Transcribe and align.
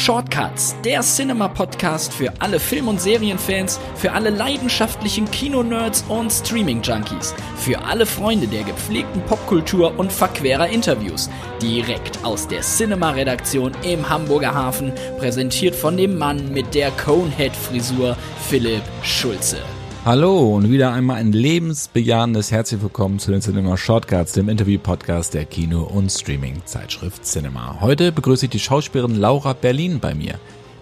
Shortcuts, 0.00 0.74
der 0.82 1.02
Cinema-Podcast 1.02 2.14
für 2.14 2.32
alle 2.38 2.58
Film- 2.58 2.88
und 2.88 3.02
Serienfans, 3.02 3.78
für 3.96 4.12
alle 4.12 4.30
leidenschaftlichen 4.30 5.30
Kinonerds 5.30 6.06
und 6.08 6.32
Streaming-Junkies, 6.32 7.34
für 7.56 7.78
alle 7.84 8.06
Freunde 8.06 8.46
der 8.46 8.62
gepflegten 8.62 9.20
Popkultur 9.26 9.98
und 9.98 10.10
verquerer 10.10 10.68
Interviews. 10.68 11.28
Direkt 11.60 12.24
aus 12.24 12.48
der 12.48 12.62
Cinema-Redaktion 12.62 13.72
im 13.82 14.08
Hamburger 14.08 14.54
Hafen, 14.54 14.94
präsentiert 15.18 15.74
von 15.74 15.98
dem 15.98 16.16
Mann 16.16 16.50
mit 16.50 16.74
der 16.74 16.90
Conehead-Frisur, 16.92 18.16
Philipp 18.48 18.82
Schulze. 19.02 19.58
Hallo 20.02 20.56
und 20.56 20.70
wieder 20.70 20.94
einmal 20.94 21.18
ein 21.18 21.32
lebensbejahendes 21.32 22.50
Herzlich 22.50 22.80
Willkommen 22.80 23.18
zu 23.18 23.32
den 23.32 23.42
Cinema 23.42 23.76
Shortcuts, 23.76 24.32
dem 24.32 24.48
Interview-Podcast 24.48 25.34
der 25.34 25.44
Kino- 25.44 25.82
und 25.82 26.10
Streaming-Zeitschrift 26.10 27.22
Cinema. 27.26 27.82
Heute 27.82 28.10
begrüße 28.10 28.46
ich 28.46 28.50
die 28.50 28.58
Schauspielerin 28.58 29.16
Laura 29.16 29.52
Berlin 29.52 30.00
bei 30.00 30.14
mir, 30.14 30.36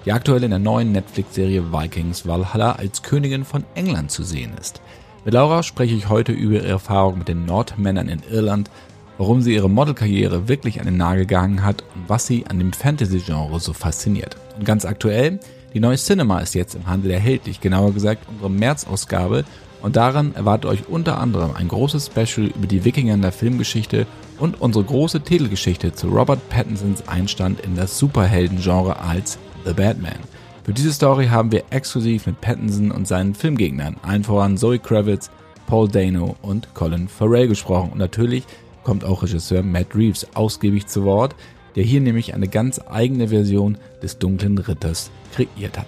die 0.04 0.12
aktuell 0.12 0.44
in 0.44 0.50
der 0.50 0.60
neuen 0.60 0.92
Netflix-Serie 0.92 1.72
Vikings 1.72 2.28
Valhalla 2.28 2.72
als 2.76 3.02
Königin 3.02 3.44
von 3.44 3.64
England 3.74 4.12
zu 4.12 4.22
sehen 4.22 4.52
ist. 4.60 4.80
Mit 5.24 5.34
Laura 5.34 5.64
spreche 5.64 5.96
ich 5.96 6.08
heute 6.08 6.30
über 6.30 6.54
ihre 6.54 6.68
Erfahrung 6.68 7.18
mit 7.18 7.26
den 7.26 7.44
Nordmännern 7.44 8.08
in 8.08 8.22
Irland, 8.30 8.70
warum 9.18 9.42
sie 9.42 9.52
ihre 9.52 9.68
Modelkarriere 9.68 10.46
wirklich 10.46 10.78
an 10.78 10.86
den 10.86 10.96
Nagel 10.96 11.26
gehangen 11.26 11.64
hat 11.64 11.82
und 11.96 12.08
was 12.08 12.28
sie 12.28 12.46
an 12.46 12.60
dem 12.60 12.72
Fantasy-Genre 12.72 13.58
so 13.58 13.72
fasziniert. 13.72 14.36
Und 14.56 14.64
ganz 14.64 14.84
aktuell– 14.84 15.40
die 15.74 15.80
neue 15.80 15.96
Cinema 15.96 16.40
ist 16.40 16.54
jetzt 16.54 16.74
im 16.74 16.86
Handel 16.86 17.10
erhältlich, 17.10 17.60
genauer 17.60 17.92
gesagt 17.92 18.26
unsere 18.28 18.50
März-Ausgabe. 18.50 19.44
Und 19.80 19.94
daran 19.94 20.34
erwartet 20.34 20.70
euch 20.70 20.88
unter 20.88 21.20
anderem 21.20 21.54
ein 21.54 21.68
großes 21.68 22.06
Special 22.06 22.48
über 22.48 22.66
die 22.66 22.84
Wikinger 22.84 23.14
in 23.14 23.22
der 23.22 23.30
Filmgeschichte 23.30 24.06
und 24.38 24.60
unsere 24.60 24.84
große 24.84 25.20
Titelgeschichte 25.20 25.92
zu 25.92 26.08
Robert 26.08 26.48
Pattinsons 26.48 27.06
Einstand 27.06 27.60
in 27.60 27.76
das 27.76 27.98
Superhelden-Genre 27.98 28.98
als 28.98 29.38
The 29.64 29.74
Batman. 29.74 30.18
Für 30.64 30.72
diese 30.72 30.92
Story 30.92 31.26
haben 31.28 31.52
wir 31.52 31.64
exklusiv 31.70 32.26
mit 32.26 32.40
Pattinson 32.40 32.90
und 32.90 33.06
seinen 33.06 33.34
Filmgegnern, 33.34 33.96
allen 34.02 34.24
voran 34.24 34.58
Zoe 34.58 34.78
Kravitz, 34.78 35.30
Paul 35.66 35.88
Dano 35.88 36.36
und 36.42 36.74
Colin 36.74 37.08
Farrell 37.08 37.48
gesprochen. 37.48 37.92
Und 37.92 37.98
natürlich 37.98 38.44
kommt 38.84 39.04
auch 39.04 39.22
Regisseur 39.22 39.62
Matt 39.62 39.94
Reeves 39.94 40.26
ausgiebig 40.34 40.86
zu 40.86 41.04
Wort, 41.04 41.34
der 41.78 41.84
hier 41.84 42.00
nämlich 42.00 42.34
eine 42.34 42.48
ganz 42.48 42.80
eigene 42.90 43.28
Version 43.28 43.78
des 44.02 44.18
dunklen 44.18 44.58
Ritters 44.58 45.12
kreiert 45.32 45.78
hat. 45.78 45.86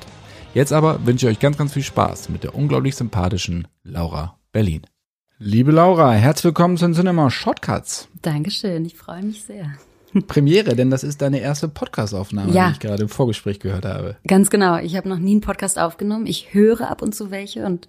Jetzt 0.55 0.73
aber 0.73 1.05
wünsche 1.05 1.27
ich 1.27 1.33
euch 1.33 1.41
ganz, 1.41 1.59
ganz 1.59 1.73
viel 1.73 1.83
Spaß 1.83 2.29
mit 2.29 2.45
der 2.45 2.55
unglaublich 2.55 2.95
sympathischen 2.95 3.67
Laura 3.83 4.39
Berlin. 4.53 4.83
Liebe 5.41 5.73
Laura, 5.73 6.13
herzlich 6.13 6.45
willkommen 6.45 6.77
zu 6.77 6.85
den 6.85 6.95
Cinema 6.95 7.29
Shortcuts. 7.29 8.09
Dankeschön, 8.23 8.85
ich 8.85 8.95
freue 8.95 9.25
mich 9.25 9.43
sehr. 9.43 9.73
Premiere, 10.29 10.77
denn 10.77 10.91
das 10.91 11.03
ist 11.03 11.23
deine 11.23 11.41
erste 11.41 11.67
Podcast-Aufnahme, 11.67 12.53
ja. 12.53 12.69
die 12.69 12.75
ich 12.75 12.79
gerade 12.79 13.03
im 13.03 13.09
Vorgespräch 13.09 13.59
gehört 13.59 13.85
habe. 13.85 14.15
Ganz 14.29 14.49
genau. 14.49 14.79
Ich 14.79 14.97
habe 14.97 15.09
noch 15.09 15.19
nie 15.19 15.33
einen 15.33 15.41
Podcast 15.41 15.77
aufgenommen. 15.77 16.29
Ich 16.29 16.55
höre 16.55 16.89
ab 16.89 17.03
und 17.03 17.17
zu 17.17 17.33
welche 17.33 17.67
und 17.67 17.89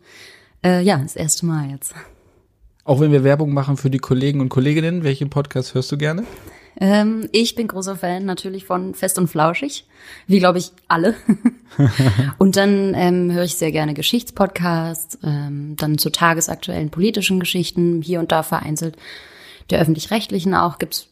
äh, 0.65 0.81
ja, 0.81 0.97
das 0.97 1.15
erste 1.15 1.45
Mal 1.45 1.69
jetzt. 1.69 1.93
Auch 2.83 2.99
wenn 2.99 3.11
wir 3.11 3.23
Werbung 3.23 3.53
machen 3.53 3.77
für 3.77 3.91
die 3.91 3.99
Kollegen 3.99 4.41
und 4.41 4.49
Kolleginnen, 4.49 5.03
welche 5.03 5.27
Podcasts 5.27 5.75
hörst 5.75 5.91
du 5.91 5.99
gerne? 5.99 6.23
Ähm, 6.81 7.29
ich 7.31 7.53
bin 7.53 7.67
großer 7.67 7.95
Fan 7.95 8.25
natürlich 8.25 8.65
von 8.65 8.95
Fest 8.95 9.19
und 9.19 9.27
Flauschig, 9.27 9.85
wie 10.25 10.39
glaube 10.39 10.57
ich 10.57 10.71
alle. 10.87 11.13
und 12.39 12.55
dann 12.55 12.95
ähm, 12.95 13.31
höre 13.31 13.43
ich 13.43 13.53
sehr 13.53 13.71
gerne 13.71 13.93
Geschichtspodcasts, 13.93 15.19
ähm, 15.23 15.75
dann 15.77 15.99
zu 15.99 16.11
tagesaktuellen 16.11 16.89
politischen 16.89 17.39
Geschichten, 17.39 18.01
hier 18.01 18.19
und 18.19 18.31
da 18.31 18.41
vereinzelt. 18.41 18.97
Der 19.69 19.79
öffentlich-rechtlichen 19.79 20.55
auch 20.55 20.79
gibt's 20.79 21.07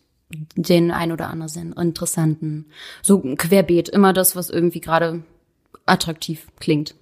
den 0.56 0.90
ein 0.90 1.12
oder 1.12 1.30
anderen 1.30 1.74
interessanten, 1.74 2.66
so 3.04 3.20
querbeet, 3.20 3.90
immer 3.90 4.12
das, 4.12 4.36
was 4.36 4.50
irgendwie 4.50 4.82
gerade 4.82 5.24
attraktiv 5.86 6.48
klingt. 6.60 6.96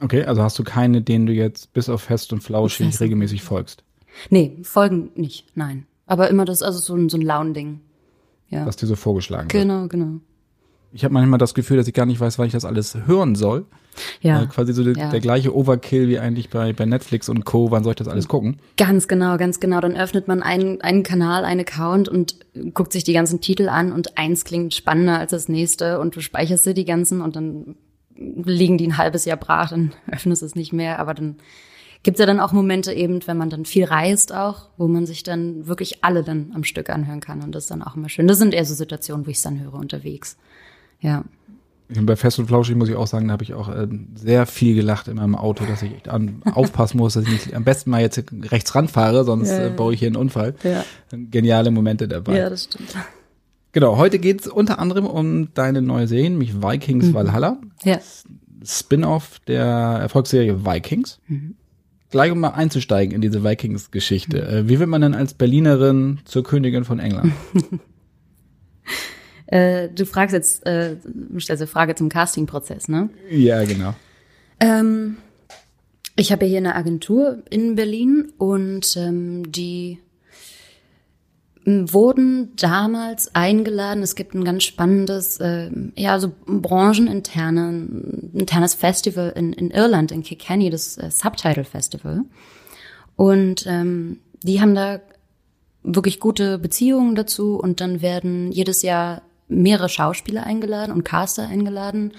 Okay, 0.00 0.24
also 0.24 0.42
hast 0.42 0.58
du 0.58 0.64
keine, 0.64 1.02
denen 1.02 1.26
du 1.26 1.32
jetzt 1.34 1.74
bis 1.74 1.90
auf 1.90 2.02
Fest 2.02 2.32
und 2.32 2.42
Flauschig 2.42 2.98
regelmäßig 3.00 3.42
folgst? 3.42 3.84
Nee, 4.30 4.56
folgen 4.62 5.10
nicht, 5.14 5.46
nein. 5.54 5.86
Aber 6.06 6.28
immer 6.30 6.44
das, 6.44 6.62
also 6.62 6.78
so 6.78 6.94
ein, 6.94 7.08
so 7.08 7.16
ein 7.16 7.22
Launding. 7.22 7.80
Ja. 8.48 8.66
Was 8.66 8.76
dir 8.76 8.86
so 8.86 8.96
vorgeschlagen 8.96 9.48
genau, 9.48 9.82
wird. 9.82 9.90
Genau, 9.92 10.06
genau. 10.06 10.20
Ich 10.94 11.04
habe 11.04 11.14
manchmal 11.14 11.38
das 11.38 11.54
Gefühl, 11.54 11.78
dass 11.78 11.88
ich 11.88 11.94
gar 11.94 12.04
nicht 12.04 12.20
weiß, 12.20 12.38
wann 12.38 12.46
ich 12.46 12.52
das 12.52 12.66
alles 12.66 12.94
hören 13.06 13.34
soll. 13.34 13.64
Ja. 14.20 14.42
Äh, 14.42 14.46
quasi 14.46 14.74
so 14.74 14.82
ja. 14.82 15.10
der 15.10 15.20
gleiche 15.20 15.54
Overkill 15.56 16.08
wie 16.08 16.18
eigentlich 16.18 16.50
bei, 16.50 16.74
bei 16.74 16.84
Netflix 16.84 17.30
und 17.30 17.44
Co. 17.44 17.70
Wann 17.70 17.82
soll 17.82 17.92
ich 17.92 17.96
das 17.96 18.08
alles 18.08 18.28
gucken? 18.28 18.58
Ganz 18.76 19.08
genau, 19.08 19.38
ganz 19.38 19.58
genau. 19.58 19.80
Dann 19.80 19.96
öffnet 19.96 20.28
man 20.28 20.42
einen, 20.42 20.82
einen 20.82 21.02
Kanal, 21.02 21.44
einen 21.46 21.60
Account 21.60 22.10
und 22.10 22.36
guckt 22.74 22.92
sich 22.92 23.04
die 23.04 23.14
ganzen 23.14 23.40
Titel 23.40 23.70
an 23.70 23.92
und 23.92 24.18
eins 24.18 24.44
klingt 24.44 24.74
spannender 24.74 25.18
als 25.18 25.30
das 25.30 25.48
nächste 25.48 25.98
und 25.98 26.14
du 26.14 26.20
speicherst 26.20 26.66
dir 26.66 26.74
die 26.74 26.84
ganzen 26.84 27.22
und 27.22 27.36
dann 27.36 27.76
liegen 28.14 28.76
die 28.76 28.86
ein 28.86 28.98
halbes 28.98 29.24
Jahr 29.24 29.38
brach, 29.38 29.70
dann 29.70 29.92
öffnest 30.10 30.42
du 30.42 30.46
es 30.46 30.54
nicht 30.54 30.72
mehr, 30.72 30.98
aber 30.98 31.14
dann 31.14 31.36
gibt's 32.02 32.18
ja 32.20 32.26
dann 32.26 32.40
auch 32.40 32.52
Momente 32.52 32.92
eben, 32.92 33.20
wenn 33.26 33.36
man 33.36 33.50
dann 33.50 33.64
viel 33.64 33.84
reist 33.84 34.32
auch, 34.34 34.68
wo 34.76 34.88
man 34.88 35.06
sich 35.06 35.22
dann 35.22 35.66
wirklich 35.66 36.02
alle 36.04 36.22
dann 36.22 36.50
am 36.54 36.64
Stück 36.64 36.90
anhören 36.90 37.20
kann 37.20 37.42
und 37.42 37.54
das 37.54 37.64
ist 37.64 37.70
dann 37.70 37.82
auch 37.82 37.96
immer 37.96 38.08
schön. 38.08 38.26
Das 38.26 38.38
sind 38.38 38.54
eher 38.54 38.64
so 38.64 38.74
Situationen, 38.74 39.26
wo 39.26 39.30
ich 39.30 39.36
es 39.36 39.42
dann 39.42 39.60
höre 39.60 39.74
unterwegs. 39.74 40.36
Ja. 41.00 41.24
Bei 41.94 42.16
Fest 42.16 42.38
und 42.38 42.46
Flauschig 42.46 42.74
muss 42.74 42.88
ich 42.88 42.94
auch 42.96 43.06
sagen, 43.06 43.28
da 43.28 43.32
habe 43.32 43.44
ich 43.44 43.52
auch 43.52 43.68
äh, 43.68 43.86
sehr 44.14 44.46
viel 44.46 44.74
gelacht 44.74 45.08
in 45.08 45.16
meinem 45.16 45.34
Auto, 45.34 45.64
dass 45.66 45.82
ich 45.82 46.10
an, 46.10 46.40
aufpassen 46.54 46.96
muss, 46.96 47.12
dass 47.14 47.24
ich 47.24 47.30
nicht 47.30 47.54
am 47.54 47.64
besten 47.64 47.90
mal 47.90 48.00
jetzt 48.00 48.22
rechts 48.50 48.74
ranfahre, 48.74 49.24
sonst 49.24 49.50
Ja, 49.50 49.60
ja. 49.60 49.66
äh, 49.66 49.70
baue 49.70 49.92
ich 49.92 49.98
hier 50.00 50.08
einen 50.08 50.16
Unfall. 50.16 50.54
Ja. 50.62 50.84
Geniale 51.12 51.70
Momente 51.70 52.08
dabei. 52.08 52.38
Ja, 52.38 52.48
das 52.48 52.64
stimmt. 52.64 52.94
Genau, 53.72 53.96
heute 53.98 54.18
geht's 54.18 54.48
unter 54.48 54.78
anderem 54.78 55.06
um 55.06 55.52
deine 55.54 55.82
neue 55.82 56.06
Serie, 56.08 56.30
nämlich 56.30 56.62
Vikings 56.62 57.06
Mhm. 57.08 57.14
Valhalla. 57.14 57.58
Ja. 57.84 57.98
Spin-off 58.64 59.40
der 59.46 59.64
Erfolgsserie 59.66 60.64
Vikings. 60.64 61.18
Mhm. 61.28 61.56
Gleich 62.12 62.30
um 62.30 62.38
mal 62.38 62.50
einzusteigen 62.50 63.14
in 63.14 63.22
diese 63.22 63.42
Vikings-Geschichte. 63.42 64.46
Äh, 64.46 64.68
Wie 64.68 64.78
wird 64.78 64.88
man 64.88 65.00
denn 65.00 65.14
als 65.14 65.34
Berlinerin 65.34 66.20
zur 66.24 66.44
Königin 66.44 66.84
von 66.84 67.00
England? 67.00 67.32
Äh, 69.52 69.90
du 69.90 70.06
fragst 70.06 70.32
jetzt, 70.32 70.66
äh, 70.66 70.96
stellst 71.38 71.60
eine 71.60 71.66
Frage 71.66 71.94
zum 71.94 72.08
Castingprozess, 72.08 72.88
ne? 72.88 73.10
ja, 73.28 73.62
genau. 73.64 73.94
Ähm, 74.60 75.18
ich 76.16 76.32
habe 76.32 76.46
ja 76.46 76.48
hier 76.48 76.58
eine 76.58 76.74
Agentur 76.74 77.42
in 77.50 77.74
Berlin 77.74 78.32
und 78.38 78.96
ähm, 78.96 79.52
die 79.52 79.98
wurden 81.64 82.54
damals 82.56 83.34
eingeladen. 83.34 84.02
Es 84.02 84.16
gibt 84.16 84.34
ein 84.34 84.44
ganz 84.44 84.64
spannendes, 84.64 85.38
äh, 85.38 85.70
ja, 85.94 86.18
so 86.18 86.32
brancheninterne, 86.46 87.88
internes 88.34 88.74
Festival 88.74 89.32
in, 89.36 89.52
in 89.52 89.70
Irland, 89.70 90.10
in 90.12 90.22
Kilkenny, 90.22 90.70
das 90.70 90.98
äh, 90.98 91.10
Subtitle 91.10 91.64
Festival. 91.64 92.24
Und 93.16 93.66
ähm, 93.66 94.18
die 94.42 94.60
haben 94.60 94.74
da 94.74 95.00
wirklich 95.82 96.20
gute 96.20 96.58
Beziehungen 96.58 97.14
dazu 97.14 97.56
und 97.56 97.80
dann 97.80 98.02
werden 98.02 98.52
jedes 98.52 98.82
Jahr 98.82 99.22
mehrere 99.48 99.88
Schauspieler 99.88 100.44
eingeladen 100.44 100.92
und 100.92 101.04
Caster 101.04 101.46
eingeladen 101.46 102.12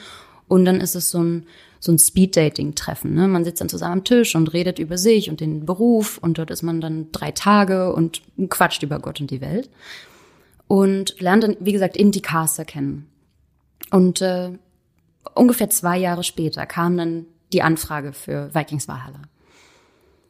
und 0.48 0.66
dann 0.66 0.82
ist 0.82 0.96
es 0.96 1.10
so 1.10 1.22
ein 1.22 1.48
so 1.84 1.92
ein 1.92 2.00
Speed-Dating-Treffen. 2.00 3.14
Ne? 3.14 3.28
Man 3.28 3.44
sitzt 3.44 3.60
dann 3.60 3.68
zusammen 3.68 3.92
am 3.94 4.04
Tisch 4.06 4.38
und 4.38 4.54
redet 4.54 4.80
über 4.80 4.98
sich 4.98 5.30
und 5.30 5.42
den 5.42 5.66
Beruf 5.66 6.18
und 6.18 6.38
dort 6.38 6.50
ist 6.50 6.64
man 6.64 6.80
dann 6.80 7.12
drei 7.12 7.32
Tage 7.32 7.92
und 7.92 8.22
quatscht 8.48 8.84
über 8.84 9.00
Gott 9.00 9.20
und 9.20 9.30
die 9.32 9.42
Welt 9.42 9.70
und 10.70 11.20
lernt 11.20 11.44
dann, 11.44 11.58
wie 11.60 11.74
gesagt, 11.74 11.98
eben 11.98 12.12
die 12.12 12.22
Caster 12.22 12.64
kennen. 12.64 13.10
Und 13.92 14.22
äh, 14.22 14.52
ungefähr 15.36 15.70
zwei 15.70 15.98
Jahre 15.98 16.24
später 16.24 16.66
kam 16.66 16.96
dann 16.96 17.26
die 17.52 17.62
Anfrage 17.62 18.14
für 18.14 18.56
Vikings 18.56 18.88
Valhalla. 18.88 19.24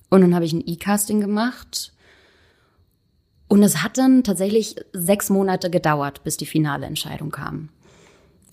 Und 0.09 0.21
dann 0.21 0.33
habe 0.33 0.45
ich 0.45 0.53
ein 0.53 0.63
E-Casting 0.65 1.21
gemacht 1.21 1.93
und 3.47 3.61
es 3.61 3.83
hat 3.83 3.99
dann 3.99 4.23
tatsächlich 4.23 4.77
sechs 4.91 5.29
Monate 5.29 5.69
gedauert, 5.69 6.23
bis 6.23 6.35
die 6.37 6.47
finale 6.47 6.87
Entscheidung 6.87 7.29
kam. 7.29 7.69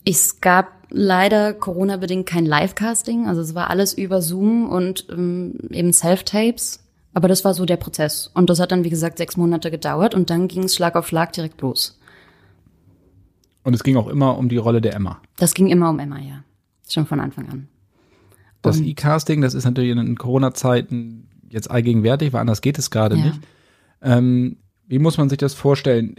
Es 0.05 0.43
gab 0.43 0.80
leider 0.91 1.55
Corona-bedingt 1.55 2.27
kein 2.27 2.47
Live-Casting, 2.47 3.27
also 3.27 3.41
es 3.41 3.55
war 3.55 3.71
alles 3.71 3.95
über 3.95 4.21
Zoom 4.23 4.69
und 4.69 5.07
ähm, 5.11 5.55
eben 5.71 5.93
Self-Tapes. 5.93 6.85
Aber 7.13 7.27
das 7.27 7.45
war 7.45 7.55
so 7.55 7.65
der 7.65 7.77
Prozess. 7.77 8.31
Und 8.35 8.51
das 8.51 8.61
hat 8.61 8.71
dann, 8.71 8.85
wie 8.85 8.91
gesagt, 8.91 9.19
sechs 9.19 9.37
Monate 9.37 9.71
gedauert 9.73 10.15
und 10.15 10.31
dann 10.31 10.47
ging 10.47 10.65
es 10.65 10.77
Schlag 10.77 10.95
auf 10.95 11.09
Schlag 11.09 11.33
direkt 11.33 11.61
los. 11.61 11.99
Und 13.65 13.75
es 13.75 13.83
ging 13.83 13.97
auch 13.97 14.07
immer 14.09 14.39
um 14.39 14.49
die 14.49 14.57
Rolle 14.59 14.81
der 14.81 14.95
Emma. 14.95 15.21
Das 15.37 15.55
ging 15.55 15.67
immer 15.69 15.91
um 15.91 15.99
Emma, 15.99 16.19
ja. 16.19 16.45
Schon 16.89 17.07
von 17.07 17.21
Anfang 17.21 17.49
an. 17.49 17.69
Das 18.63 18.81
E-Casting, 18.81 19.41
das 19.41 19.55
ist 19.55 19.65
natürlich 19.65 19.91
in 19.91 20.17
Corona-Zeiten 20.17 21.29
jetzt 21.49 21.71
allgegenwärtig, 21.71 22.33
weil 22.33 22.41
anders 22.41 22.61
geht 22.61 22.79
es 22.79 22.91
gerade 22.91 23.17
Ja. 23.17 23.25
nicht. 23.25 23.41
Ähm, 24.03 24.59
wie 24.87 24.99
muss 24.99 25.19
man 25.19 25.29
sich 25.29 25.39
das 25.39 25.55
vorstellen? 25.55 26.15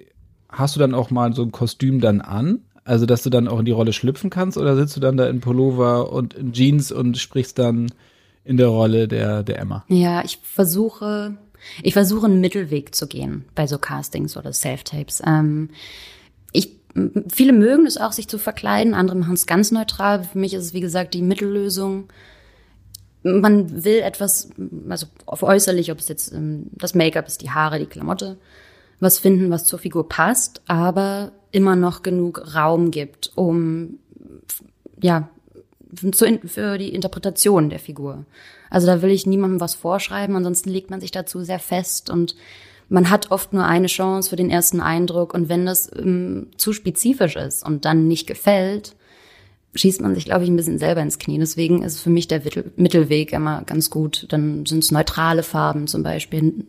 Hast 0.50 0.76
du 0.76 0.80
dann 0.80 0.94
auch 0.94 1.10
mal 1.10 1.34
so 1.34 1.44
ein 1.44 1.52
Kostüm 1.52 2.02
dann 2.02 2.20
an? 2.22 2.60
Also, 2.92 3.06
dass 3.06 3.24
du 3.24 3.30
dann 3.30 3.48
auch 3.48 3.60
in 3.60 3.64
die 3.64 3.72
Rolle 3.72 3.94
schlüpfen 3.94 4.30
kannst? 4.30 4.58
Oder 4.58 4.76
sitzt 4.76 4.98
du 4.98 5.00
dann 5.00 5.16
da 5.16 5.26
in 5.30 5.40
Pullover 5.40 6.12
und 6.12 6.34
in 6.34 6.52
Jeans 6.52 6.92
und 6.92 7.18
sprichst 7.18 7.58
dann 7.58 7.90
in 8.44 8.58
der 8.58 8.68
Rolle 8.68 9.08
der, 9.08 9.44
der 9.44 9.60
Emma? 9.60 9.86
Ja, 9.88 10.26
ich 10.26 10.40
versuche, 10.44 11.38
ich 11.84 11.94
versuche 11.94 12.26
einen 12.26 12.42
Mittelweg 12.42 12.94
zu 12.94 13.08
gehen 13.08 13.46
bei 13.56 13.66
so 13.66 13.78
Castings 13.78 14.36
oder 14.36 14.52
Self-Tapes. 14.52 15.22
Ähm, 15.26 15.70
ich 16.52 16.76
viele 17.30 17.54
mögen 17.54 17.86
es 17.86 17.96
auch, 17.96 18.12
sich 18.12 18.28
zu 18.28 18.38
verkleiden, 18.38 18.94
andere 18.94 19.16
machen 19.16 19.36
es 19.36 19.48
ganz 19.48 19.72
neutral. 19.72 20.26
Für 20.26 20.38
mich 20.38 20.54
ist 20.54 20.66
es, 20.66 20.74
wie 20.74 20.82
gesagt, 20.82 21.14
die 21.14 21.22
Mittellösung. 21.22 22.10
Man 23.24 23.86
will 23.86 24.00
etwas, 24.00 24.50
also 24.90 25.08
äußerlich, 25.30 25.94
ob 25.94 26.00
es 26.00 26.10
jetzt 26.10 26.34
ähm, 26.34 26.66
das 26.74 26.94
Make-up 26.94 27.26
ist, 27.26 27.42
die 27.42 27.52
Haare, 27.52 27.80
die 27.80 27.86
Klamotte, 27.86 28.38
was 29.02 29.20
finden, 29.20 29.52
was 29.52 29.66
zur 29.66 29.80
Figur 29.80 30.08
passt, 30.08 30.62
aber 30.68 31.34
immer 31.52 31.76
noch 31.76 32.04
genug 32.04 32.56
Raum 32.56 32.92
gibt, 32.92 33.32
um 33.36 34.00
ja 35.02 35.28
für 35.94 36.78
die 36.78 36.94
Interpretation 36.94 37.70
der 37.70 37.80
Figur. 37.80 38.26
Also 38.70 38.88
da 38.88 39.02
will 39.02 39.10
ich 39.12 39.26
niemandem 39.26 39.60
was 39.60 39.76
vorschreiben, 39.76 40.38
ansonsten 40.38 40.70
legt 40.70 40.90
man 40.90 41.02
sich 41.02 41.12
dazu 41.12 41.44
sehr 41.44 41.60
fest 41.60 42.10
und 42.10 42.36
man 42.88 43.10
hat 43.10 43.32
oft 43.32 43.52
nur 43.52 43.66
eine 43.66 43.88
Chance 43.88 44.30
für 44.30 44.36
den 44.38 44.50
ersten 44.50 44.80
Eindruck 44.80 45.34
und 45.34 45.50
wenn 45.50 45.66
das 45.66 45.92
ähm, 45.94 46.48
zu 46.56 46.72
spezifisch 46.72 47.36
ist 47.36 47.66
und 47.66 47.84
dann 47.84 48.08
nicht 48.08 48.28
gefällt, 48.28 48.96
schießt 49.74 50.02
man 50.02 50.16
sich, 50.16 50.26
glaube 50.26 50.44
ich, 50.44 50.50
ein 50.50 50.56
bisschen 50.56 50.80
selber 50.80 51.02
ins 51.02 51.18
Knie. 51.18 51.40
Deswegen 51.40 51.82
ist 51.84 52.02
für 52.02 52.10
mich 52.10 52.28
der 52.28 52.42
Mittelweg 52.76 53.32
immer 53.32 53.64
ganz 53.64 53.90
gut. 53.90 54.26
Dann 54.30 54.66
sind 54.66 54.84
es 54.84 54.92
neutrale 54.92 55.44
Farben, 55.44 55.88
zum 55.88 56.04
Beispiel 56.04 56.40
ein 56.44 56.68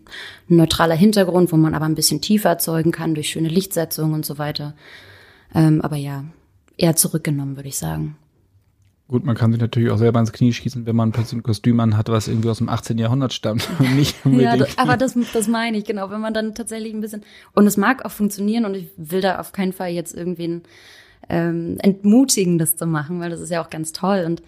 neutraler 0.48 0.94
Hintergrund, 0.94 1.52
wo 1.52 1.56
man 1.56 1.74
aber 1.74 1.86
ein 1.86 1.96
bisschen 1.96 2.20
tiefer 2.20 2.50
erzeugen 2.50 2.92
kann 2.92 3.14
durch 3.14 3.30
schöne 3.30 3.48
Lichtsetzung 3.48 4.12
und 4.12 4.24
so 4.24 4.38
weiter. 4.38 4.74
Ähm, 5.54 5.80
aber 5.80 5.96
ja, 5.96 6.24
eher 6.76 6.94
zurückgenommen, 6.94 7.56
würde 7.56 7.68
ich 7.68 7.76
sagen. 7.76 8.16
Gut, 9.08 9.24
man 9.24 9.36
kann 9.36 9.52
sich 9.52 9.60
natürlich 9.60 9.90
auch 9.90 9.98
selber 9.98 10.20
ins 10.20 10.32
Knie 10.32 10.52
schießen, 10.52 10.86
wenn 10.86 10.96
man 10.96 11.12
plötzlich 11.12 11.40
ein 11.40 11.42
Kostüm 11.42 11.80
anhat, 11.80 12.08
was 12.08 12.28
irgendwie 12.28 12.48
aus 12.48 12.58
dem 12.58 12.68
18. 12.68 12.96
Jahrhundert 12.98 13.32
stammt 13.32 13.68
nicht 13.94 14.16
Ja, 14.24 14.56
das, 14.56 14.78
aber 14.78 14.96
das, 14.96 15.14
das 15.34 15.48
meine 15.48 15.76
ich, 15.76 15.84
genau. 15.84 16.08
Wenn 16.10 16.20
man 16.20 16.32
dann 16.32 16.54
tatsächlich 16.54 16.94
ein 16.94 17.00
bisschen, 17.00 17.22
und 17.52 17.66
es 17.66 17.76
mag 17.76 18.04
auch 18.04 18.12
funktionieren 18.12 18.64
und 18.64 18.74
ich 18.74 18.88
will 18.96 19.20
da 19.20 19.38
auf 19.38 19.52
keinen 19.52 19.72
Fall 19.72 19.90
jetzt 19.90 20.14
irgendwen 20.14 20.62
ähm, 21.28 21.78
entmutigen, 21.80 22.58
das 22.58 22.76
zu 22.76 22.86
machen, 22.86 23.20
weil 23.20 23.30
das 23.30 23.40
ist 23.40 23.50
ja 23.50 23.62
auch 23.64 23.70
ganz 23.70 23.92
toll 23.92 24.24
und 24.26 24.42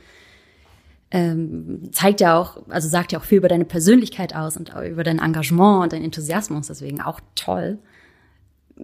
ähm, 1.10 1.90
zeigt 1.92 2.20
ja 2.20 2.36
auch, 2.38 2.58
also 2.68 2.88
sagt 2.88 3.12
ja 3.12 3.20
auch 3.20 3.24
viel 3.24 3.38
über 3.38 3.48
deine 3.48 3.64
Persönlichkeit 3.64 4.34
aus 4.34 4.56
und 4.56 4.72
über 4.84 5.04
dein 5.04 5.20
Engagement 5.20 5.84
und 5.84 5.92
dein 5.92 6.02
Enthusiasmus, 6.02 6.66
deswegen 6.66 7.00
auch 7.00 7.20
toll. 7.36 7.78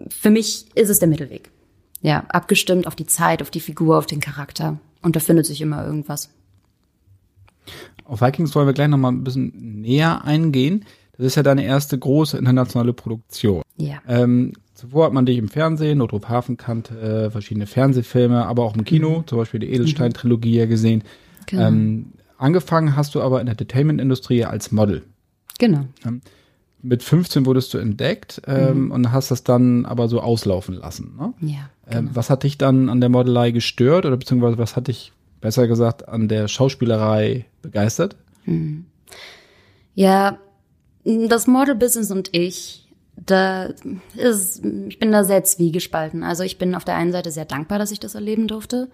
Für 0.09 0.31
mich 0.31 0.67
ist 0.77 0.91
es 0.91 1.01
der 1.01 1.09
Mittelweg. 1.09 1.51
Ja, 2.03 2.25
abgestimmt 2.29 2.87
auf 2.87 2.95
die 2.95 3.07
Zeit, 3.07 3.43
auf 3.43 3.51
die 3.51 3.61
Figur, 3.61 3.99
auf 3.99 4.07
den 4.07 4.21
Charakter. 4.21 4.79
Und 5.03 5.17
da 5.17 5.21
findet 5.21 5.47
sich 5.47 5.61
immer 5.61 5.85
irgendwas. 5.85 6.31
Auf 8.05 8.21
Vikings 8.21 8.55
wollen 8.55 8.67
wir 8.67 8.75
gleich 8.75 8.89
nochmal 8.89 9.13
ein 9.13 9.25
bisschen 9.25 9.81
näher 9.81 10.25
eingehen. 10.25 10.85
Das 11.17 11.27
ist 11.27 11.35
ja 11.35 11.43
deine 11.43 11.65
erste 11.65 11.99
große 11.99 12.39
internationale 12.39 12.93
Produktion. 12.93 13.63
Ja. 13.77 13.99
Ähm, 14.09 14.53
zuvor 14.81 15.07
hat 15.07 15.13
man 15.13 15.27
dich 15.27 15.37
im 15.37 15.49
Fernsehen, 15.49 15.99
Notruf 15.99 16.29
Hafenkante, 16.29 16.99
äh, 16.99 17.31
verschiedene 17.31 17.67
Fernsehfilme, 17.67 18.47
aber 18.47 18.65
auch 18.65 18.75
im 18.75 18.85
Kino, 18.85 19.19
mhm. 19.19 19.27
zum 19.27 19.39
Beispiel 19.39 19.61
die 19.61 19.71
Edelstein-Trilogie 19.73 20.57
ja 20.57 20.67
gesehen. 20.67 21.03
Genau. 21.47 21.69
Ähm, 21.69 22.13
angefangen 22.39 22.97
hast 22.97 23.15
du 23.15 23.21
aber 23.21 23.41
in 23.41 23.47
der 23.47 23.53
Entertainment-Industrie 23.53 24.45
als 24.45 24.73
Model. 24.73 25.03
Genau. 25.59 25.85
Ähm, 26.07 26.23
mit 26.81 27.03
15 27.03 27.45
wurdest 27.45 27.75
du 27.75 27.79
entdeckt 27.79 28.41
ähm, 28.47 28.87
mhm. 28.87 28.91
und 28.91 29.13
hast 29.13 29.31
das 29.31 29.45
dann 29.45 29.85
aber 29.85 30.09
so 30.09 30.21
auslaufen 30.21 30.75
lassen. 30.75 31.15
Ne? 31.19 31.35
Ja. 31.41 31.71
Ähm, 31.87 32.07
genau. 32.07 32.11
Was 32.15 32.31
hat 32.31 32.43
dich 32.43 32.57
dann 32.57 32.89
an 32.89 33.01
der 33.01 33.11
Modelei 33.11 33.51
gestört 33.51 34.07
oder 34.07 34.17
beziehungsweise 34.17 34.57
was 34.57 34.77
hat 34.77 34.89
dich 34.89 35.13
besser 35.43 35.69
gesagt 35.69 36.09
an 36.09 36.29
der 36.29 36.49
Schauspielerei 36.49 37.45
begeistert? 37.61 38.17
Mhm. 38.47 38.87
Ja, 39.95 40.39
das 41.05 41.47
Model-Business 41.47 42.11
und 42.11 42.35
ich, 42.35 42.90
da 43.27 43.71
ist, 44.17 44.65
ich 44.65 44.99
bin 44.99 45.13
da 45.13 45.25
sehr 45.25 45.45
zwiegespalten. 45.45 46.23
Also 46.23 46.43
ich 46.43 46.59
bin 46.59 46.75
auf 46.75 46.85
der 46.85 46.97
einen 46.97 47.13
Seite 47.13 47.31
sehr 47.31 47.45
dankbar, 47.45 47.79
dass 47.79 47.93
ich 47.93 48.01
das 48.01 48.15
erleben 48.15 48.49
durfte. 48.49 48.89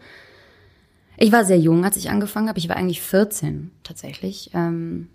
Ich 1.17 1.33
war 1.33 1.45
sehr 1.45 1.59
jung, 1.59 1.85
als 1.85 1.97
ich 1.97 2.11
angefangen 2.11 2.49
habe. 2.49 2.59
Ich 2.59 2.69
war 2.69 2.77
eigentlich 2.77 3.01
14 3.01 3.71
tatsächlich. 3.83 4.51
Ähm, 4.55 5.09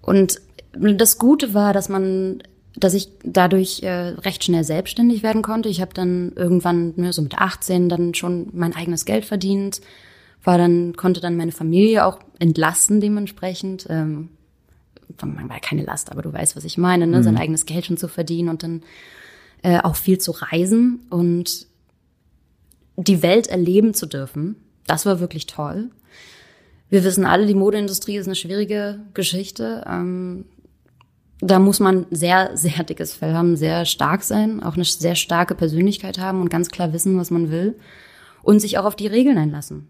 und 0.00 0.40
das 0.72 1.18
Gute 1.18 1.52
war, 1.52 1.72
dass 1.72 1.88
man, 1.88 2.42
dass 2.76 2.94
ich 2.94 3.10
dadurch 3.24 3.82
äh, 3.82 3.90
recht 3.90 4.44
schnell 4.44 4.64
selbstständig 4.64 5.22
werden 5.22 5.42
konnte. 5.42 5.68
Ich 5.68 5.80
habe 5.80 5.92
dann 5.92 6.32
irgendwann, 6.36 6.94
ne, 6.96 7.12
so 7.12 7.22
mit 7.22 7.38
18, 7.38 7.88
dann 7.88 8.14
schon 8.14 8.48
mein 8.52 8.74
eigenes 8.74 9.04
Geld 9.04 9.24
verdient, 9.24 9.80
war 10.42 10.56
dann, 10.56 10.96
konnte 10.96 11.20
dann 11.20 11.36
meine 11.36 11.52
Familie 11.52 12.06
auch 12.06 12.20
entlasten 12.38 13.00
dementsprechend. 13.00 13.86
Man 15.26 15.48
war 15.48 15.60
keine 15.60 15.82
Last, 15.82 16.10
aber 16.10 16.22
du 16.22 16.32
weißt, 16.32 16.56
was 16.56 16.64
ich 16.64 16.78
meine, 16.78 17.06
ne? 17.06 17.18
Mhm. 17.18 17.22
sein 17.22 17.36
eigenes 17.36 17.66
Geld 17.66 17.86
schon 17.86 17.96
zu 17.96 18.08
verdienen 18.08 18.48
und 18.48 18.62
dann 18.62 18.82
äh, 19.62 19.80
auch 19.80 19.96
viel 19.96 20.18
zu 20.18 20.32
reisen 20.32 21.06
und 21.10 21.66
die 22.96 23.22
Welt 23.22 23.46
erleben 23.46 23.94
zu 23.94 24.06
dürfen. 24.06 24.56
Das 24.86 25.06
war 25.06 25.20
wirklich 25.20 25.46
toll. 25.46 25.90
Wir 26.88 27.04
wissen 27.04 27.24
alle, 27.24 27.46
die 27.46 27.54
Modeindustrie 27.54 28.16
ist 28.16 28.26
eine 28.26 28.34
schwierige 28.34 29.00
Geschichte. 29.14 29.84
Ähm, 29.88 30.44
da 31.40 31.58
muss 31.58 31.80
man 31.80 32.06
sehr, 32.10 32.56
sehr 32.56 32.84
dickes 32.84 33.14
Fell 33.14 33.32
haben, 33.32 33.56
sehr 33.56 33.84
stark 33.86 34.22
sein, 34.24 34.62
auch 34.62 34.74
eine 34.74 34.84
sehr 34.84 35.14
starke 35.14 35.54
Persönlichkeit 35.54 36.18
haben 36.18 36.40
und 36.40 36.50
ganz 36.50 36.68
klar 36.68 36.92
wissen, 36.92 37.16
was 37.16 37.30
man 37.30 37.50
will 37.50 37.78
und 38.42 38.60
sich 38.60 38.78
auch 38.78 38.84
auf 38.84 38.96
die 38.96 39.06
Regeln 39.06 39.38
einlassen. 39.38 39.88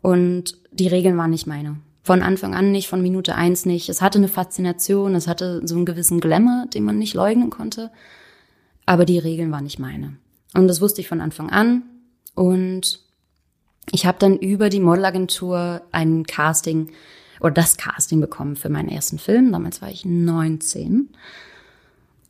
Und 0.00 0.56
die 0.72 0.88
Regeln 0.88 1.16
waren 1.18 1.30
nicht 1.30 1.46
meine. 1.46 1.76
Von 2.02 2.22
Anfang 2.22 2.54
an 2.54 2.72
nicht, 2.72 2.88
von 2.88 3.02
Minute 3.02 3.34
eins 3.34 3.66
nicht. 3.66 3.88
Es 3.88 4.00
hatte 4.00 4.18
eine 4.18 4.28
Faszination, 4.28 5.14
es 5.14 5.26
hatte 5.26 5.60
so 5.64 5.74
einen 5.74 5.84
gewissen 5.84 6.20
Glamour, 6.20 6.66
den 6.72 6.84
man 6.84 6.98
nicht 6.98 7.14
leugnen 7.14 7.50
konnte. 7.50 7.90
Aber 8.86 9.04
die 9.04 9.18
Regeln 9.18 9.50
waren 9.52 9.64
nicht 9.64 9.78
meine. 9.78 10.16
Und 10.54 10.68
das 10.68 10.80
wusste 10.80 11.00
ich 11.00 11.08
von 11.08 11.20
Anfang 11.20 11.50
an. 11.50 11.82
Und 12.34 13.00
ich 13.90 14.06
habe 14.06 14.18
dann 14.18 14.38
über 14.38 14.70
die 14.70 14.80
Modelagentur 14.80 15.82
ein 15.92 16.24
Casting 16.24 16.90
oder 17.40 17.52
das 17.52 17.76
Casting 17.76 18.20
bekommen 18.20 18.56
für 18.56 18.68
meinen 18.68 18.88
ersten 18.88 19.18
Film. 19.18 19.52
Damals 19.52 19.82
war 19.82 19.90
ich 19.90 20.04
19. 20.04 21.10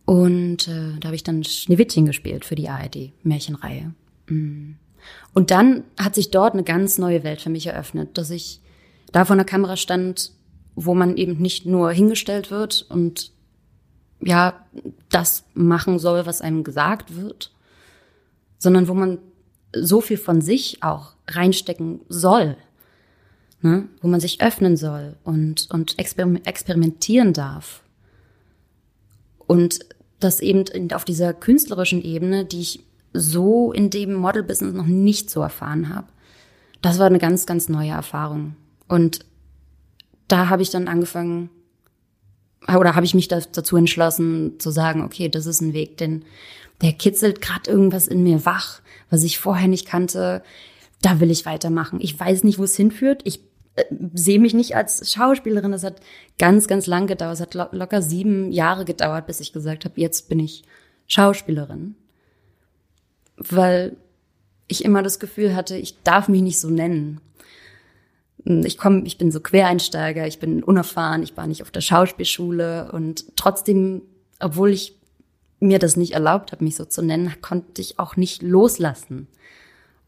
Und 0.04 0.68
äh, 0.68 0.98
da 0.98 1.08
habe 1.08 1.16
ich 1.16 1.24
dann 1.24 1.44
Schneewittchen 1.44 2.06
gespielt 2.06 2.44
für 2.44 2.54
die 2.54 2.68
ARD, 2.68 3.12
Märchenreihe. 3.22 3.92
Mm. 4.28 4.72
Und 5.34 5.50
dann 5.50 5.84
hat 5.98 6.14
sich 6.14 6.30
dort 6.30 6.54
eine 6.54 6.64
ganz 6.64 6.98
neue 6.98 7.24
Welt 7.24 7.40
für 7.40 7.50
mich 7.50 7.66
eröffnet, 7.66 8.16
dass 8.18 8.30
ich 8.30 8.60
da 9.12 9.24
vor 9.24 9.34
einer 9.34 9.44
Kamera 9.44 9.76
stand, 9.76 10.32
wo 10.74 10.94
man 10.94 11.16
eben 11.16 11.38
nicht 11.38 11.66
nur 11.66 11.90
hingestellt 11.92 12.50
wird 12.50 12.86
und 12.88 13.32
ja, 14.20 14.66
das 15.10 15.44
machen 15.54 15.98
soll, 15.98 16.26
was 16.26 16.40
einem 16.40 16.64
gesagt 16.64 17.16
wird, 17.16 17.52
sondern 18.58 18.88
wo 18.88 18.94
man 18.94 19.18
so 19.74 20.00
viel 20.00 20.16
von 20.16 20.40
sich 20.40 20.82
auch 20.82 21.12
reinstecken 21.28 22.00
soll 22.08 22.56
ne? 23.62 23.88
wo 24.00 24.08
man 24.08 24.20
sich 24.20 24.40
öffnen 24.40 24.76
soll 24.76 25.16
und, 25.24 25.68
und 25.70 25.98
experimentieren 25.98 27.32
darf. 27.32 27.82
Und 29.46 29.80
das 30.20 30.40
eben 30.40 30.92
auf 30.92 31.04
dieser 31.04 31.32
künstlerischen 31.32 32.02
Ebene, 32.02 32.44
die 32.44 32.60
ich 32.60 32.80
so 33.12 33.72
in 33.72 33.90
dem 33.90 34.14
Model-Business 34.14 34.74
noch 34.74 34.86
nicht 34.86 35.30
so 35.30 35.40
erfahren 35.40 35.94
habe. 35.94 36.08
Das 36.82 36.98
war 36.98 37.06
eine 37.06 37.18
ganz, 37.18 37.46
ganz 37.46 37.68
neue 37.68 37.90
Erfahrung. 37.90 38.56
Und 38.88 39.20
da 40.26 40.48
habe 40.48 40.62
ich 40.62 40.70
dann 40.70 40.88
angefangen, 40.88 41.50
oder 42.66 42.94
habe 42.94 43.06
ich 43.06 43.14
mich 43.14 43.28
dazu 43.28 43.76
entschlossen 43.76 44.58
zu 44.58 44.70
sagen, 44.70 45.02
okay, 45.02 45.28
das 45.28 45.46
ist 45.46 45.60
ein 45.60 45.72
Weg, 45.72 45.96
denn 45.98 46.24
der 46.80 46.92
kitzelt 46.92 47.40
gerade 47.40 47.70
irgendwas 47.70 48.08
in 48.08 48.22
mir 48.22 48.44
wach, 48.44 48.80
was 49.10 49.22
ich 49.22 49.38
vorher 49.38 49.68
nicht 49.68 49.86
kannte. 49.86 50.42
Da 51.02 51.20
will 51.20 51.30
ich 51.30 51.46
weitermachen. 51.46 52.00
Ich 52.00 52.18
weiß 52.18 52.44
nicht, 52.44 52.58
wo 52.58 52.64
es 52.64 52.76
hinführt. 52.76 53.22
Ich 53.24 53.40
äh, 53.76 53.84
sehe 54.14 54.38
mich 54.38 54.54
nicht 54.54 54.76
als 54.76 55.12
Schauspielerin. 55.12 55.72
Das 55.72 55.84
hat 55.84 56.00
ganz, 56.38 56.66
ganz 56.66 56.86
lang 56.86 57.06
gedauert. 57.06 57.34
Es 57.34 57.40
hat 57.40 57.54
lo 57.54 57.66
locker 57.72 58.02
sieben 58.02 58.52
Jahre 58.52 58.84
gedauert, 58.84 59.26
bis 59.26 59.40
ich 59.40 59.52
gesagt 59.52 59.84
habe, 59.84 60.00
jetzt 60.00 60.28
bin 60.28 60.40
ich 60.40 60.64
Schauspielerin. 61.06 61.94
Weil 63.36 63.96
ich 64.66 64.84
immer 64.84 65.02
das 65.02 65.18
Gefühl 65.18 65.54
hatte, 65.54 65.76
ich 65.76 66.02
darf 66.02 66.28
mich 66.28 66.42
nicht 66.42 66.60
so 66.60 66.68
nennen. 66.68 67.20
Ich 68.48 68.78
komme, 68.78 69.02
ich 69.04 69.18
bin 69.18 69.30
so 69.30 69.40
Quereinsteiger, 69.40 70.26
ich 70.26 70.38
bin 70.38 70.62
unerfahren, 70.62 71.22
ich 71.22 71.36
war 71.36 71.46
nicht 71.46 71.60
auf 71.60 71.70
der 71.70 71.82
Schauspielschule 71.82 72.90
und 72.92 73.36
trotzdem, 73.36 74.02
obwohl 74.40 74.70
ich 74.70 74.96
mir 75.60 75.78
das 75.78 75.96
nicht 75.96 76.12
erlaubt 76.12 76.52
habe, 76.52 76.64
mich 76.64 76.76
so 76.76 76.86
zu 76.86 77.02
nennen, 77.02 77.34
konnte 77.42 77.82
ich 77.82 77.98
auch 77.98 78.16
nicht 78.16 78.42
loslassen 78.42 79.26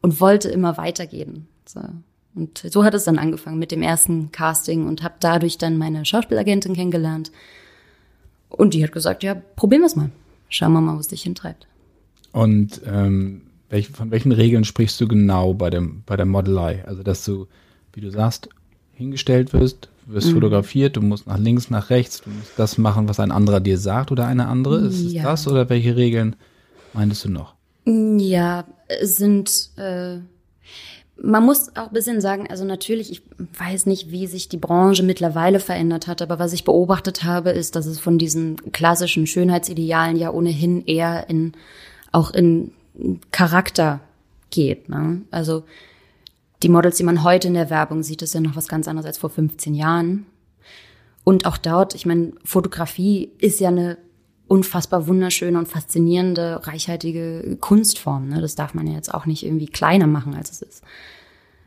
und 0.00 0.20
wollte 0.20 0.49
immer 0.49 0.78
weitergehen. 0.78 1.49
So. 1.66 1.80
Und 2.35 2.64
so 2.70 2.85
hat 2.85 2.94
es 2.94 3.04
dann 3.04 3.18
angefangen 3.18 3.59
mit 3.59 3.73
dem 3.73 3.82
ersten 3.82 4.32
Casting 4.32 4.87
und 4.87 5.02
habe 5.02 5.14
dadurch 5.20 5.59
dann 5.59 5.76
meine 5.76 6.04
Schauspielagentin 6.06 6.75
kennengelernt. 6.75 7.32
Und 8.49 8.73
die 8.73 8.82
hat 8.82 8.92
gesagt, 8.92 9.23
ja, 9.23 9.35
probieren 9.35 9.82
wir 9.82 9.87
es 9.87 9.97
mal. 9.97 10.11
Schauen 10.49 10.73
wir 10.73 10.80
mal, 10.80 10.97
wo 10.97 11.00
es 11.00 11.09
dich 11.09 11.23
hintreibt. 11.23 11.66
Und 12.32 12.80
ähm, 12.87 13.42
welch, 13.68 13.88
von 13.88 14.11
welchen 14.11 14.32
Regeln 14.32 14.64
sprichst 14.64 15.00
du 15.00 15.09
genau 15.09 15.54
bei, 15.54 15.70
dem, 15.70 16.02
bei 16.06 16.16
der 16.16 16.26
Modelei? 16.26 16.85
Also, 16.87 17.02
dass 17.02 17.25
du, 17.25 17.47
wie 17.92 18.00
du 18.00 18.11
sagst, 18.11 18.49
hingestellt 18.92 19.52
wirst, 19.52 19.88
wirst 20.06 20.28
mhm. 20.28 20.35
fotografiert, 20.35 20.97
du 20.97 21.00
musst 21.00 21.26
nach 21.26 21.38
links, 21.38 21.70
nach 21.70 21.90
rechts, 21.90 22.23
du 22.23 22.30
musst 22.30 22.52
das 22.56 22.78
machen, 22.78 23.09
was 23.09 23.20
ein 23.20 23.32
anderer 23.32 23.61
dir 23.61 23.78
sagt 23.78 24.12
oder 24.12 24.26
eine 24.26 24.47
andere. 24.47 24.78
Ist 24.80 25.12
ja. 25.12 25.20
es 25.20 25.44
das 25.44 25.49
oder 25.49 25.68
welche 25.68 25.97
Regeln 25.97 26.37
meintest 26.92 27.25
du 27.25 27.30
noch? 27.30 27.54
Ja, 27.87 28.64
sind, 29.02 29.70
äh, 29.76 30.18
man 31.23 31.44
muss 31.44 31.76
auch 31.76 31.88
ein 31.88 31.92
bisschen 31.92 32.20
sagen, 32.20 32.47
also 32.49 32.64
natürlich, 32.64 33.11
ich 33.11 33.23
weiß 33.59 33.87
nicht, 33.87 34.11
wie 34.11 34.26
sich 34.26 34.49
die 34.49 34.56
Branche 34.56 35.02
mittlerweile 35.02 35.61
verändert 35.61 36.06
hat, 36.06 36.23
aber 36.23 36.38
was 36.38 36.52
ich 36.52 36.64
beobachtet 36.64 37.25
habe, 37.25 37.50
ist, 37.50 37.76
dass 37.76 37.87
es 37.87 37.99
von 37.99 38.18
diesen 38.18 38.73
klassischen 38.73 39.26
Schönheitsidealen 39.26 40.16
ja 40.16 40.30
ohnehin 40.30 40.85
eher 40.85 41.28
in, 41.28 41.52
auch 42.12 42.30
in 42.32 42.73
Charakter 43.30 44.00
geht. 44.50 44.88
Ne? 44.88 45.23
Also 45.30 45.64
die 46.62 46.69
Models, 46.69 46.97
die 46.97 47.05
man 47.05 47.25
heute 47.25 47.49
in 47.49 47.55
der 47.55 47.71
Werbung 47.71 48.02
sieht, 48.02 48.23
ist 48.23 48.35
ja 48.35 48.40
noch 48.40 48.57
was 48.57 48.69
ganz 48.69 48.87
anderes 48.87 49.07
als 49.07 49.19
vor 49.19 49.31
15 49.31 49.75
Jahren. 49.75 50.26
Und 51.25 51.47
auch 51.47 51.57
dort, 51.57 51.95
ich 51.95 52.07
meine, 52.07 52.33
Fotografie 52.45 53.33
ist 53.38 53.61
ja 53.61 53.69
eine 53.69 53.99
unfassbar 54.47 55.07
wunderschöne 55.07 55.59
und 55.59 55.69
faszinierende, 55.69 56.67
reichhaltige 56.67 57.57
Kunstform. 57.61 58.29
Ne? 58.29 58.40
Das 58.40 58.57
darf 58.57 58.75
man 58.75 58.87
ja 58.87 58.95
jetzt 58.95 59.14
auch 59.14 59.26
nicht 59.26 59.45
irgendwie 59.45 59.67
kleiner 59.67 60.09
machen, 60.09 60.35
als 60.35 60.50
es 60.50 60.62
ist. 60.62 60.83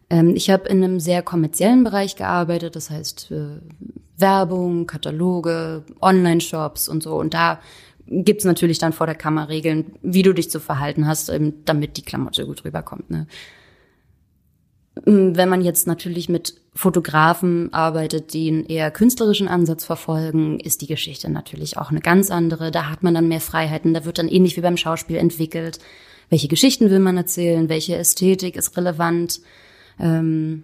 Ähm, 0.09 0.35
ich 0.35 0.49
habe 0.49 0.67
in 0.67 0.83
einem 0.83 0.99
sehr 0.99 1.21
kommerziellen 1.21 1.83
Bereich 1.83 2.15
gearbeitet, 2.15 2.75
das 2.75 2.89
heißt 2.89 3.31
äh, 3.31 3.61
Werbung, 4.17 4.85
Kataloge, 4.85 5.83
Online-Shops 6.01 6.89
und 6.89 7.03
so. 7.03 7.15
Und 7.15 7.33
da 7.33 7.61
gibt's 8.05 8.43
natürlich 8.43 8.79
dann 8.79 8.91
vor 8.91 9.05
der 9.05 9.15
Kamera 9.15 9.45
Regeln, 9.45 9.93
wie 10.01 10.23
du 10.23 10.33
dich 10.33 10.49
zu 10.49 10.59
verhalten 10.59 11.07
hast, 11.07 11.29
ähm, 11.29 11.53
damit 11.63 11.95
die 11.95 12.03
Klamotte 12.03 12.45
gut 12.45 12.65
rüberkommt. 12.65 13.09
Ne? 13.09 13.27
Ähm, 15.05 15.35
wenn 15.35 15.49
man 15.49 15.61
jetzt 15.61 15.87
natürlich 15.87 16.29
mit 16.29 16.55
Fotografen 16.75 17.73
arbeitet, 17.73 18.33
die 18.33 18.47
einen 18.49 18.65
eher 18.65 18.91
künstlerischen 18.91 19.47
Ansatz 19.47 19.85
verfolgen, 19.85 20.59
ist 20.59 20.81
die 20.81 20.87
Geschichte 20.87 21.29
natürlich 21.29 21.77
auch 21.77 21.91
eine 21.91 22.01
ganz 22.01 22.31
andere. 22.31 22.71
Da 22.71 22.89
hat 22.89 23.03
man 23.03 23.13
dann 23.13 23.27
mehr 23.27 23.41
Freiheiten. 23.41 23.93
Da 23.93 24.05
wird 24.05 24.17
dann 24.17 24.27
ähnlich 24.27 24.57
wie 24.57 24.61
beim 24.61 24.77
Schauspiel 24.77 25.17
entwickelt. 25.17 25.79
Welche 26.29 26.47
Geschichten 26.47 26.89
will 26.89 26.99
man 26.99 27.17
erzählen? 27.17 27.69
Welche 27.69 27.95
Ästhetik 27.95 28.55
ist 28.55 28.75
relevant? 28.77 29.41
Ähm, 29.99 30.63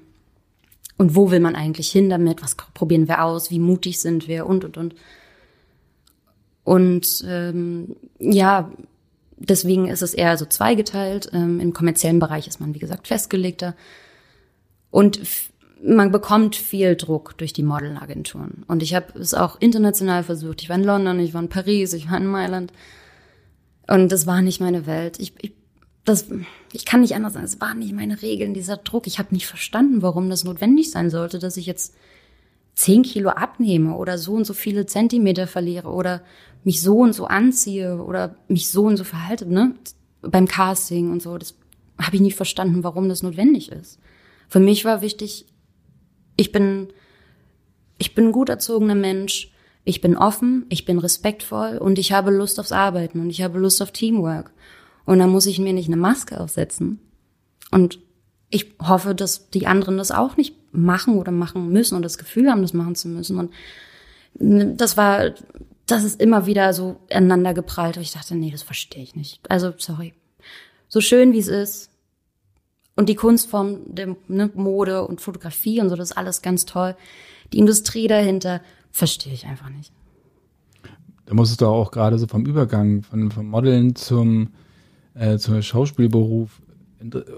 und 0.98 1.16
wo 1.16 1.32
will 1.32 1.40
man 1.40 1.56
eigentlich 1.56 1.90
hin 1.92 2.10
damit? 2.10 2.42
Was 2.42 2.56
probieren 2.56 3.08
wir 3.08 3.24
aus? 3.24 3.52
Wie 3.52 3.60
mutig 3.60 4.00
sind 4.00 4.28
wir? 4.28 4.46
Und, 4.46 4.66
und, 4.66 4.78
und. 4.78 4.96
Und 6.64 7.24
ähm, 7.26 7.96
ja, 8.20 8.72
deswegen 9.38 9.88
ist 9.88 10.02
es 10.02 10.14
eher 10.14 10.38
so 10.38 10.46
zweigeteilt. 10.46 11.30
Ähm, 11.34 11.60
Im 11.60 11.74
kommerziellen 11.74 12.20
Bereich 12.20 12.48
ist 12.48 12.60
man, 12.60 12.74
wie 12.76 12.80
gesagt, 12.80 13.08
festgelegter. 13.08 13.76
Und 14.92 15.20
man 15.82 16.12
bekommt 16.12 16.56
viel 16.56 16.96
Druck 16.96 17.38
durch 17.38 17.54
die 17.54 17.64
Modelagenturen. 17.64 18.64
Und 18.68 18.84
ich 18.84 18.96
habe 18.96 19.18
es 19.18 19.34
auch 19.34 19.60
international 19.60 20.24
versucht. 20.24 20.62
Ich 20.62 20.70
war 20.70 20.76
in 20.76 20.84
London, 20.84 21.20
ich 21.20 21.34
war 21.34 21.42
in 21.42 21.50
Paris, 21.50 21.94
ich 21.94 22.10
war 22.10 22.18
in 22.18 22.28
Mailand. 22.28 22.74
Und 23.88 24.12
das 24.12 24.28
war 24.28 24.42
nicht 24.42 24.60
meine 24.60 24.86
Welt. 24.86 25.20
Ich, 25.20 25.34
ich, 25.42 25.54
das, 26.06 26.28
ich 26.74 26.86
kann 26.86 27.02
nicht 27.02 27.16
anders 27.16 27.34
sagen, 27.34 27.46
es 27.46 27.62
waren 27.62 27.80
nicht 27.80 27.94
meine 27.94 28.22
Regeln, 28.22 28.54
dieser 28.54 28.78
Druck. 28.78 29.08
Ich 29.08 29.20
habe 29.20 29.34
nicht 29.34 29.48
verstanden, 29.48 30.02
warum 30.02 30.30
das 30.30 30.44
notwendig 30.44 30.92
sein 30.92 31.10
sollte, 31.10 31.40
dass 31.40 31.58
ich 31.58 31.66
jetzt 31.66 31.96
zehn 32.76 33.04
Kilo 33.04 33.30
abnehme 33.30 33.96
oder 33.96 34.18
so 34.18 34.34
und 34.34 34.46
so 34.46 34.54
viele 34.54 34.86
Zentimeter 34.86 35.48
verliere 35.48 35.90
oder 35.90 36.22
mich 36.64 36.82
so 36.82 37.00
und 37.00 37.14
so 37.14 37.26
anziehe 37.26 38.02
oder 38.02 38.36
mich 38.48 38.70
so 38.70 38.84
und 38.84 38.98
so 38.98 39.04
verhalte, 39.04 39.46
ne? 39.46 39.76
Beim 40.22 40.48
Casting 40.48 41.12
und 41.12 41.22
so. 41.22 41.38
Das 41.38 41.56
habe 42.00 42.16
ich 42.16 42.22
nicht 42.22 42.36
verstanden, 42.36 42.84
warum 42.84 43.10
das 43.10 43.24
notwendig 43.24 43.72
ist. 43.72 44.00
Für 44.50 44.60
mich 44.60 44.84
war 44.84 45.02
wichtig, 45.02 45.46
ich 46.36 46.52
bin, 46.52 46.90
ich 47.98 48.16
bin 48.16 48.28
ein 48.28 48.32
gut 48.32 48.50
erzogener 48.50 48.96
Mensch, 48.96 49.52
ich 49.86 50.02
bin 50.02 50.18
offen, 50.18 50.66
ich 50.70 50.86
bin 50.86 51.00
respektvoll 51.00 51.78
und 51.78 52.00
ich 52.00 52.12
habe 52.12 52.32
Lust 52.32 52.60
aufs 52.60 52.72
Arbeiten 52.72 53.20
und 53.22 53.30
ich 53.30 53.42
habe 53.42 53.60
Lust 53.60 53.82
auf 53.82 53.92
Teamwork. 53.92 54.52
Und 55.06 55.20
dann 55.20 55.30
muss 55.30 55.46
ich 55.46 55.60
mir 55.60 55.74
nicht 55.74 55.88
eine 55.88 55.98
Maske 55.98 56.40
aufsetzen. 56.40 57.00
Und 57.72 58.00
ich 58.50 58.76
hoffe, 58.82 59.16
dass 59.16 59.50
die 59.50 59.68
anderen 59.68 59.98
das 59.98 60.12
auch 60.12 60.38
nicht 60.38 60.56
machen 60.72 61.18
oder 61.18 61.32
machen 61.32 61.70
müssen 61.70 61.96
und 61.96 62.04
das 62.04 62.18
Gefühl 62.18 62.50
haben, 62.50 62.62
das 62.62 62.74
machen 62.74 62.96
zu 62.96 63.08
müssen. 63.08 63.38
Und 63.40 63.52
das 64.80 64.98
war, 64.98 65.32
das 65.86 66.04
ist 66.04 66.22
immer 66.22 66.46
wieder 66.46 66.74
so 66.74 66.98
aneinander 67.12 67.54
geprallt. 67.54 67.98
Und 67.98 68.04
ich 68.04 68.12
dachte, 68.12 68.36
nee, 68.36 68.52
das 68.52 68.64
verstehe 68.64 69.04
ich 69.04 69.16
nicht. 69.16 69.50
Also, 69.50 69.74
sorry. 69.78 70.14
So 70.88 71.02
schön 71.02 71.34
wie 71.34 71.40
es 71.40 71.48
ist, 71.48 71.92
und 72.96 73.10
die 73.10 73.16
Kunstform 73.16 73.80
der 73.86 74.16
ne, 74.28 74.50
Mode 74.54 75.06
und 75.06 75.22
Fotografie 75.22 75.82
und 75.82 75.90
so, 75.90 75.96
das 75.96 76.12
ist 76.12 76.18
alles 76.18 76.42
ganz 76.42 76.66
toll. 76.66 76.96
Die 77.54 77.60
Industrie 77.60 78.08
dahinter 78.08 78.62
verstehe 78.92 79.34
ich 79.34 79.46
einfach 79.46 79.70
nicht. 79.70 79.92
Da 81.26 81.36
musstest 81.36 81.62
du 81.62 81.68
auch 81.68 81.92
gerade 81.92 82.18
so 82.18 82.28
vom 82.28 82.46
Übergang 82.46 83.04
von, 83.04 83.32
vom 83.32 83.48
Modeln 83.48 83.96
zum, 83.96 84.50
äh, 85.14 85.38
zum 85.38 85.62
Schauspielberuf 85.62 86.62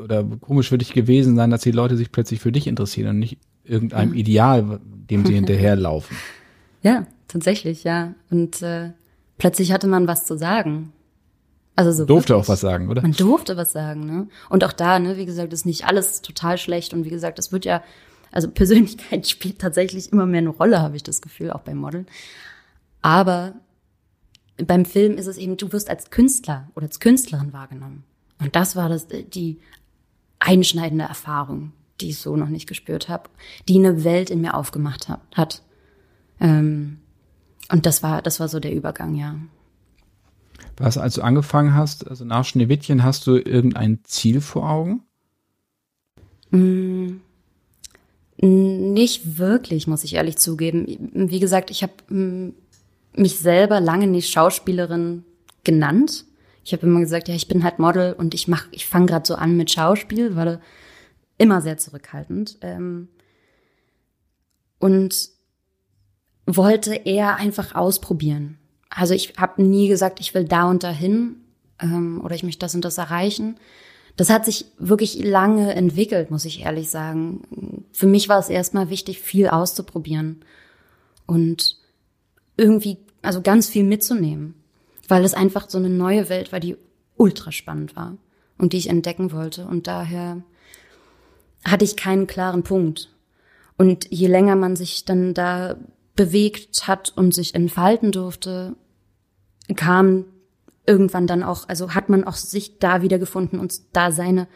oder 0.03 0.23
komisch 0.23 0.69
für 0.69 0.77
dich 0.77 0.93
gewesen 0.93 1.35
sein, 1.35 1.49
dass 1.49 1.61
die 1.61 1.71
Leute 1.71 1.97
sich 1.97 2.11
plötzlich 2.11 2.39
für 2.39 2.51
dich 2.51 2.67
interessieren 2.67 3.09
und 3.09 3.19
nicht 3.19 3.37
irgendeinem 3.63 4.13
Ideal, 4.13 4.79
dem 5.09 5.25
sie 5.25 5.33
hinterherlaufen. 5.35 6.15
Ja, 6.81 7.05
tatsächlich, 7.27 7.83
ja. 7.83 8.13
Und 8.29 8.61
äh, 8.61 8.91
plötzlich 9.37 9.71
hatte 9.71 9.87
man 9.87 10.07
was 10.07 10.25
zu 10.25 10.37
sagen. 10.37 10.93
Also 11.81 12.03
so 12.03 12.05
durfte 12.05 12.29
wirklich. 12.29 12.45
auch 12.45 12.49
was 12.49 12.61
sagen, 12.61 12.89
oder? 12.89 13.01
Man 13.01 13.13
durfte 13.13 13.57
was 13.57 13.71
sagen, 13.71 14.05
ne? 14.05 14.27
Und 14.49 14.63
auch 14.63 14.73
da, 14.73 14.99
ne, 14.99 15.17
wie 15.17 15.25
gesagt, 15.25 15.51
ist 15.51 15.65
nicht 15.65 15.85
alles 15.85 16.21
total 16.21 16.57
schlecht 16.57 16.93
und 16.93 17.05
wie 17.05 17.09
gesagt, 17.09 17.39
es 17.39 17.51
wird 17.51 17.65
ja, 17.65 17.83
also 18.31 18.49
Persönlichkeit 18.49 19.27
spielt 19.29 19.59
tatsächlich 19.59 20.11
immer 20.11 20.25
mehr 20.25 20.39
eine 20.39 20.49
Rolle, 20.49 20.79
habe 20.79 20.95
ich 20.95 21.03
das 21.03 21.21
Gefühl, 21.21 21.51
auch 21.51 21.61
beim 21.61 21.77
Modeln. 21.77 22.05
Aber 23.01 23.53
beim 24.57 24.85
Film 24.85 25.17
ist 25.17 25.25
es 25.25 25.37
eben, 25.37 25.57
du 25.57 25.71
wirst 25.71 25.89
als 25.89 26.11
Künstler 26.11 26.69
oder 26.75 26.85
als 26.85 26.99
Künstlerin 26.99 27.51
wahrgenommen. 27.51 28.03
Und 28.39 28.55
das 28.55 28.75
war 28.75 28.89
das, 28.89 29.07
die 29.07 29.59
einschneidende 30.39 31.05
Erfahrung, 31.05 31.73
die 31.99 32.09
ich 32.09 32.19
so 32.19 32.35
noch 32.35 32.49
nicht 32.49 32.67
gespürt 32.67 33.09
habe, 33.09 33.29
die 33.67 33.77
eine 33.77 34.03
Welt 34.03 34.29
in 34.29 34.41
mir 34.41 34.53
aufgemacht 34.53 35.07
hat. 35.35 35.63
Ähm, 36.39 36.99
und 37.71 37.85
das 37.85 38.03
war, 38.03 38.21
das 38.21 38.39
war 38.39 38.47
so 38.47 38.59
der 38.59 38.73
Übergang, 38.73 39.15
ja. 39.15 39.35
Was, 40.77 40.97
als 40.97 41.15
du 41.15 41.21
angefangen 41.21 41.75
hast, 41.75 42.07
also 42.07 42.25
nach 42.25 42.45
Schneewittchen, 42.45 43.03
hast 43.03 43.27
du 43.27 43.37
irgendein 43.37 43.99
Ziel 44.03 44.41
vor 44.41 44.69
Augen? 44.69 45.03
Mm, 46.51 47.17
nicht 48.37 49.37
wirklich, 49.37 49.87
muss 49.87 50.03
ich 50.03 50.15
ehrlich 50.15 50.37
zugeben. 50.37 51.11
Wie 51.13 51.39
gesagt, 51.39 51.69
ich 51.69 51.83
habe 51.83 51.93
mm, 52.09 52.53
mich 53.15 53.39
selber 53.39 53.79
lange 53.79 54.07
nicht 54.07 54.31
Schauspielerin 54.31 55.23
genannt. 55.63 56.25
Ich 56.63 56.73
habe 56.73 56.85
immer 56.85 56.99
gesagt, 56.99 57.27
ja, 57.27 57.35
ich 57.35 57.47
bin 57.47 57.63
halt 57.63 57.79
Model 57.79 58.13
und 58.13 58.33
ich 58.33 58.47
mach, 58.47 58.65
ich 58.71 58.87
fange 58.87 59.07
gerade 59.07 59.27
so 59.27 59.35
an 59.35 59.57
mit 59.57 59.71
Schauspiel, 59.71 60.35
war 60.35 60.59
immer 61.37 61.61
sehr 61.61 61.77
zurückhaltend. 61.77 62.57
Ähm, 62.61 63.07
und 64.79 65.29
wollte 66.45 66.95
eher 66.95 67.35
einfach 67.35 67.75
ausprobieren. 67.75 68.57
Also 68.93 69.13
ich 69.13 69.33
habe 69.37 69.63
nie 69.63 69.87
gesagt, 69.87 70.19
ich 70.19 70.33
will 70.33 70.43
da 70.43 70.69
und 70.69 70.83
dahin 70.83 71.37
ähm, 71.81 72.21
oder 72.23 72.35
ich 72.35 72.43
möchte 72.43 72.59
das 72.59 72.75
und 72.75 72.85
das 72.85 72.97
erreichen. 72.97 73.57
Das 74.17 74.29
hat 74.29 74.45
sich 74.45 74.65
wirklich 74.77 75.23
lange 75.23 75.73
entwickelt, 75.73 76.29
muss 76.29 76.45
ich 76.45 76.61
ehrlich 76.63 76.89
sagen. 76.89 77.87
Für 77.93 78.05
mich 78.05 78.27
war 78.27 78.37
es 78.37 78.49
erstmal 78.49 78.89
wichtig, 78.89 79.19
viel 79.19 79.47
auszuprobieren 79.47 80.43
und 81.25 81.77
irgendwie, 82.57 82.97
also 83.21 83.41
ganz 83.41 83.69
viel 83.69 83.85
mitzunehmen, 83.85 84.55
weil 85.07 85.23
es 85.23 85.33
einfach 85.33 85.69
so 85.69 85.77
eine 85.77 85.89
neue 85.89 86.27
Welt 86.27 86.51
war, 86.51 86.59
die 86.59 86.75
ultra 87.15 87.53
spannend 87.53 87.95
war 87.95 88.17
und 88.57 88.73
die 88.73 88.77
ich 88.77 88.89
entdecken 88.89 89.31
wollte. 89.31 89.65
Und 89.65 89.87
daher 89.87 90.41
hatte 91.63 91.85
ich 91.85 91.95
keinen 91.95 92.27
klaren 92.27 92.63
Punkt. 92.63 93.09
Und 93.77 94.11
je 94.11 94.27
länger 94.27 94.57
man 94.57 94.75
sich 94.75 95.05
dann 95.05 95.33
da 95.33 95.77
bewegt 96.15 96.87
hat 96.87 97.13
und 97.15 97.33
sich 97.33 97.55
entfalten 97.55 98.11
durfte, 98.11 98.75
kam 99.75 100.25
irgendwann 100.85 101.27
dann 101.27 101.43
auch, 101.43 101.69
also 101.69 101.93
hat 101.93 102.09
man 102.09 102.23
auch 102.23 102.35
sich 102.35 102.79
da 102.79 103.01
wiedergefunden 103.01 103.59
und 103.59 103.73
da 103.93 104.11
seine 104.11 104.47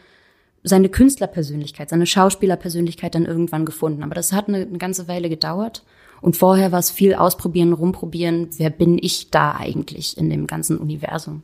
seine 0.68 0.88
Künstlerpersönlichkeit, 0.88 1.90
seine 1.90 2.06
Schauspielerpersönlichkeit 2.06 3.14
dann 3.14 3.24
irgendwann 3.24 3.64
gefunden. 3.64 4.02
Aber 4.02 4.14
das 4.14 4.32
hat 4.32 4.48
eine, 4.48 4.58
eine 4.58 4.78
ganze 4.78 5.06
Weile 5.06 5.28
gedauert. 5.28 5.84
Und 6.20 6.36
vorher 6.36 6.72
war 6.72 6.80
es 6.80 6.90
viel 6.90 7.14
ausprobieren, 7.14 7.72
rumprobieren. 7.72 8.48
Wer 8.56 8.70
bin 8.70 8.98
ich 9.00 9.30
da 9.30 9.52
eigentlich 9.52 10.18
in 10.18 10.28
dem 10.28 10.46
ganzen 10.46 10.78
Universum? 10.78 11.42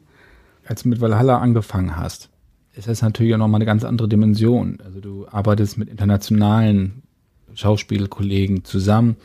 Als 0.64 0.83
du 0.83 0.88
mit 0.88 1.00
Valhalla 1.00 1.38
angefangen 1.38 1.97
hast, 1.97 2.31
ist 2.75 2.88
das 2.88 3.02
natürlich 3.02 3.35
auch 3.35 3.38
nochmal 3.38 3.59
eine 3.59 3.66
ganz 3.66 3.85
andere 3.85 4.09
Dimension. 4.09 4.78
Also 4.85 5.00
du 5.00 5.26
arbeitest 5.28 5.78
mit 5.78 5.88
internationalen 5.88 7.02
Schauspielkollegen 7.54 8.64
zusammen. 8.64 9.16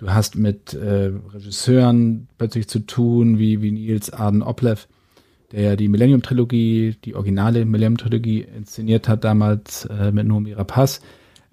Du 0.00 0.14
hast 0.14 0.34
mit 0.34 0.72
äh, 0.72 1.12
Regisseuren 1.34 2.26
plötzlich 2.38 2.68
zu 2.68 2.78
tun, 2.78 3.38
wie, 3.38 3.60
wie 3.60 3.70
Nils 3.70 4.10
Arden 4.10 4.42
Oplev, 4.42 4.88
der 5.52 5.60
ja 5.60 5.76
die 5.76 5.88
Millennium-Trilogie, 5.88 6.96
die 7.04 7.14
originale 7.14 7.66
Millennium-Trilogie 7.66 8.40
inszeniert 8.40 9.10
hat, 9.10 9.24
damals 9.24 9.84
äh, 9.84 10.10
mit 10.10 10.26
Nomi 10.26 10.54
Rapaz. 10.54 11.02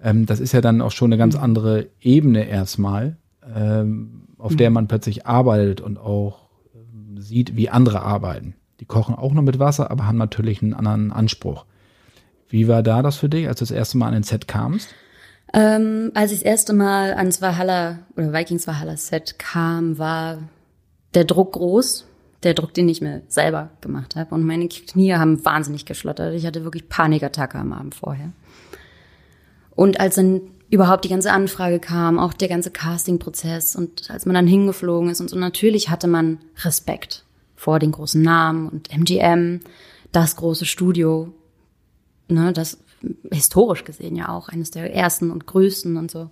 Ähm, 0.02 0.24
das 0.24 0.40
ist 0.40 0.52
ja 0.52 0.62
dann 0.62 0.80
auch 0.80 0.92
schon 0.92 1.12
eine 1.12 1.18
ganz 1.18 1.36
andere 1.36 1.88
Ebene 2.00 2.48
erstmal, 2.48 3.18
ähm, 3.54 4.22
auf 4.38 4.52
mhm. 4.52 4.56
der 4.56 4.70
man 4.70 4.88
plötzlich 4.88 5.26
arbeitet 5.26 5.82
und 5.82 5.98
auch 5.98 6.48
ähm, 6.74 7.20
sieht, 7.20 7.54
wie 7.54 7.68
andere 7.68 8.00
arbeiten. 8.00 8.54
Die 8.80 8.86
kochen 8.86 9.14
auch 9.14 9.34
nur 9.34 9.42
mit 9.42 9.58
Wasser, 9.58 9.90
aber 9.90 10.06
haben 10.06 10.16
natürlich 10.16 10.62
einen 10.62 10.72
anderen 10.72 11.12
Anspruch. 11.12 11.66
Wie 12.48 12.66
war 12.66 12.82
da 12.82 13.02
das 13.02 13.18
für 13.18 13.28
dich, 13.28 13.46
als 13.46 13.58
du 13.58 13.66
das 13.66 13.72
erste 13.72 13.98
Mal 13.98 14.06
an 14.06 14.14
den 14.14 14.22
Set 14.22 14.48
kamst? 14.48 14.88
Ähm, 15.54 16.10
als 16.14 16.32
ich 16.32 16.40
das 16.40 16.46
erste 16.46 16.72
Mal 16.72 17.14
ans 17.14 17.40
Valhalla 17.40 18.00
oder 18.16 18.32
Vikings 18.32 18.66
Valhalla 18.66 18.96
Set 18.96 19.38
kam, 19.38 19.98
war 19.98 20.38
der 21.14 21.24
Druck 21.24 21.52
groß. 21.52 22.04
Der 22.44 22.54
Druck, 22.54 22.72
den 22.72 22.88
ich 22.88 23.00
mir 23.00 23.22
selber 23.26 23.70
gemacht 23.80 24.14
habe. 24.14 24.32
Und 24.32 24.44
meine 24.44 24.68
Knie 24.68 25.14
haben 25.14 25.44
wahnsinnig 25.44 25.86
geschlottert. 25.86 26.34
Ich 26.34 26.46
hatte 26.46 26.62
wirklich 26.62 26.88
Panikattacke 26.88 27.58
am 27.58 27.72
Abend 27.72 27.96
vorher. 27.96 28.30
Und 29.74 29.98
als 29.98 30.14
dann 30.14 30.42
überhaupt 30.70 31.04
die 31.04 31.08
ganze 31.08 31.32
Anfrage 31.32 31.80
kam, 31.80 32.18
auch 32.18 32.32
der 32.32 32.48
ganze 32.48 32.70
Casting-Prozess 32.70 33.74
und 33.74 34.10
als 34.10 34.26
man 34.26 34.34
dann 34.34 34.46
hingeflogen 34.46 35.10
ist 35.10 35.20
und 35.20 35.30
so, 35.30 35.36
natürlich 35.36 35.88
hatte 35.88 36.08
man 36.08 36.38
Respekt 36.62 37.24
vor 37.56 37.78
den 37.78 37.92
großen 37.92 38.20
Namen 38.20 38.68
und 38.68 38.92
MGM, 38.92 39.60
das 40.12 40.36
große 40.36 40.66
Studio, 40.66 41.32
ne, 42.28 42.52
das 42.52 42.78
historisch 43.30 43.84
gesehen 43.84 44.16
ja 44.16 44.28
auch 44.28 44.48
eines 44.48 44.70
der 44.70 44.94
ersten 44.94 45.30
und 45.30 45.46
größten 45.46 45.96
und 45.96 46.10
so. 46.10 46.30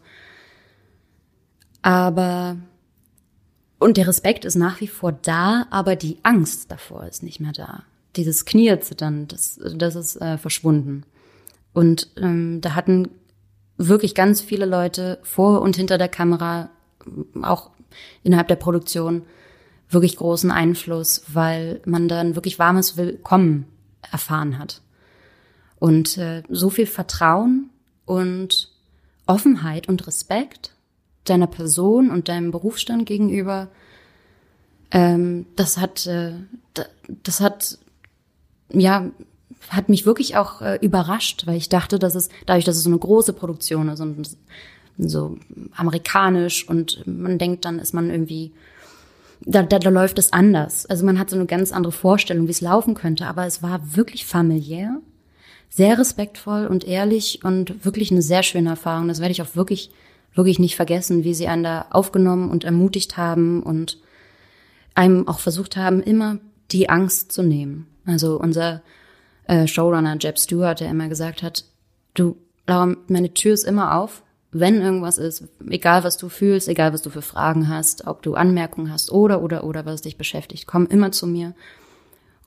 Aber 1.82 2.56
und 3.78 3.96
der 3.96 4.08
Respekt 4.08 4.44
ist 4.44 4.56
nach 4.56 4.80
wie 4.80 4.88
vor 4.88 5.12
da, 5.12 5.66
aber 5.70 5.96
die 5.96 6.18
Angst 6.22 6.70
davor 6.70 7.06
ist 7.06 7.22
nicht 7.22 7.40
mehr 7.40 7.52
da. 7.52 7.82
Dieses 8.16 8.46
Kniezittern, 8.46 9.28
das, 9.28 9.60
das 9.74 9.94
ist 9.94 10.16
äh, 10.16 10.38
verschwunden. 10.38 11.04
Und 11.74 12.08
ähm, 12.16 12.60
da 12.62 12.74
hatten 12.74 13.10
wirklich 13.76 14.14
ganz 14.14 14.40
viele 14.40 14.64
Leute 14.64 15.18
vor 15.22 15.60
und 15.60 15.76
hinter 15.76 15.98
der 15.98 16.08
Kamera, 16.08 16.70
auch 17.42 17.70
innerhalb 18.22 18.48
der 18.48 18.56
Produktion, 18.56 19.22
wirklich 19.90 20.16
großen 20.16 20.50
Einfluss, 20.50 21.22
weil 21.28 21.80
man 21.84 22.08
dann 22.08 22.34
wirklich 22.34 22.58
warmes 22.58 22.96
Willkommen 22.96 23.66
erfahren 24.10 24.58
hat. 24.58 24.80
Und 25.78 26.16
äh, 26.18 26.42
so 26.48 26.70
viel 26.70 26.86
Vertrauen 26.86 27.70
und 28.04 28.70
Offenheit 29.26 29.88
und 29.88 30.06
Respekt 30.06 30.72
deiner 31.24 31.46
Person 31.46 32.10
und 32.10 32.28
deinem 32.28 32.50
Berufsstand 32.50 33.06
gegenüber, 33.06 33.68
ähm, 34.90 35.46
das 35.56 35.78
hat, 35.78 36.06
äh, 36.06 36.32
das 37.22 37.40
hat, 37.40 37.78
ja, 38.72 39.10
hat 39.68 39.88
mich 39.88 40.06
wirklich 40.06 40.36
auch 40.36 40.62
äh, 40.62 40.78
überrascht, 40.80 41.46
weil 41.46 41.56
ich 41.56 41.68
dachte, 41.68 41.98
dass 41.98 42.14
es, 42.14 42.28
dadurch, 42.46 42.64
dass 42.64 42.76
es 42.76 42.84
so 42.84 42.90
eine 42.90 42.98
große 42.98 43.32
Produktion 43.32 43.88
ist 43.88 44.00
und 44.00 44.36
so 44.98 45.36
amerikanisch 45.74 46.68
und 46.68 47.06
man 47.06 47.38
denkt, 47.38 47.64
dann 47.64 47.78
ist 47.78 47.92
man 47.92 48.10
irgendwie, 48.10 48.52
da, 49.44 49.62
da, 49.62 49.78
da 49.78 49.90
läuft 49.90 50.18
es 50.18 50.32
anders. 50.32 50.86
Also 50.86 51.04
man 51.04 51.18
hat 51.18 51.30
so 51.30 51.36
eine 51.36 51.46
ganz 51.46 51.72
andere 51.72 51.92
Vorstellung, 51.92 52.46
wie 52.46 52.52
es 52.52 52.60
laufen 52.60 52.94
könnte, 52.94 53.26
aber 53.26 53.46
es 53.46 53.62
war 53.62 53.96
wirklich 53.96 54.24
familiär, 54.24 55.00
sehr 55.68 55.98
respektvoll 55.98 56.66
und 56.66 56.84
ehrlich 56.84 57.40
und 57.44 57.84
wirklich 57.84 58.10
eine 58.10 58.22
sehr 58.22 58.42
schöne 58.42 58.70
Erfahrung. 58.70 59.08
Das 59.08 59.20
werde 59.20 59.32
ich 59.32 59.42
auch 59.42 59.54
wirklich 59.56 59.90
wirklich 60.36 60.58
nicht 60.58 60.76
vergessen, 60.76 61.24
wie 61.24 61.34
sie 61.34 61.48
einen 61.48 61.64
da 61.64 61.86
aufgenommen 61.90 62.50
und 62.50 62.64
ermutigt 62.64 63.16
haben 63.16 63.62
und 63.62 63.98
einem 64.94 65.26
auch 65.28 65.40
versucht 65.40 65.76
haben, 65.76 66.02
immer 66.02 66.38
die 66.70 66.88
Angst 66.88 67.32
zu 67.32 67.42
nehmen. 67.42 67.86
Also 68.04 68.38
unser 68.38 68.82
äh, 69.46 69.66
Showrunner 69.66 70.16
Jeb 70.20 70.38
Stewart, 70.38 70.80
der 70.80 70.90
immer 70.90 71.08
gesagt 71.08 71.42
hat, 71.42 71.64
du, 72.14 72.36
Laura, 72.66 72.94
meine 73.08 73.32
Tür 73.34 73.54
ist 73.54 73.64
immer 73.64 73.98
auf, 73.98 74.22
wenn 74.52 74.80
irgendwas 74.80 75.18
ist, 75.18 75.44
egal 75.68 76.04
was 76.04 76.16
du 76.16 76.28
fühlst, 76.28 76.68
egal 76.68 76.92
was 76.92 77.02
du 77.02 77.10
für 77.10 77.22
Fragen 77.22 77.68
hast, 77.68 78.06
ob 78.06 78.22
du 78.22 78.34
Anmerkungen 78.34 78.90
hast 78.90 79.12
oder, 79.12 79.42
oder, 79.42 79.64
oder 79.64 79.84
was 79.84 80.02
dich 80.02 80.16
beschäftigt, 80.16 80.66
komm 80.66 80.86
immer 80.86 81.12
zu 81.12 81.26
mir. 81.26 81.54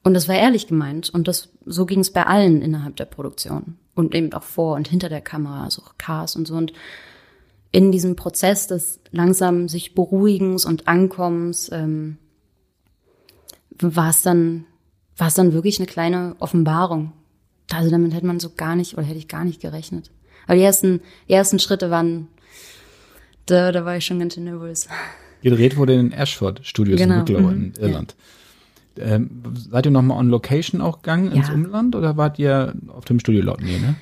Und 0.09 0.15
das 0.15 0.27
war 0.27 0.33
ehrlich 0.33 0.65
gemeint 0.65 1.11
und 1.11 1.27
das, 1.27 1.49
so 1.67 1.85
ging 1.85 1.99
es 1.99 2.11
bei 2.11 2.25
allen 2.25 2.63
innerhalb 2.63 2.95
der 2.95 3.05
Produktion 3.05 3.77
und 3.93 4.15
eben 4.15 4.33
auch 4.33 4.41
vor 4.41 4.75
und 4.75 4.87
hinter 4.87 5.07
der 5.07 5.21
Kamera, 5.21 5.65
also 5.65 5.83
auch 5.83 5.99
Cars 5.99 6.35
und 6.35 6.47
so 6.47 6.55
und 6.55 6.73
in 7.71 7.91
diesem 7.91 8.15
Prozess 8.15 8.65
des 8.65 9.01
langsam 9.11 9.69
sich 9.69 9.93
Beruhigens 9.93 10.65
und 10.65 10.87
Ankommens 10.87 11.69
ähm, 11.71 12.17
war 13.79 14.09
es 14.09 14.23
dann 14.23 14.65
war 15.15 15.27
es 15.27 15.35
dann 15.35 15.53
wirklich 15.53 15.77
eine 15.77 15.85
kleine 15.85 16.35
Offenbarung. 16.39 17.13
Also 17.71 17.91
damit 17.91 18.11
hätte 18.15 18.25
man 18.25 18.39
so 18.39 18.49
gar 18.57 18.75
nicht 18.75 18.95
oder 18.97 19.05
hätte 19.05 19.19
ich 19.19 19.27
gar 19.27 19.45
nicht 19.45 19.61
gerechnet. 19.61 20.09
Aber 20.47 20.55
die 20.55 20.63
ersten 20.63 21.01
die 21.27 21.33
ersten 21.33 21.59
Schritte 21.59 21.91
waren 21.91 22.29
da, 23.45 23.71
da 23.71 23.85
war 23.85 23.95
ich 23.95 24.07
schon 24.07 24.17
ganz 24.17 24.33
schön 24.33 24.45
nervös. 24.45 24.87
Gedreht 25.43 25.77
wurde 25.77 25.93
in 25.93 26.09
den 26.09 26.13
Ashford 26.13 26.65
Studios 26.65 26.99
genau. 26.99 27.13
in 27.13 27.21
Wicklow 27.27 27.41
mhm. 27.41 27.49
in 27.51 27.73
Irland. 27.75 28.15
Ja. 28.17 28.25
Ähm, 28.97 29.43
seid 29.71 29.85
ihr 29.85 29.91
nochmal 29.91 30.17
on 30.17 30.29
Location 30.29 30.81
auch 30.81 31.01
gegangen 31.01 31.31
ins 31.31 31.47
ja. 31.47 31.53
Umland 31.53 31.95
oder 31.95 32.17
wart 32.17 32.39
ihr 32.39 32.73
auf 32.87 33.05
dem 33.05 33.19
Studio 33.19 33.43
laut? 33.43 33.61
Nee, 33.61 33.77
ne? 33.77 33.95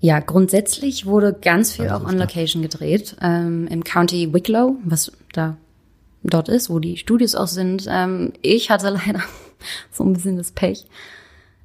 Ja, 0.00 0.18
grundsätzlich 0.18 1.06
wurde 1.06 1.32
ganz 1.32 1.72
viel 1.72 1.88
also 1.88 2.04
auch 2.04 2.08
on 2.08 2.18
Location 2.18 2.60
gedreht. 2.60 3.16
Ähm, 3.20 3.68
Im 3.68 3.84
County 3.84 4.32
Wicklow, 4.32 4.76
was 4.84 5.12
da 5.32 5.56
dort 6.24 6.48
ist, 6.48 6.70
wo 6.70 6.78
die 6.78 6.96
Studios 6.96 7.34
auch 7.34 7.46
sind. 7.46 7.86
Ähm, 7.88 8.32
ich 8.42 8.70
hatte 8.70 8.90
leider 9.06 9.22
so 9.90 10.04
ein 10.04 10.12
bisschen 10.12 10.36
das 10.36 10.52
Pech, 10.52 10.86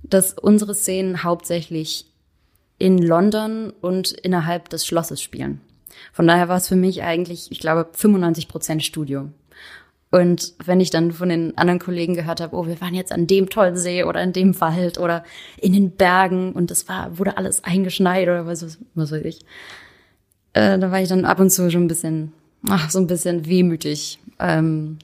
dass 0.03 0.33
unsere 0.33 0.75
Szenen 0.75 1.23
hauptsächlich 1.23 2.05
in 2.77 2.99
London 2.99 3.73
und 3.81 4.11
innerhalb 4.11 4.69
des 4.69 4.85
Schlosses 4.85 5.21
spielen. 5.21 5.61
Von 6.13 6.27
daher 6.27 6.47
war 6.47 6.57
es 6.57 6.67
für 6.67 6.75
mich 6.75 7.01
eigentlich, 7.01 7.51
ich 7.51 7.59
glaube, 7.59 7.87
95 7.91 8.47
Prozent 8.47 8.83
Studio. 8.83 9.29
Und 10.09 10.53
wenn 10.65 10.79
ich 10.79 10.89
dann 10.89 11.11
von 11.11 11.29
den 11.29 11.57
anderen 11.57 11.79
Kollegen 11.79 12.13
gehört 12.13 12.39
habe, 12.39 12.55
oh, 12.55 12.65
wir 12.65 12.79
waren 12.79 12.95
jetzt 12.95 13.11
an 13.11 13.27
dem 13.27 13.49
tollen 13.49 13.75
See 13.75 14.03
oder 14.03 14.21
in 14.23 14.31
dem 14.31 14.59
Wald 14.61 14.97
oder 14.97 15.23
in 15.57 15.73
den 15.73 15.91
Bergen 15.91 16.53
und 16.53 16.71
das 16.71 16.87
war, 16.87 17.17
wurde 17.17 17.37
alles 17.37 17.63
eingeschneit 17.63 18.27
oder 18.27 18.45
was, 18.45 18.77
was 18.95 19.11
weiß 19.11 19.25
ich. 19.25 19.41
Äh, 20.53 20.79
da 20.79 20.91
war 20.91 21.01
ich 21.01 21.09
dann 21.09 21.25
ab 21.25 21.39
und 21.39 21.49
zu 21.49 21.69
schon 21.69 21.83
ein 21.83 21.89
bisschen, 21.89 22.31
ach, 22.69 22.89
so 22.89 22.99
ein 22.99 23.07
bisschen 23.07 23.45
wehmütig. 23.47 24.19
Ähm, 24.39 24.97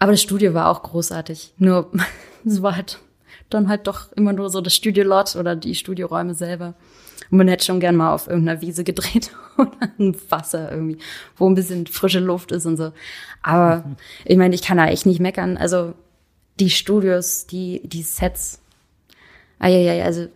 aber 0.00 0.12
das 0.12 0.22
Studio 0.22 0.54
war 0.54 0.70
auch 0.70 0.82
großartig. 0.82 1.54
Nur, 1.58 1.90
es 2.44 2.62
war 2.62 2.74
halt 2.74 2.98
dann 3.48 3.68
halt 3.68 3.86
doch 3.86 4.12
immer 4.12 4.32
nur 4.32 4.50
so 4.50 4.60
das 4.60 4.74
Studiolot 4.74 5.36
oder 5.36 5.54
die 5.54 5.74
Studioräume 5.74 6.34
selber. 6.34 6.74
Und 7.30 7.38
man 7.38 7.48
hätte 7.48 7.64
schon 7.64 7.80
gern 7.80 7.96
mal 7.96 8.12
auf 8.12 8.26
irgendeiner 8.26 8.60
Wiese 8.60 8.82
gedreht 8.84 9.30
oder 9.60 9.72
ein 9.98 10.16
Wasser 10.28 10.70
irgendwie, 10.70 10.98
wo 11.36 11.48
ein 11.48 11.54
bisschen 11.54 11.86
frische 11.86 12.20
Luft 12.20 12.52
ist 12.52 12.66
und 12.66 12.76
so. 12.76 12.92
Aber 13.42 13.84
ich 14.24 14.36
meine, 14.36 14.54
ich 14.54 14.62
kann 14.62 14.78
da 14.78 14.86
echt 14.86 15.06
nicht 15.06 15.20
meckern. 15.20 15.56
Also 15.56 15.94
die 16.58 16.70
Studios, 16.70 17.46
die, 17.46 17.80
die 17.84 18.02
Sets, 18.02 18.60
ah, 19.58 19.68
ja, 19.68 19.78
ja, 19.94 20.04
also 20.04 20.26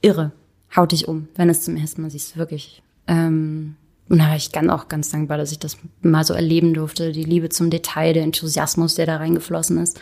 irre. 0.00 0.32
Haut 0.74 0.92
dich 0.92 1.06
um, 1.06 1.28
wenn 1.36 1.50
es 1.50 1.62
zum 1.62 1.76
ersten 1.76 2.02
Mal 2.02 2.10
siehst, 2.10 2.36
wirklich. 2.36 2.82
Ähm, 3.06 3.76
und 4.08 4.18
da 4.18 4.28
war 4.28 4.36
ich 4.36 4.52
ganz, 4.52 4.70
auch 4.70 4.88
ganz 4.88 5.10
dankbar, 5.10 5.38
dass 5.38 5.52
ich 5.52 5.58
das 5.58 5.76
mal 6.00 6.24
so 6.24 6.34
erleben 6.34 6.74
durfte. 6.74 7.12
Die 7.12 7.24
Liebe 7.24 7.48
zum 7.50 7.70
Detail, 7.70 8.12
der 8.12 8.24
Enthusiasmus, 8.24 8.94
der 8.94 9.06
da 9.06 9.16
reingeflossen 9.16 9.78
ist. 9.78 10.00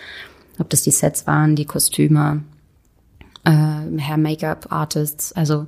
Ob 0.59 0.71
das 0.71 0.83
die 0.83 0.91
Sets 0.91 1.27
waren, 1.27 1.57
die 1.57 1.65
Kostüme, 1.65 2.43
äh, 3.45 3.51
Hair 3.51 4.17
Make-up 4.17 4.67
Artists, 4.71 5.33
also 5.33 5.67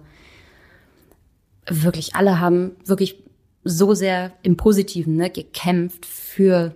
wirklich 1.67 2.15
alle 2.15 2.41
haben 2.41 2.73
wirklich 2.85 3.17
so 3.65 3.95
sehr 3.95 4.33
im 4.43 4.57
Positiven 4.57 5.17
ne, 5.17 5.31
gekämpft 5.31 6.07
für 6.07 6.75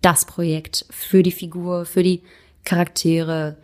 das 0.00 0.24
Projekt, 0.24 0.86
für 0.90 1.22
die 1.22 1.32
Figur, 1.32 1.84
für 1.84 2.02
die 2.02 2.22
Charaktere, 2.64 3.56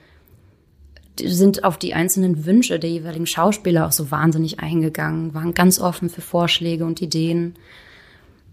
die 1.19 1.29
sind 1.29 1.65
auf 1.65 1.79
die 1.79 1.95
einzelnen 1.95 2.45
Wünsche 2.45 2.79
der 2.79 2.91
jeweiligen 2.91 3.27
Schauspieler 3.27 3.87
auch 3.87 3.93
so 3.93 4.11
wahnsinnig 4.11 4.61
eingegangen, 4.61 5.33
waren 5.35 5.55
ganz 5.55 5.81
offen 5.81 6.11
für 6.11 6.21
Vorschläge 6.21 6.85
und 6.85 7.01
Ideen. 7.01 7.55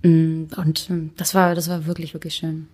Mm, 0.03 0.45
und 0.55 0.89
ähm, 0.89 1.11
das 1.17 1.33
war, 1.33 1.55
das 1.55 1.69
war 1.69 1.85
wirklich, 1.85 2.13
wirklich 2.13 2.35
schön. 2.35 2.67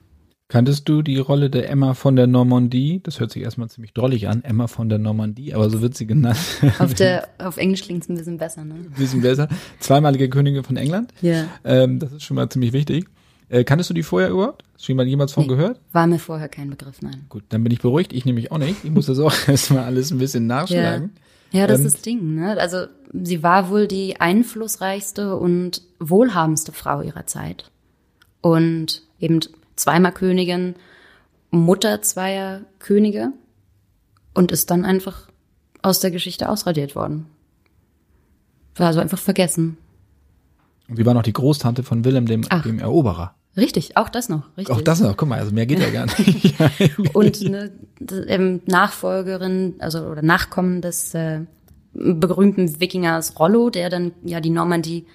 Kanntest 0.51 0.89
du 0.89 1.03
die 1.03 1.19
Rolle 1.19 1.51
der 1.51 1.69
Emma 1.69 1.93
von 1.93 2.15
der 2.15 2.25
Normandie? 2.25 3.01
Das 3.03 3.19
hört 3.19 3.29
sich 3.29 3.43
erstmal 3.43 3.69
ziemlich 3.69 3.93
drollig 3.93 4.27
an, 4.27 4.43
Emma 4.43 4.65
von 4.65 4.89
der 4.89 4.97
Normandie, 4.97 5.53
aber 5.53 5.69
so 5.69 5.79
wird 5.79 5.95
sie 5.95 6.07
genannt. 6.07 6.39
Auf, 6.79 6.95
der, 6.95 7.27
auf 7.37 7.57
Englisch 7.57 7.83
klingt 7.83 8.01
es 8.01 8.09
ein 8.09 8.15
bisschen 8.15 8.39
besser, 8.39 8.65
ne? 8.65 8.73
Ein 8.73 8.93
bisschen 8.97 9.21
besser. 9.21 9.47
Zweimalige 9.79 10.27
Königin 10.27 10.63
von 10.63 10.75
England. 10.75 11.13
Ja. 11.21 11.45
Ähm, 11.63 11.99
das 11.99 12.13
ist 12.13 12.23
schon 12.23 12.33
mal 12.33 12.49
ziemlich 12.49 12.73
wichtig. 12.73 13.05
Äh, 13.49 13.63
kanntest 13.63 13.91
du 13.91 13.93
die 13.93 14.01
vorher 14.01 14.31
überhaupt? 14.31 14.63
Hast 14.73 14.89
du 14.89 14.93
jemals 15.03 15.33
von 15.33 15.43
nee, 15.43 15.49
gehört? 15.49 15.79
War 15.91 16.07
mir 16.07 16.17
vorher 16.17 16.49
kein 16.49 16.71
Begriff, 16.71 16.99
nein. 17.03 17.27
Gut, 17.29 17.43
dann 17.49 17.63
bin 17.63 17.71
ich 17.71 17.79
beruhigt. 17.79 18.11
Ich 18.11 18.25
nämlich 18.25 18.51
auch 18.51 18.57
nicht. 18.57 18.83
Ich 18.83 18.89
muss 18.89 19.05
das 19.05 19.19
auch 19.19 19.33
erstmal 19.47 19.83
alles 19.83 20.09
ein 20.09 20.17
bisschen 20.17 20.47
nachschlagen. 20.47 21.11
Ja, 21.51 21.59
ja 21.61 21.67
das 21.67 21.81
ähm, 21.81 21.85
ist 21.85 21.97
das 21.97 22.01
Ding, 22.01 22.33
ne? 22.33 22.57
Also 22.59 22.87
sie 23.13 23.43
war 23.43 23.69
wohl 23.69 23.87
die 23.87 24.19
einflussreichste 24.19 25.35
und 25.35 25.83
wohlhabendste 25.99 26.71
Frau 26.71 27.03
ihrer 27.03 27.27
Zeit. 27.27 27.69
Und 28.41 29.03
eben 29.19 29.41
zweimal 29.79 30.11
Königin, 30.11 30.75
Mutter 31.51 32.01
zweier 32.01 32.61
Könige 32.79 33.31
und 34.33 34.51
ist 34.51 34.69
dann 34.69 34.85
einfach 34.85 35.29
aus 35.81 35.99
der 35.99 36.11
Geschichte 36.11 36.49
ausradiert 36.49 36.95
worden. 36.95 37.25
War 38.75 38.87
also 38.87 38.99
einfach 38.99 39.17
vergessen. 39.17 39.77
Und 40.87 40.97
sie 40.97 41.05
war 41.05 41.13
noch 41.13 41.23
die 41.23 41.33
Großtante 41.33 41.83
von 41.83 42.03
Willem, 42.03 42.25
dem, 42.25 42.41
dem 42.63 42.79
Eroberer. 42.79 43.35
Richtig, 43.57 43.97
auch 43.97 44.09
das 44.09 44.29
noch. 44.29 44.45
Richtig. 44.57 44.75
Auch 44.75 44.81
das 44.81 44.99
noch, 45.01 45.17
guck 45.17 45.27
mal, 45.27 45.39
also 45.39 45.51
mehr 45.51 45.65
geht 45.65 45.79
ja 45.79 45.89
gar 45.89 46.05
nicht. 46.05 46.55
Und 47.13 47.45
eine 47.45 47.71
ähm, 48.27 48.61
Nachfolgerin, 48.65 49.75
also 49.79 50.05
oder 50.05 50.21
Nachkommen 50.21 50.81
des 50.81 51.13
äh, 51.13 51.41
berühmten 51.93 52.79
Wikingers 52.79 53.39
Rollo, 53.39 53.69
der 53.69 53.89
dann 53.89 54.13
ja 54.23 54.39
die 54.39 54.51
Normandie, 54.51 55.05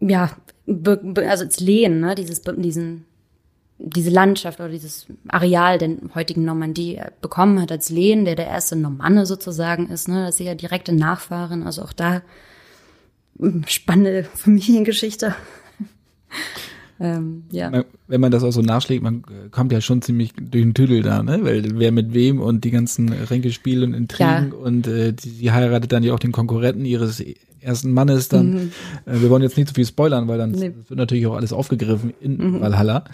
ja, 0.00 0.30
also 0.70 1.44
als 1.44 1.60
Lehen, 1.60 2.00
ne, 2.00 2.14
dieses, 2.14 2.42
diesen, 2.42 3.04
diese 3.78 4.10
Landschaft 4.10 4.60
oder 4.60 4.68
dieses 4.68 5.06
Areal 5.28 5.78
der 5.78 5.96
heutigen 6.14 6.44
Normandie 6.44 6.96
äh, 6.96 7.10
bekommen 7.20 7.60
hat 7.60 7.72
als 7.72 7.90
Lehen, 7.90 8.24
der 8.24 8.36
der 8.36 8.46
erste 8.46 8.76
Normanne 8.76 9.26
sozusagen 9.26 9.88
ist, 9.88 10.08
ne, 10.08 10.26
das 10.26 10.38
ist 10.38 10.46
ja 10.46 10.54
direkte 10.54 10.92
Nachfahren, 10.92 11.64
also 11.64 11.82
auch 11.82 11.92
da 11.92 12.22
hm, 13.38 13.64
spannende 13.66 14.24
Familiengeschichte. 14.34 15.34
Ähm, 17.00 17.44
ja. 17.50 17.84
Wenn 18.08 18.20
man 18.20 18.30
das 18.30 18.42
auch 18.42 18.50
so 18.50 18.60
nachschlägt, 18.60 19.02
man 19.02 19.22
kommt 19.50 19.72
ja 19.72 19.80
schon 19.80 20.02
ziemlich 20.02 20.34
durch 20.34 20.62
den 20.62 20.74
Tüdel 20.74 21.02
da, 21.02 21.22
ne? 21.22 21.40
Weil 21.42 21.78
wer 21.78 21.92
mit 21.92 22.12
wem 22.12 22.40
und 22.40 22.62
die 22.62 22.70
ganzen 22.70 23.08
Ränkespiele 23.10 23.86
und 23.86 23.94
Intrigen 23.94 24.52
ja. 24.52 24.56
und 24.62 24.86
äh, 24.86 25.14
die, 25.14 25.30
die 25.30 25.50
heiratet 25.50 25.92
dann 25.92 26.02
ja 26.02 26.12
auch 26.12 26.18
den 26.18 26.32
Konkurrenten 26.32 26.84
ihres 26.84 27.24
ersten 27.60 27.92
Mannes 27.92 28.28
dann. 28.28 28.50
Mhm. 28.50 28.72
Äh, 29.06 29.22
wir 29.22 29.30
wollen 29.30 29.42
jetzt 29.42 29.56
nicht 29.56 29.68
zu 29.68 29.72
so 29.72 29.76
viel 29.76 29.86
spoilern, 29.86 30.28
weil 30.28 30.38
dann 30.38 30.50
nee. 30.50 30.72
wird 30.88 30.98
natürlich 30.98 31.26
auch 31.26 31.36
alles 31.36 31.54
aufgegriffen 31.54 32.12
in 32.20 32.36
mhm. 32.36 32.60
Valhalla. 32.60 33.04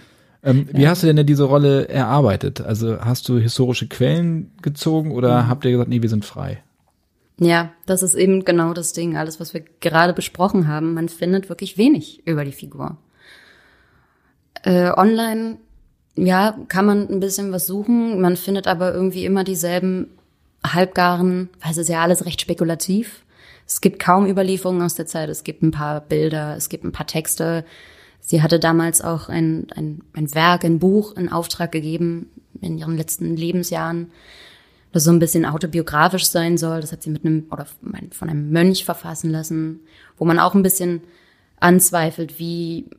Ähm, 0.42 0.68
ja. 0.72 0.78
Wie 0.78 0.88
hast 0.88 1.02
du 1.02 1.12
denn 1.12 1.26
diese 1.26 1.44
Rolle 1.44 1.88
erarbeitet? 1.88 2.60
Also 2.60 3.00
hast 3.00 3.28
du 3.28 3.38
historische 3.38 3.86
Quellen 3.86 4.50
gezogen 4.62 5.12
oder 5.12 5.44
mhm. 5.44 5.48
habt 5.48 5.64
ihr 5.64 5.70
gesagt, 5.70 5.90
nee, 5.90 6.02
wir 6.02 6.08
sind 6.08 6.24
frei? 6.24 6.62
Ja, 7.38 7.70
das 7.84 8.02
ist 8.02 8.14
eben 8.14 8.44
genau 8.44 8.72
das 8.72 8.92
Ding. 8.92 9.16
Alles, 9.16 9.40
was 9.40 9.52
wir 9.52 9.62
gerade 9.80 10.12
besprochen 10.12 10.68
haben, 10.68 10.94
man 10.94 11.08
findet 11.08 11.48
wirklich 11.48 11.76
wenig 11.76 12.26
über 12.26 12.44
die 12.44 12.52
Figur. 12.52 12.96
Äh, 14.66 14.90
online, 14.96 15.58
ja, 16.16 16.58
kann 16.66 16.86
man 16.86 17.08
ein 17.08 17.20
bisschen 17.20 17.52
was 17.52 17.68
suchen. 17.68 18.20
Man 18.20 18.36
findet 18.36 18.66
aber 18.66 18.92
irgendwie 18.92 19.24
immer 19.24 19.44
dieselben 19.44 20.08
halbgaren, 20.66 21.50
weil 21.62 21.70
es 21.70 21.78
ist 21.78 21.88
ja 21.88 22.02
alles 22.02 22.26
recht 22.26 22.40
spekulativ. 22.40 23.24
Es 23.64 23.80
gibt 23.80 24.00
kaum 24.00 24.26
Überlieferungen 24.26 24.82
aus 24.82 24.96
der 24.96 25.06
Zeit. 25.06 25.28
Es 25.28 25.44
gibt 25.44 25.62
ein 25.62 25.70
paar 25.70 26.00
Bilder, 26.00 26.56
es 26.56 26.68
gibt 26.68 26.82
ein 26.82 26.90
paar 26.90 27.06
Texte. 27.06 27.64
Sie 28.18 28.42
hatte 28.42 28.58
damals 28.58 29.02
auch 29.02 29.28
ein, 29.28 29.68
ein, 29.76 30.02
ein 30.14 30.34
Werk, 30.34 30.64
ein 30.64 30.80
Buch 30.80 31.16
in 31.16 31.30
Auftrag 31.30 31.70
gegeben 31.70 32.28
in 32.60 32.76
ihren 32.76 32.96
letzten 32.96 33.36
Lebensjahren, 33.36 34.10
das 34.90 35.04
so 35.04 35.12
ein 35.12 35.20
bisschen 35.20 35.44
autobiografisch 35.44 36.26
sein 36.26 36.58
soll. 36.58 36.80
Das 36.80 36.90
hat 36.90 37.04
sie 37.04 37.10
mit 37.10 37.24
einem 37.24 37.46
oder 37.52 37.68
von 38.10 38.28
einem 38.28 38.50
Mönch 38.50 38.84
verfassen 38.84 39.30
lassen, 39.30 39.78
wo 40.16 40.24
man 40.24 40.40
auch 40.40 40.56
ein 40.56 40.64
bisschen 40.64 41.02
anzweifelt, 41.60 42.40
wie 42.40 42.90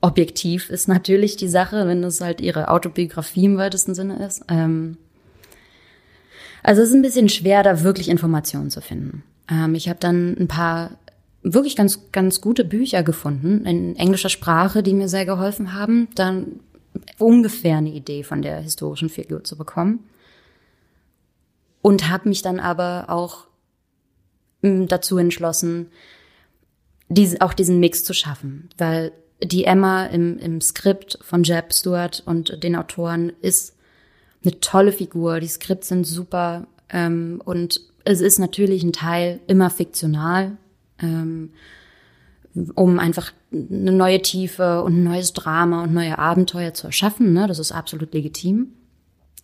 objektiv 0.00 0.70
ist 0.70 0.88
natürlich 0.88 1.36
die 1.36 1.48
Sache, 1.48 1.86
wenn 1.86 2.04
es 2.04 2.20
halt 2.20 2.40
ihre 2.40 2.68
Autobiografie 2.68 3.46
im 3.46 3.56
weitesten 3.56 3.94
Sinne 3.94 4.24
ist. 4.24 4.44
Ähm 4.48 4.98
also 6.62 6.82
es 6.82 6.88
ist 6.88 6.94
ein 6.94 7.02
bisschen 7.02 7.28
schwer, 7.28 7.62
da 7.62 7.82
wirklich 7.82 8.08
Informationen 8.08 8.70
zu 8.70 8.80
finden. 8.80 9.22
Ähm, 9.48 9.74
ich 9.74 9.88
habe 9.88 10.00
dann 10.00 10.36
ein 10.38 10.48
paar 10.48 10.90
wirklich 11.42 11.76
ganz, 11.76 12.10
ganz 12.10 12.40
gute 12.40 12.64
Bücher 12.64 13.04
gefunden 13.04 13.64
in 13.64 13.94
englischer 13.94 14.28
Sprache, 14.30 14.82
die 14.82 14.92
mir 14.92 15.08
sehr 15.08 15.26
geholfen 15.26 15.74
haben, 15.74 16.08
dann 16.16 16.60
ungefähr 17.18 17.76
eine 17.76 17.90
Idee 17.90 18.24
von 18.24 18.42
der 18.42 18.58
historischen 18.58 19.08
Figur 19.08 19.44
zu 19.44 19.56
bekommen. 19.56 20.00
Und 21.82 22.08
habe 22.08 22.28
mich 22.28 22.42
dann 22.42 22.58
aber 22.58 23.04
auch 23.08 23.46
mm, 24.62 24.86
dazu 24.86 25.18
entschlossen, 25.18 25.86
diese, 27.08 27.40
auch 27.42 27.54
diesen 27.54 27.78
Mix 27.78 28.02
zu 28.02 28.12
schaffen, 28.12 28.70
weil 28.76 29.12
die 29.42 29.64
Emma 29.64 30.06
im, 30.06 30.38
im 30.38 30.60
Skript 30.60 31.18
von 31.22 31.42
Jeb 31.42 31.72
Stewart 31.72 32.22
und 32.26 32.62
den 32.62 32.76
Autoren 32.76 33.32
ist 33.42 33.76
eine 34.42 34.60
tolle 34.60 34.92
Figur. 34.92 35.40
Die 35.40 35.48
Skripts 35.48 35.88
sind 35.88 36.06
super 36.06 36.66
ähm, 36.88 37.42
und 37.44 37.80
es 38.04 38.20
ist 38.20 38.38
natürlich 38.38 38.82
ein 38.82 38.92
Teil 38.92 39.40
immer 39.46 39.68
fiktional, 39.68 40.56
ähm, 41.00 41.50
um 42.74 42.98
einfach 42.98 43.32
eine 43.52 43.92
neue 43.92 44.22
Tiefe 44.22 44.82
und 44.82 44.98
ein 44.98 45.04
neues 45.04 45.32
Drama 45.32 45.82
und 45.82 45.92
neue 45.92 46.18
Abenteuer 46.18 46.72
zu 46.72 46.86
erschaffen. 46.86 47.32
Ne? 47.32 47.46
Das 47.46 47.58
ist 47.58 47.72
absolut 47.72 48.14
legitim. 48.14 48.68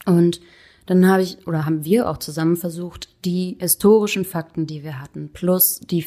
Und 0.06 0.40
dann 0.86 1.06
habe 1.06 1.22
ich 1.22 1.46
oder 1.46 1.66
haben 1.66 1.84
wir 1.84 2.08
auch 2.08 2.18
zusammen 2.18 2.56
versucht, 2.56 3.08
die 3.24 3.56
historischen 3.60 4.24
Fakten, 4.24 4.66
die 4.66 4.82
wir 4.82 5.00
hatten, 5.00 5.30
plus 5.32 5.80
die 5.80 6.06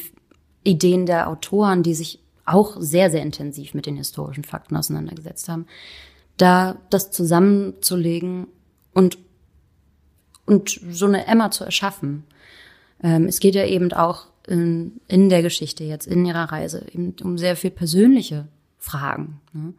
Ideen 0.64 1.06
der 1.06 1.28
Autoren, 1.28 1.82
die 1.82 1.94
sich 1.94 2.25
auch 2.46 2.76
sehr, 2.78 3.10
sehr 3.10 3.22
intensiv 3.22 3.74
mit 3.74 3.86
den 3.86 3.96
historischen 3.96 4.44
Fakten 4.44 4.76
auseinandergesetzt 4.76 5.48
haben, 5.48 5.66
da 6.36 6.76
das 6.90 7.10
zusammenzulegen 7.10 8.46
und, 8.94 9.18
und 10.46 10.80
so 10.90 11.06
eine 11.06 11.26
Emma 11.26 11.50
zu 11.50 11.64
erschaffen. 11.64 12.24
Ähm, 13.02 13.26
es 13.26 13.40
geht 13.40 13.54
ja 13.54 13.66
eben 13.66 13.92
auch 13.92 14.26
in, 14.46 15.00
in 15.08 15.28
der 15.28 15.42
Geschichte 15.42 15.84
jetzt, 15.84 16.06
in 16.06 16.24
ihrer 16.24 16.52
Reise, 16.52 16.86
eben 16.92 17.14
um 17.22 17.36
sehr 17.36 17.56
viel 17.56 17.70
persönliche 17.70 18.46
Fragen. 18.78 19.40
Ne? 19.52 19.74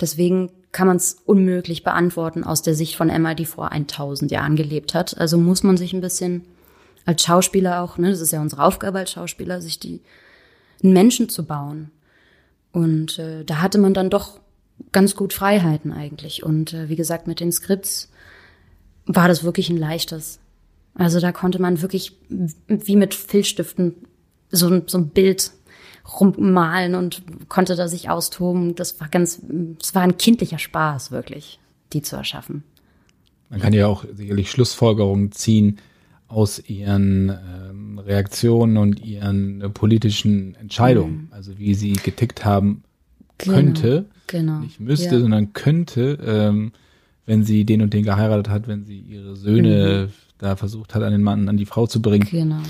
Deswegen 0.00 0.50
kann 0.72 0.86
man 0.86 0.96
es 0.96 1.18
unmöglich 1.26 1.84
beantworten 1.84 2.44
aus 2.44 2.62
der 2.62 2.74
Sicht 2.74 2.96
von 2.96 3.10
Emma, 3.10 3.34
die 3.34 3.44
vor 3.44 3.70
1000 3.70 4.30
Jahren 4.30 4.56
gelebt 4.56 4.94
hat. 4.94 5.16
Also 5.18 5.36
muss 5.36 5.62
man 5.62 5.76
sich 5.76 5.92
ein 5.92 6.00
bisschen 6.00 6.44
als 7.04 7.22
Schauspieler 7.22 7.82
auch, 7.82 7.98
ne, 7.98 8.10
das 8.10 8.20
ist 8.20 8.32
ja 8.32 8.40
unsere 8.40 8.64
Aufgabe 8.64 8.98
als 8.98 9.12
Schauspieler, 9.12 9.60
sich 9.60 9.78
die 9.78 10.00
einen 10.82 10.92
Menschen 10.92 11.28
zu 11.28 11.44
bauen. 11.44 11.90
Und 12.72 13.18
äh, 13.18 13.44
da 13.44 13.60
hatte 13.60 13.78
man 13.78 13.94
dann 13.94 14.10
doch 14.10 14.40
ganz 14.92 15.14
gut 15.14 15.32
Freiheiten 15.32 15.92
eigentlich. 15.92 16.42
Und 16.42 16.72
äh, 16.72 16.88
wie 16.88 16.96
gesagt, 16.96 17.26
mit 17.26 17.40
den 17.40 17.52
Skripts 17.52 18.10
war 19.06 19.28
das 19.28 19.44
wirklich 19.44 19.68
ein 19.70 19.76
leichtes. 19.76 20.40
Also 20.94 21.20
da 21.20 21.32
konnte 21.32 21.60
man 21.60 21.82
wirklich 21.82 22.16
wie 22.68 22.96
mit 22.96 23.14
Filzstiften 23.14 23.94
so 24.50 24.82
so 24.86 24.98
ein 24.98 25.08
Bild 25.08 25.52
rummalen 26.20 26.94
und 26.94 27.22
konnte 27.48 27.76
da 27.76 27.88
sich 27.88 28.10
austoben. 28.10 28.74
Das 28.74 29.00
war 29.00 29.08
ganz, 29.08 29.40
es 29.80 29.94
war 29.94 30.02
ein 30.02 30.18
kindlicher 30.18 30.58
Spaß, 30.58 31.10
wirklich, 31.10 31.60
die 31.92 32.02
zu 32.02 32.16
erschaffen. 32.16 32.64
Man 33.50 33.60
kann 33.60 33.72
ja 33.72 33.86
auch 33.86 34.04
sicherlich 34.12 34.50
Schlussfolgerungen 34.50 35.32
ziehen 35.32 35.78
aus 36.32 36.58
ihren 36.66 37.28
ähm, 37.28 37.98
Reaktionen 37.98 38.78
und 38.78 39.04
ihren 39.04 39.60
äh, 39.60 39.68
politischen 39.68 40.54
Entscheidungen, 40.54 41.12
mhm. 41.12 41.28
also 41.30 41.58
wie 41.58 41.74
sie 41.74 41.92
getickt 41.92 42.44
haben 42.44 42.82
genau, 43.38 43.56
könnte, 43.56 44.06
genau, 44.26 44.60
nicht 44.60 44.80
müsste, 44.80 45.16
ja. 45.16 45.20
sondern 45.20 45.52
könnte, 45.52 46.18
ähm, 46.24 46.72
wenn 47.26 47.44
sie 47.44 47.64
den 47.64 47.82
und 47.82 47.92
den 47.92 48.04
geheiratet 48.04 48.48
hat, 48.48 48.66
wenn 48.66 48.84
sie 48.84 48.98
ihre 48.98 49.36
Söhne 49.36 50.08
mhm. 50.08 50.12
da 50.38 50.56
versucht 50.56 50.94
hat, 50.94 51.02
an 51.02 51.12
den 51.12 51.22
Mann, 51.22 51.48
an 51.48 51.56
die 51.56 51.66
Frau 51.66 51.86
zu 51.86 52.00
bringen. 52.00 52.26
Genau. 52.30 52.60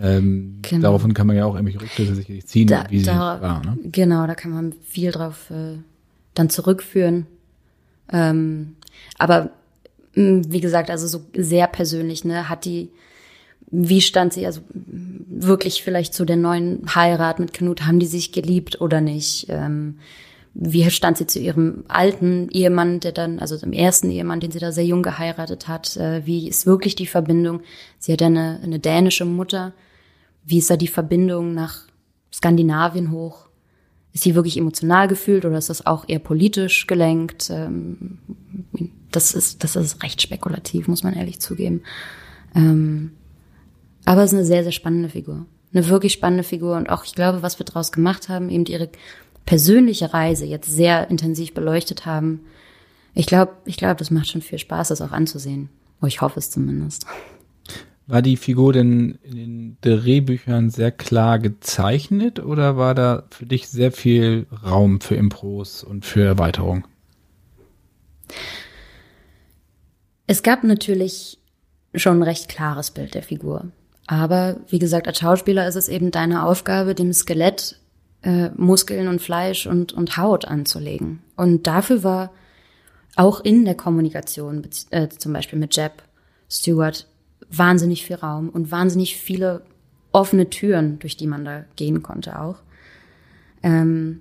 Ähm, 0.00 0.58
genau. 0.60 0.82
Daraufhin 0.82 1.14
kann 1.14 1.26
man 1.26 1.36
ja 1.36 1.46
auch 1.46 1.54
irgendwelche 1.54 1.80
Rückschlüsse 1.80 2.14
sicherlich 2.14 2.46
ziehen, 2.46 2.68
da, 2.68 2.84
wie 2.90 2.98
sie 2.98 3.06
da, 3.06 3.40
war. 3.40 3.64
Ne? 3.64 3.78
Genau, 3.90 4.26
da 4.26 4.34
kann 4.34 4.50
man 4.50 4.74
viel 4.82 5.10
drauf 5.10 5.50
äh, 5.50 5.78
dann 6.34 6.50
zurückführen. 6.50 7.26
Ähm, 8.12 8.76
aber 9.16 9.50
mh, 10.14 10.42
wie 10.48 10.60
gesagt, 10.60 10.90
also 10.90 11.06
so 11.06 11.24
sehr 11.34 11.66
persönlich, 11.66 12.24
ne, 12.24 12.48
hat 12.48 12.66
die, 12.66 12.90
wie 13.70 14.00
stand 14.00 14.32
sie, 14.32 14.46
also 14.46 14.60
wirklich 14.72 15.82
vielleicht 15.82 16.14
zu 16.14 16.24
der 16.24 16.36
neuen 16.36 16.94
Heirat 16.94 17.38
mit 17.38 17.52
Knut, 17.52 17.86
haben 17.86 17.98
die 17.98 18.06
sich 18.06 18.32
geliebt 18.32 18.80
oder 18.80 19.00
nicht? 19.00 19.46
Ähm, 19.48 19.98
wie 20.54 20.88
stand 20.90 21.18
sie 21.18 21.26
zu 21.26 21.38
ihrem 21.38 21.84
alten 21.88 22.48
Ehemann, 22.50 23.00
der 23.00 23.12
dann, 23.12 23.40
also 23.40 23.58
dem 23.58 23.72
ersten 23.72 24.10
Ehemann, 24.10 24.40
den 24.40 24.50
sie 24.50 24.58
da 24.58 24.72
sehr 24.72 24.86
jung 24.86 25.02
geheiratet 25.02 25.68
hat? 25.68 25.96
Äh, 25.96 26.24
wie 26.24 26.48
ist 26.48 26.64
wirklich 26.64 26.94
die 26.94 27.06
Verbindung? 27.06 27.60
Sie 27.98 28.12
hat 28.12 28.22
ja 28.22 28.28
eine, 28.28 28.60
eine 28.62 28.78
dänische 28.78 29.26
Mutter, 29.26 29.74
wie 30.44 30.58
ist 30.58 30.70
da 30.70 30.76
die 30.76 30.88
Verbindung 30.88 31.52
nach 31.52 31.82
Skandinavien 32.32 33.10
hoch? 33.10 33.48
Ist 34.12 34.22
sie 34.22 34.34
wirklich 34.34 34.56
emotional 34.56 35.08
gefühlt 35.08 35.44
oder 35.44 35.58
ist 35.58 35.68
das 35.68 35.84
auch 35.84 36.08
eher 36.08 36.20
politisch 36.20 36.86
gelenkt? 36.86 37.50
Ähm, 37.50 38.18
das 39.10 39.34
ist, 39.34 39.62
das 39.62 39.76
ist 39.76 40.02
recht 40.02 40.22
spekulativ, 40.22 40.88
muss 40.88 41.02
man 41.02 41.14
ehrlich 41.14 41.40
zugeben. 41.40 41.82
Ähm, 42.54 43.12
aber 44.06 44.22
es 44.22 44.32
ist 44.32 44.38
eine 44.38 44.46
sehr, 44.46 44.62
sehr 44.62 44.72
spannende 44.72 45.10
Figur. 45.10 45.44
Eine 45.74 45.88
wirklich 45.88 46.14
spannende 46.14 46.44
Figur. 46.44 46.76
Und 46.76 46.88
auch, 46.88 47.04
ich 47.04 47.14
glaube, 47.14 47.42
was 47.42 47.58
wir 47.58 47.66
daraus 47.66 47.92
gemacht 47.92 48.30
haben, 48.30 48.48
eben 48.48 48.64
ihre 48.64 48.88
persönliche 49.44 50.14
Reise 50.14 50.46
jetzt 50.46 50.70
sehr 50.70 51.10
intensiv 51.10 51.52
beleuchtet 51.52 52.06
haben. 52.06 52.40
Ich 53.14 53.26
glaube, 53.26 53.52
ich 53.64 53.76
glaube, 53.76 53.96
das 53.96 54.10
macht 54.10 54.28
schon 54.28 54.42
viel 54.42 54.58
Spaß, 54.58 54.88
das 54.88 55.02
auch 55.02 55.10
anzusehen. 55.10 55.68
Oh, 56.00 56.06
ich 56.06 56.20
hoffe 56.20 56.38
es 56.38 56.50
zumindest. 56.50 57.06
War 58.06 58.22
die 58.22 58.36
Figur 58.36 58.72
denn 58.72 59.18
in 59.24 59.34
den 59.34 59.76
Drehbüchern 59.80 60.70
sehr 60.70 60.92
klar 60.92 61.40
gezeichnet 61.40 62.38
oder 62.38 62.76
war 62.76 62.94
da 62.94 63.24
für 63.30 63.46
dich 63.46 63.68
sehr 63.68 63.90
viel 63.90 64.46
Raum 64.64 65.00
für 65.00 65.16
Impros 65.16 65.82
und 65.82 66.04
für 66.04 66.22
Erweiterung? 66.22 66.86
Es 70.28 70.44
gab 70.44 70.62
natürlich 70.62 71.38
schon 71.94 72.18
ein 72.18 72.22
recht 72.22 72.48
klares 72.48 72.92
Bild 72.92 73.14
der 73.14 73.24
Figur. 73.24 73.72
Aber 74.06 74.56
wie 74.68 74.78
gesagt, 74.78 75.08
als 75.08 75.18
Schauspieler 75.18 75.66
ist 75.66 75.74
es 75.74 75.88
eben 75.88 76.10
deine 76.10 76.44
Aufgabe, 76.44 76.94
dem 76.94 77.12
Skelett 77.12 77.80
äh, 78.22 78.50
Muskeln 78.56 79.08
und 79.08 79.20
Fleisch 79.20 79.66
und, 79.66 79.92
und 79.92 80.16
Haut 80.16 80.46
anzulegen. 80.46 81.22
Und 81.36 81.66
dafür 81.66 82.04
war 82.04 82.32
auch 83.16 83.40
in 83.40 83.64
der 83.64 83.74
Kommunikation, 83.74 84.66
äh, 84.90 85.08
zum 85.08 85.32
Beispiel 85.32 85.58
mit 85.58 85.74
Jeb 85.76 86.02
Stewart, 86.48 87.06
wahnsinnig 87.50 88.04
viel 88.04 88.16
Raum 88.16 88.48
und 88.48 88.70
wahnsinnig 88.70 89.16
viele 89.16 89.62
offene 90.12 90.48
Türen, 90.50 90.98
durch 90.98 91.16
die 91.16 91.26
man 91.26 91.44
da 91.44 91.64
gehen 91.76 92.02
konnte 92.02 92.40
auch. 92.40 92.56
Ähm, 93.62 94.20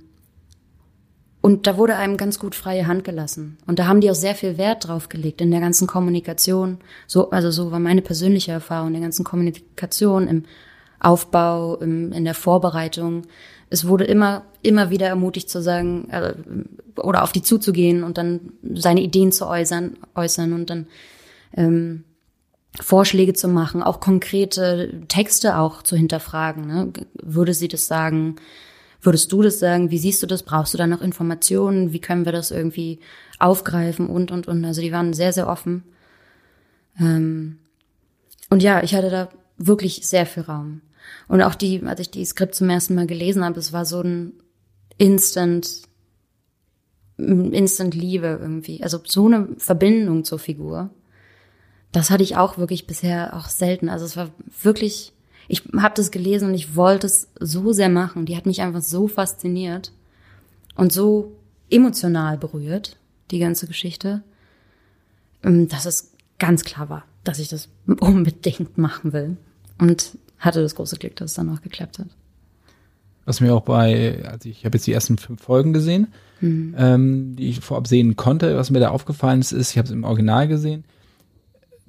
und 1.45 1.67
da 1.67 1.77
wurde 1.77 1.95
einem 1.95 2.17
ganz 2.17 2.39
gut 2.39 2.55
freie 2.55 2.87
Hand 2.87 3.03
gelassen. 3.03 3.59
Und 3.67 3.77
da 3.77 3.85
haben 3.85 4.01
die 4.01 4.09
auch 4.09 4.15
sehr 4.15 4.33
viel 4.33 4.57
Wert 4.57 4.87
drauf 4.87 5.09
gelegt 5.09 5.41
in 5.41 5.51
der 5.51 5.59
ganzen 5.59 5.85
Kommunikation. 5.85 6.79
So, 7.05 7.29
also 7.29 7.51
so 7.51 7.69
war 7.69 7.77
meine 7.77 8.01
persönliche 8.01 8.51
Erfahrung 8.51 8.87
in 8.87 8.93
der 8.93 9.03
ganzen 9.03 9.23
Kommunikation, 9.23 10.27
im 10.27 10.45
Aufbau, 10.99 11.75
im, 11.75 12.11
in 12.13 12.25
der 12.25 12.33
Vorbereitung. 12.33 13.27
Es 13.69 13.87
wurde 13.87 14.05
immer, 14.05 14.41
immer 14.63 14.89
wieder 14.89 15.05
ermutigt 15.05 15.47
zu 15.47 15.61
sagen, 15.61 16.09
äh, 16.09 16.33
oder 16.99 17.21
auf 17.21 17.31
die 17.31 17.43
zuzugehen 17.43 18.03
und 18.03 18.17
dann 18.17 18.53
seine 18.73 19.01
Ideen 19.01 19.31
zu 19.31 19.45
äußern, 19.47 19.97
äußern 20.15 20.51
und 20.51 20.71
dann 20.71 20.87
ähm, 21.55 22.05
Vorschläge 22.81 23.33
zu 23.33 23.49
machen, 23.49 23.83
auch 23.83 23.99
konkrete 23.99 25.03
Texte 25.09 25.59
auch 25.59 25.83
zu 25.83 25.95
hinterfragen. 25.95 26.65
Ne? 26.65 26.91
Würde 27.21 27.53
sie 27.53 27.67
das 27.67 27.85
sagen? 27.85 28.37
Würdest 29.05 29.31
du 29.31 29.41
das 29.41 29.59
sagen? 29.59 29.91
Wie 29.91 29.97
siehst 29.97 30.23
du 30.23 30.27
das? 30.27 30.43
Brauchst 30.43 30.73
du 30.73 30.77
da 30.77 30.87
noch 30.87 31.01
Informationen? 31.01 31.93
Wie 31.93 31.99
können 31.99 32.25
wir 32.25 32.31
das 32.31 32.51
irgendwie 32.51 32.99
aufgreifen 33.39 34.07
und, 34.07 34.31
und, 34.31 34.47
und. 34.47 34.65
Also 34.65 34.81
die 34.81 34.91
waren 34.91 35.13
sehr, 35.13 35.33
sehr 35.33 35.47
offen. 35.47 35.83
Ähm, 36.99 37.59
und 38.49 38.63
ja, 38.63 38.83
ich 38.83 38.95
hatte 38.95 39.09
da 39.09 39.29
wirklich 39.57 40.07
sehr 40.07 40.25
viel 40.25 40.43
Raum. 40.43 40.81
Und 41.27 41.41
auch 41.41 41.55
die, 41.55 41.83
als 41.83 41.99
ich 41.99 42.09
die 42.09 42.25
Skript 42.25 42.55
zum 42.55 42.69
ersten 42.69 42.95
Mal 42.95 43.07
gelesen 43.07 43.43
habe, 43.43 43.59
es 43.59 43.73
war 43.73 43.85
so 43.85 44.01
ein 44.01 44.33
Instant, 44.97 45.83
Instant 47.17 47.93
Liebe 47.93 48.39
irgendwie. 48.41 48.81
Also 48.81 48.99
so 49.05 49.27
eine 49.27 49.49
Verbindung 49.57 50.23
zur 50.23 50.39
Figur. 50.39 50.89
Das 51.91 52.09
hatte 52.09 52.23
ich 52.23 52.37
auch 52.37 52.57
wirklich 52.57 52.87
bisher 52.87 53.35
auch 53.35 53.49
selten. 53.49 53.87
Also 53.87 54.05
es 54.05 54.17
war 54.17 54.31
wirklich 54.61 55.13
ich 55.47 55.63
habe 55.77 55.95
das 55.95 56.11
gelesen 56.11 56.49
und 56.49 56.55
ich 56.55 56.75
wollte 56.75 57.07
es 57.07 57.27
so 57.39 57.71
sehr 57.71 57.89
machen. 57.89 58.25
Die 58.25 58.35
hat 58.35 58.45
mich 58.45 58.61
einfach 58.61 58.81
so 58.81 59.07
fasziniert 59.07 59.91
und 60.75 60.91
so 60.91 61.35
emotional 61.69 62.37
berührt, 62.37 62.97
die 63.31 63.39
ganze 63.39 63.67
Geschichte, 63.67 64.23
ähm, 65.43 65.67
dass 65.67 65.85
es 65.85 66.11
ganz 66.39 66.63
klar 66.63 66.89
war, 66.89 67.05
dass 67.23 67.39
ich 67.39 67.49
das 67.49 67.69
unbedingt 67.99 68.77
machen 68.77 69.13
will. 69.13 69.37
Und 69.77 70.17
hatte 70.39 70.61
das 70.61 70.75
große 70.75 70.97
Glück, 70.97 71.15
dass 71.15 71.31
es 71.31 71.35
dann 71.35 71.49
auch 71.49 71.61
geklappt 71.61 71.99
hat. 71.99 72.07
Was 73.25 73.41
mir 73.41 73.53
auch 73.53 73.63
bei, 73.63 74.23
also 74.25 74.47
ich 74.47 74.65
habe 74.65 74.77
jetzt 74.77 74.85
die 74.85 74.93
ersten 74.93 75.17
fünf 75.17 75.41
Folgen 75.41 75.73
gesehen, 75.73 76.07
mhm. 76.41 76.75
ähm, 76.77 77.35
die 77.35 77.49
ich 77.49 77.59
vorab 77.59 77.87
sehen 77.87 78.15
konnte. 78.15 78.55
Was 78.55 78.69
mir 78.69 78.79
da 78.79 78.89
aufgefallen 78.89 79.41
ist, 79.41 79.51
ist, 79.51 79.71
ich 79.71 79.77
habe 79.77 79.87
es 79.87 79.91
im 79.91 80.03
Original 80.03 80.47
gesehen, 80.47 80.83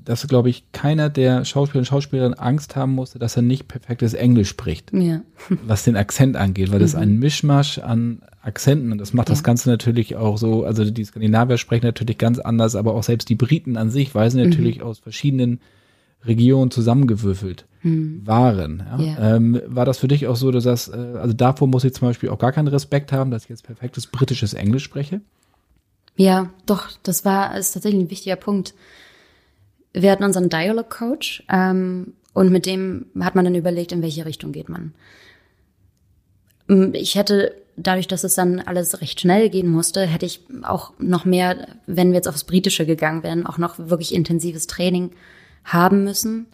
dass, 0.06 0.26
glaube 0.28 0.48
ich, 0.48 0.64
keiner 0.70 1.10
der 1.10 1.44
Schauspieler 1.44 1.80
und 1.80 1.84
Schauspielerinnen 1.84 2.38
Angst 2.38 2.76
haben 2.76 2.92
musste, 2.92 3.18
dass 3.18 3.36
er 3.36 3.42
nicht 3.42 3.66
perfektes 3.66 4.14
Englisch 4.14 4.48
spricht. 4.48 4.92
Ja. 4.92 5.20
Was 5.66 5.82
den 5.82 5.96
Akzent 5.96 6.36
angeht, 6.36 6.70
weil 6.70 6.78
das 6.78 6.94
mhm. 6.94 7.00
ein 7.00 7.18
Mischmasch 7.18 7.78
an 7.78 8.22
Akzenten 8.40 8.92
und 8.92 8.98
das 8.98 9.12
macht 9.12 9.28
ja. 9.28 9.34
das 9.34 9.42
Ganze 9.42 9.68
natürlich 9.68 10.14
auch 10.14 10.38
so, 10.38 10.64
also 10.64 10.88
die 10.88 11.04
Skandinavier 11.04 11.58
sprechen 11.58 11.86
natürlich 11.86 12.18
ganz 12.18 12.38
anders, 12.38 12.76
aber 12.76 12.94
auch 12.94 13.02
selbst 13.02 13.28
die 13.28 13.34
Briten 13.34 13.76
an 13.76 13.90
sich, 13.90 14.14
weil 14.14 14.30
sie 14.30 14.38
mhm. 14.38 14.50
natürlich 14.50 14.82
aus 14.82 15.00
verschiedenen 15.00 15.60
Regionen 16.24 16.70
zusammengewürfelt 16.70 17.66
mhm. 17.82 18.22
waren. 18.24 18.84
Ja? 18.98 19.04
Ja. 19.04 19.36
Ähm, 19.36 19.60
war 19.66 19.84
das 19.84 19.98
für 19.98 20.08
dich 20.08 20.28
auch 20.28 20.36
so, 20.36 20.52
dass 20.52 20.62
das, 20.62 20.86
äh, 20.86 20.96
also 21.20 21.34
davor 21.34 21.66
muss 21.66 21.82
ich 21.82 21.94
zum 21.94 22.06
Beispiel 22.06 22.28
auch 22.28 22.38
gar 22.38 22.52
keinen 22.52 22.68
Respekt 22.68 23.10
haben, 23.10 23.32
dass 23.32 23.42
ich 23.42 23.48
jetzt 23.48 23.64
perfektes 23.64 24.06
britisches 24.06 24.54
Englisch 24.54 24.84
spreche? 24.84 25.20
Ja, 26.14 26.50
doch, 26.64 26.90
das 27.02 27.24
war, 27.24 27.58
ist 27.58 27.72
tatsächlich 27.72 28.04
ein 28.04 28.10
wichtiger 28.10 28.36
Punkt 28.36 28.74
wir 30.02 30.10
hatten 30.10 30.24
unseren 30.24 30.48
Dialog 30.50 30.90
Coach 30.90 31.42
ähm, 31.50 32.14
und 32.34 32.52
mit 32.52 32.66
dem 32.66 33.06
hat 33.18 33.34
man 33.34 33.46
dann 33.46 33.54
überlegt, 33.54 33.92
in 33.92 34.02
welche 34.02 34.26
Richtung 34.26 34.52
geht 34.52 34.68
man. 34.68 34.92
Ich 36.92 37.14
hätte 37.14 37.54
dadurch, 37.76 38.06
dass 38.06 38.24
es 38.24 38.34
dann 38.34 38.60
alles 38.60 39.00
recht 39.00 39.20
schnell 39.20 39.48
gehen 39.48 39.68
musste, 39.68 40.02
hätte 40.02 40.26
ich 40.26 40.40
auch 40.62 40.92
noch 40.98 41.24
mehr, 41.24 41.68
wenn 41.86 42.08
wir 42.08 42.16
jetzt 42.16 42.28
aufs 42.28 42.44
Britische 42.44 42.84
gegangen 42.84 43.22
wären, 43.22 43.46
auch 43.46 43.58
noch 43.58 43.78
wirklich 43.78 44.14
intensives 44.14 44.66
Training 44.66 45.12
haben 45.64 46.04
müssen. 46.04 46.46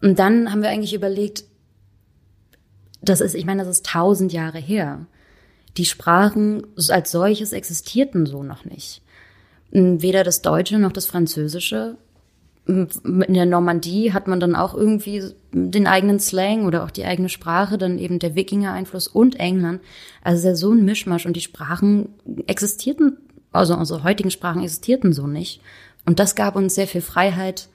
Und 0.00 0.18
dann 0.18 0.50
haben 0.50 0.62
wir 0.62 0.68
eigentlich 0.68 0.94
überlegt, 0.94 1.44
das 3.00 3.20
ist, 3.20 3.34
ich 3.34 3.44
meine, 3.44 3.64
das 3.64 3.76
ist 3.76 3.86
tausend 3.86 4.32
Jahre 4.32 4.58
her. 4.58 5.06
Die 5.76 5.84
Sprachen 5.84 6.64
als 6.90 7.10
solches 7.10 7.52
existierten 7.52 8.26
so 8.26 8.42
noch 8.42 8.64
nicht. 8.64 9.02
Weder 9.70 10.22
das 10.22 10.42
Deutsche 10.42 10.78
noch 10.78 10.92
das 10.92 11.06
Französische 11.06 11.96
in 12.64 12.88
der 13.34 13.46
Normandie 13.46 14.12
hat 14.12 14.28
man 14.28 14.38
dann 14.38 14.54
auch 14.54 14.74
irgendwie 14.74 15.22
den 15.52 15.86
eigenen 15.86 16.20
Slang 16.20 16.64
oder 16.64 16.84
auch 16.84 16.92
die 16.92 17.04
eigene 17.04 17.28
Sprache, 17.28 17.76
dann 17.76 17.98
eben 17.98 18.20
der 18.20 18.36
Wikinger-Einfluss 18.36 19.08
und 19.08 19.40
England. 19.40 19.80
Also 20.22 20.46
ja 20.46 20.54
so 20.54 20.72
ein 20.72 20.84
Mischmasch 20.84 21.26
und 21.26 21.34
die 21.34 21.40
Sprachen 21.40 22.10
existierten, 22.46 23.18
also 23.50 23.76
unsere 23.76 24.04
heutigen 24.04 24.30
Sprachen 24.30 24.62
existierten 24.62 25.12
so 25.12 25.26
nicht. 25.26 25.60
Und 26.06 26.20
das 26.20 26.36
gab 26.36 26.54
uns 26.54 26.74
sehr 26.74 26.86
viel 26.86 27.00
Freiheit, 27.00 27.68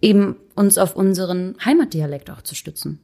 eben 0.00 0.36
uns 0.54 0.78
auf 0.78 0.94
unseren 0.94 1.56
Heimatdialekt 1.64 2.30
auch 2.30 2.42
zu 2.42 2.54
stützen. 2.54 3.00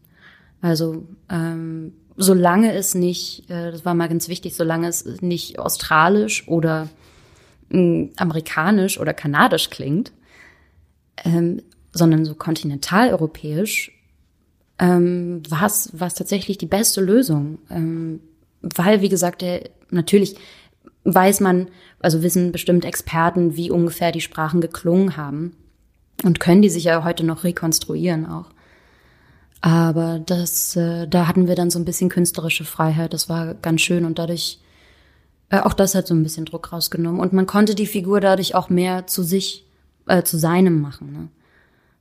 Also 0.60 1.04
ähm, 1.28 1.94
solange 2.16 2.74
es 2.74 2.94
nicht, 2.94 3.50
äh, 3.50 3.72
das 3.72 3.84
war 3.84 3.94
mal 3.94 4.08
ganz 4.08 4.28
wichtig, 4.28 4.54
solange 4.54 4.86
es 4.86 5.04
nicht 5.20 5.58
australisch 5.58 6.46
oder 6.46 6.88
äh, 7.70 8.08
amerikanisch 8.16 9.00
oder 9.00 9.14
kanadisch 9.14 9.70
klingt, 9.70 10.12
ähm, 11.24 11.62
sondern 11.92 12.24
so 12.24 12.34
kontinentaleuropäisch, 12.34 13.92
ähm, 14.78 15.42
war 15.48 15.66
es 15.66 16.14
tatsächlich 16.14 16.58
die 16.58 16.66
beste 16.66 17.00
Lösung. 17.00 17.58
Ähm, 17.70 18.20
weil, 18.62 19.00
wie 19.00 19.08
gesagt, 19.08 19.44
natürlich 19.90 20.36
weiß 21.04 21.40
man, 21.40 21.68
also 22.00 22.22
wissen 22.22 22.52
bestimmt 22.52 22.84
Experten, 22.84 23.56
wie 23.56 23.70
ungefähr 23.70 24.12
die 24.12 24.20
Sprachen 24.20 24.60
geklungen 24.60 25.16
haben 25.16 25.56
und 26.22 26.40
können 26.40 26.62
die 26.62 26.70
sich 26.70 26.84
ja 26.84 27.04
heute 27.04 27.24
noch 27.24 27.44
rekonstruieren 27.44 28.26
auch. 28.26 28.50
Aber 29.60 30.20
das, 30.24 30.74
äh, 30.76 31.06
da 31.06 31.28
hatten 31.28 31.46
wir 31.46 31.54
dann 31.54 31.70
so 31.70 31.78
ein 31.78 31.84
bisschen 31.84 32.08
künstlerische 32.08 32.64
Freiheit. 32.64 33.14
Das 33.14 33.28
war 33.28 33.54
ganz 33.54 33.80
schön 33.80 34.04
und 34.04 34.18
dadurch, 34.18 34.58
äh, 35.50 35.60
auch 35.60 35.72
das 35.72 35.94
hat 35.94 36.08
so 36.08 36.14
ein 36.14 36.22
bisschen 36.24 36.44
Druck 36.44 36.72
rausgenommen. 36.72 37.20
Und 37.20 37.32
man 37.32 37.46
konnte 37.46 37.76
die 37.76 37.86
Figur 37.86 38.20
dadurch 38.20 38.56
auch 38.56 38.70
mehr 38.70 39.06
zu 39.06 39.22
sich 39.22 39.64
äh, 40.06 40.22
zu 40.22 40.38
seinem 40.38 40.80
machen. 40.80 41.12
Ne? 41.12 41.28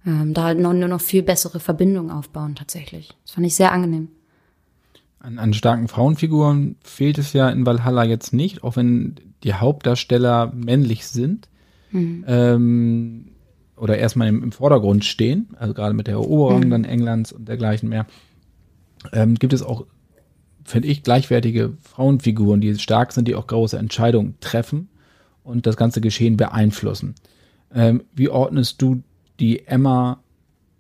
Ähm, 0.05 0.33
da 0.33 0.53
noch, 0.53 0.73
nur 0.73 0.87
noch 0.87 1.01
viel 1.01 1.23
bessere 1.23 1.59
Verbindungen 1.59 2.11
aufbauen 2.11 2.55
tatsächlich. 2.55 3.13
Das 3.23 3.33
fand 3.33 3.47
ich 3.47 3.55
sehr 3.55 3.71
angenehm. 3.71 4.09
An, 5.19 5.37
an 5.37 5.53
starken 5.53 5.87
Frauenfiguren 5.87 6.77
fehlt 6.83 7.19
es 7.19 7.33
ja 7.33 7.49
in 7.49 7.65
Valhalla 7.65 8.03
jetzt 8.03 8.33
nicht, 8.33 8.63
auch 8.63 8.75
wenn 8.75 9.15
die 9.43 9.53
Hauptdarsteller 9.53 10.51
männlich 10.55 11.07
sind. 11.07 11.47
Mhm. 11.91 12.25
Ähm, 12.27 13.25
oder 13.77 13.97
erstmal 13.97 14.27
im, 14.27 14.43
im, 14.43 14.51
Vordergrund 14.51 15.05
stehen, 15.05 15.49
also 15.57 15.73
gerade 15.73 15.93
mit 15.93 16.07
der 16.07 16.13
Eroberung 16.13 16.61
mhm. 16.61 16.69
dann 16.69 16.83
Englands 16.83 17.31
und 17.31 17.47
dergleichen 17.47 17.89
mehr, 17.89 18.05
ähm, 19.11 19.35
gibt 19.35 19.53
es 19.53 19.63
auch, 19.63 19.85
finde 20.63 20.87
ich, 20.87 21.03
gleichwertige 21.03 21.73
Frauenfiguren, 21.81 22.61
die 22.61 22.77
stark 22.77 23.11
sind, 23.11 23.27
die 23.27 23.35
auch 23.35 23.47
große 23.47 23.77
Entscheidungen 23.77 24.35
treffen 24.39 24.89
und 25.43 25.65
das 25.65 25.77
ganze 25.77 26.01
Geschehen 26.01 26.37
beeinflussen. 26.37 27.15
Ähm, 27.73 28.03
wie 28.13 28.29
ordnest 28.29 28.81
du 28.81 29.01
die 29.39 29.67
Emma 29.67 30.21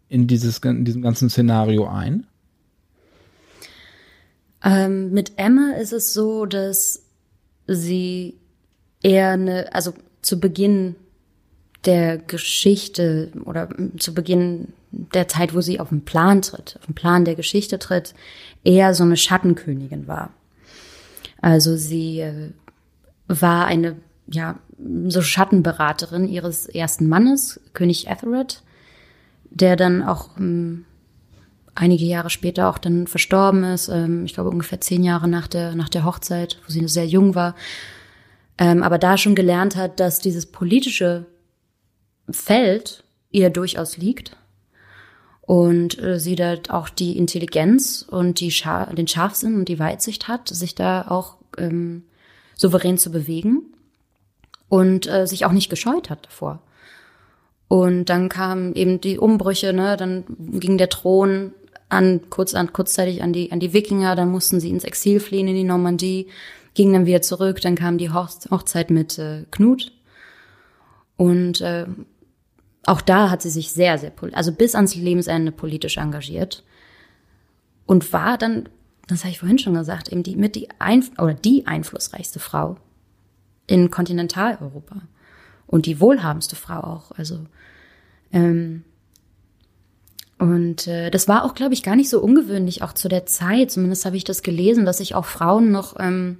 in, 0.09 0.27
dieses, 0.27 0.59
in 0.59 0.85
diesem 0.85 1.01
ganzen 1.01 1.29
Szenario 1.29 1.87
ein? 1.87 2.27
Ähm, 4.63 5.11
mit 5.11 5.33
Emma 5.37 5.73
ist 5.79 5.93
es 5.93 6.13
so, 6.13 6.45
dass 6.45 7.03
sie 7.67 8.35
eher 9.01 9.31
eine, 9.31 9.73
also 9.73 9.93
zu 10.21 10.39
Beginn 10.39 10.95
der 11.85 12.19
Geschichte 12.19 13.31
oder 13.45 13.69
zu 13.97 14.13
Beginn 14.13 14.73
der 14.91 15.27
Zeit, 15.27 15.55
wo 15.55 15.61
sie 15.61 15.79
auf 15.79 15.89
den 15.89 16.05
Plan 16.05 16.41
tritt, 16.41 16.75
auf 16.77 16.85
den 16.85 16.93
Plan 16.93 17.25
der 17.25 17.35
Geschichte 17.35 17.79
tritt, 17.79 18.13
eher 18.63 18.93
so 18.93 19.03
eine 19.03 19.17
Schattenkönigin 19.17 20.07
war. 20.07 20.31
Also 21.41 21.75
sie 21.75 22.19
äh, 22.19 22.51
war 23.27 23.65
eine 23.65 23.95
ja, 24.27 24.59
so 25.07 25.21
Schattenberaterin 25.21 26.27
ihres 26.27 26.67
ersten 26.67 27.07
Mannes, 27.07 27.59
König 27.73 28.07
Ethelred, 28.07 28.63
der 29.49 29.75
dann 29.75 30.03
auch 30.03 30.29
ähm, 30.37 30.85
einige 31.75 32.05
Jahre 32.05 32.29
später 32.29 32.69
auch 32.69 32.77
dann 32.77 33.07
verstorben 33.07 33.63
ist. 33.63 33.89
Ähm, 33.89 34.25
ich 34.25 34.33
glaube 34.33 34.49
ungefähr 34.49 34.81
zehn 34.81 35.03
Jahre 35.03 35.27
nach 35.27 35.47
der, 35.47 35.75
nach 35.75 35.89
der 35.89 36.05
Hochzeit, 36.05 36.59
wo 36.65 36.71
sie 36.71 36.87
sehr 36.87 37.05
jung 37.05 37.35
war. 37.35 37.55
Ähm, 38.57 38.83
aber 38.83 38.97
da 38.97 39.17
schon 39.17 39.35
gelernt 39.35 39.75
hat, 39.75 39.99
dass 39.99 40.19
dieses 40.19 40.45
politische 40.45 41.25
Feld 42.29 43.03
ihr 43.31 43.49
durchaus 43.49 43.97
liegt. 43.97 44.37
und 45.41 46.01
äh, 46.01 46.19
sie 46.19 46.35
da 46.35 46.55
auch 46.69 46.89
die 46.89 47.17
Intelligenz 47.17 48.05
und 48.07 48.39
die 48.39 48.51
Schar 48.51 48.93
den 48.93 49.07
Scharfsinn 49.07 49.55
und 49.55 49.67
die 49.67 49.79
Weitsicht 49.79 50.27
hat, 50.27 50.47
sich 50.47 50.75
da 50.75 51.07
auch 51.07 51.37
ähm, 51.57 52.03
souverän 52.55 52.97
zu 52.97 53.11
bewegen 53.11 53.70
und 54.71 55.05
äh, 55.05 55.27
sich 55.27 55.43
auch 55.45 55.51
nicht 55.51 55.69
gescheut 55.69 56.09
hat 56.09 56.25
davor. 56.25 56.61
Und 57.67 58.05
dann 58.05 58.29
kamen 58.29 58.73
eben 58.73 59.01
die 59.01 59.19
Umbrüche, 59.19 59.73
ne, 59.73 59.97
dann 59.97 60.23
ging 60.29 60.77
der 60.77 60.87
Thron 60.87 61.51
an, 61.89 62.21
kurz 62.29 62.53
an, 62.53 62.71
kurzzeitig 62.71 63.21
an 63.21 63.33
die, 63.33 63.51
an 63.51 63.59
die 63.59 63.73
Wikinger, 63.73 64.15
dann 64.15 64.31
mussten 64.31 64.61
sie 64.61 64.69
ins 64.69 64.85
Exil 64.85 65.19
fliehen 65.19 65.49
in 65.49 65.55
die 65.55 65.65
Normandie, 65.65 66.27
gingen 66.73 66.93
dann 66.93 67.05
wieder 67.05 67.21
zurück, 67.21 67.59
dann 67.59 67.75
kam 67.75 67.97
die 67.97 68.11
Hochzeit 68.11 68.91
mit 68.91 69.19
äh, 69.19 69.43
Knut. 69.51 69.91
Und 71.17 71.59
äh, 71.59 71.87
auch 72.85 73.01
da 73.01 73.29
hat 73.29 73.41
sie 73.41 73.49
sich 73.49 73.73
sehr, 73.73 73.97
sehr, 73.97 74.13
also 74.31 74.53
bis 74.53 74.73
ans 74.73 74.95
Lebensende 74.95 75.51
politisch 75.51 75.97
engagiert. 75.97 76.63
Und 77.85 78.13
war 78.13 78.37
dann, 78.37 78.69
das 79.07 79.25
habe 79.25 79.31
ich 79.31 79.39
vorhin 79.39 79.59
schon 79.59 79.73
gesagt, 79.73 80.13
eben 80.13 80.23
die 80.23 80.37
mit 80.37 80.55
die 80.55 80.69
Einf 80.79 81.11
oder 81.17 81.33
die 81.33 81.67
einflussreichste 81.67 82.39
Frau 82.39 82.77
in 83.71 83.89
Kontinentaleuropa. 83.89 85.01
Und 85.65 85.85
die 85.85 86.01
wohlhabendste 86.01 86.57
Frau 86.57 86.81
auch. 86.81 87.11
Also 87.11 87.39
ähm, 88.33 88.83
und 90.37 90.87
äh, 90.87 91.09
das 91.09 91.27
war 91.27 91.45
auch, 91.45 91.53
glaube 91.53 91.73
ich, 91.73 91.83
gar 91.83 91.95
nicht 91.95 92.09
so 92.09 92.19
ungewöhnlich, 92.19 92.81
auch 92.81 92.93
zu 92.93 93.07
der 93.07 93.25
Zeit. 93.25 93.71
Zumindest 93.71 94.05
habe 94.05 94.17
ich 94.17 94.23
das 94.23 94.43
gelesen, 94.43 94.85
dass 94.85 94.97
sich 94.97 95.15
auch 95.15 95.25
Frauen 95.25 95.71
noch 95.71 95.95
ähm, 95.99 96.37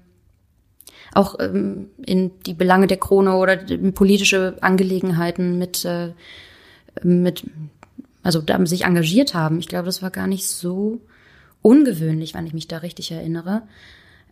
auch 1.14 1.36
ähm, 1.40 1.88
in 2.06 2.32
die 2.46 2.54
Belange 2.54 2.88
der 2.88 2.98
Krone 2.98 3.36
oder 3.36 3.58
politische 3.92 4.58
Angelegenheiten 4.62 5.58
mit, 5.58 5.86
äh, 5.86 6.14
mit 7.04 7.46
also 8.24 8.42
da 8.42 8.66
sich 8.66 8.86
engagiert 8.86 9.34
haben. 9.34 9.60
Ich 9.60 9.68
glaube, 9.68 9.86
das 9.86 10.02
war 10.02 10.10
gar 10.10 10.28
nicht 10.28 10.48
so 10.48 11.00
ungewöhnlich, 11.62 12.34
wenn 12.34 12.48
ich 12.48 12.54
mich 12.54 12.68
da 12.68 12.78
richtig 12.78 13.12
erinnere. 13.12 13.64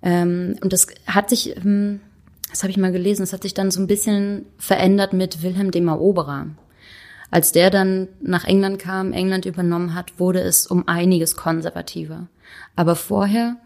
Ähm, 0.02 0.56
und 0.62 0.74
das 0.74 0.88
hat 1.06 1.30
sich, 1.30 1.56
ähm, 1.58 2.02
das 2.50 2.64
habe 2.64 2.72
ich 2.72 2.78
mal 2.78 2.92
gelesen, 2.92 3.22
das 3.22 3.34
hat 3.34 3.44
sich 3.44 3.54
dann 3.54 3.72
so 3.72 3.80
ein 3.80 3.88
bisschen 3.88 4.46
verändert 4.58 5.14
mit 5.14 5.44
Wilhelm 5.44 5.72
dem 5.72 5.88
Eroberer. 5.88 6.48
Als 7.32 7.52
der 7.52 7.70
dann 7.70 8.08
nach 8.22 8.46
England 8.46 8.80
kam, 8.80 9.14
England 9.14 9.46
übernommen 9.46 9.94
hat, 9.94 10.20
wurde 10.20 10.42
es 10.42 10.66
um 10.66 10.88
einiges 10.88 11.36
konservativer. 11.36 12.28
Aber 12.76 12.96
vorher 12.96 13.58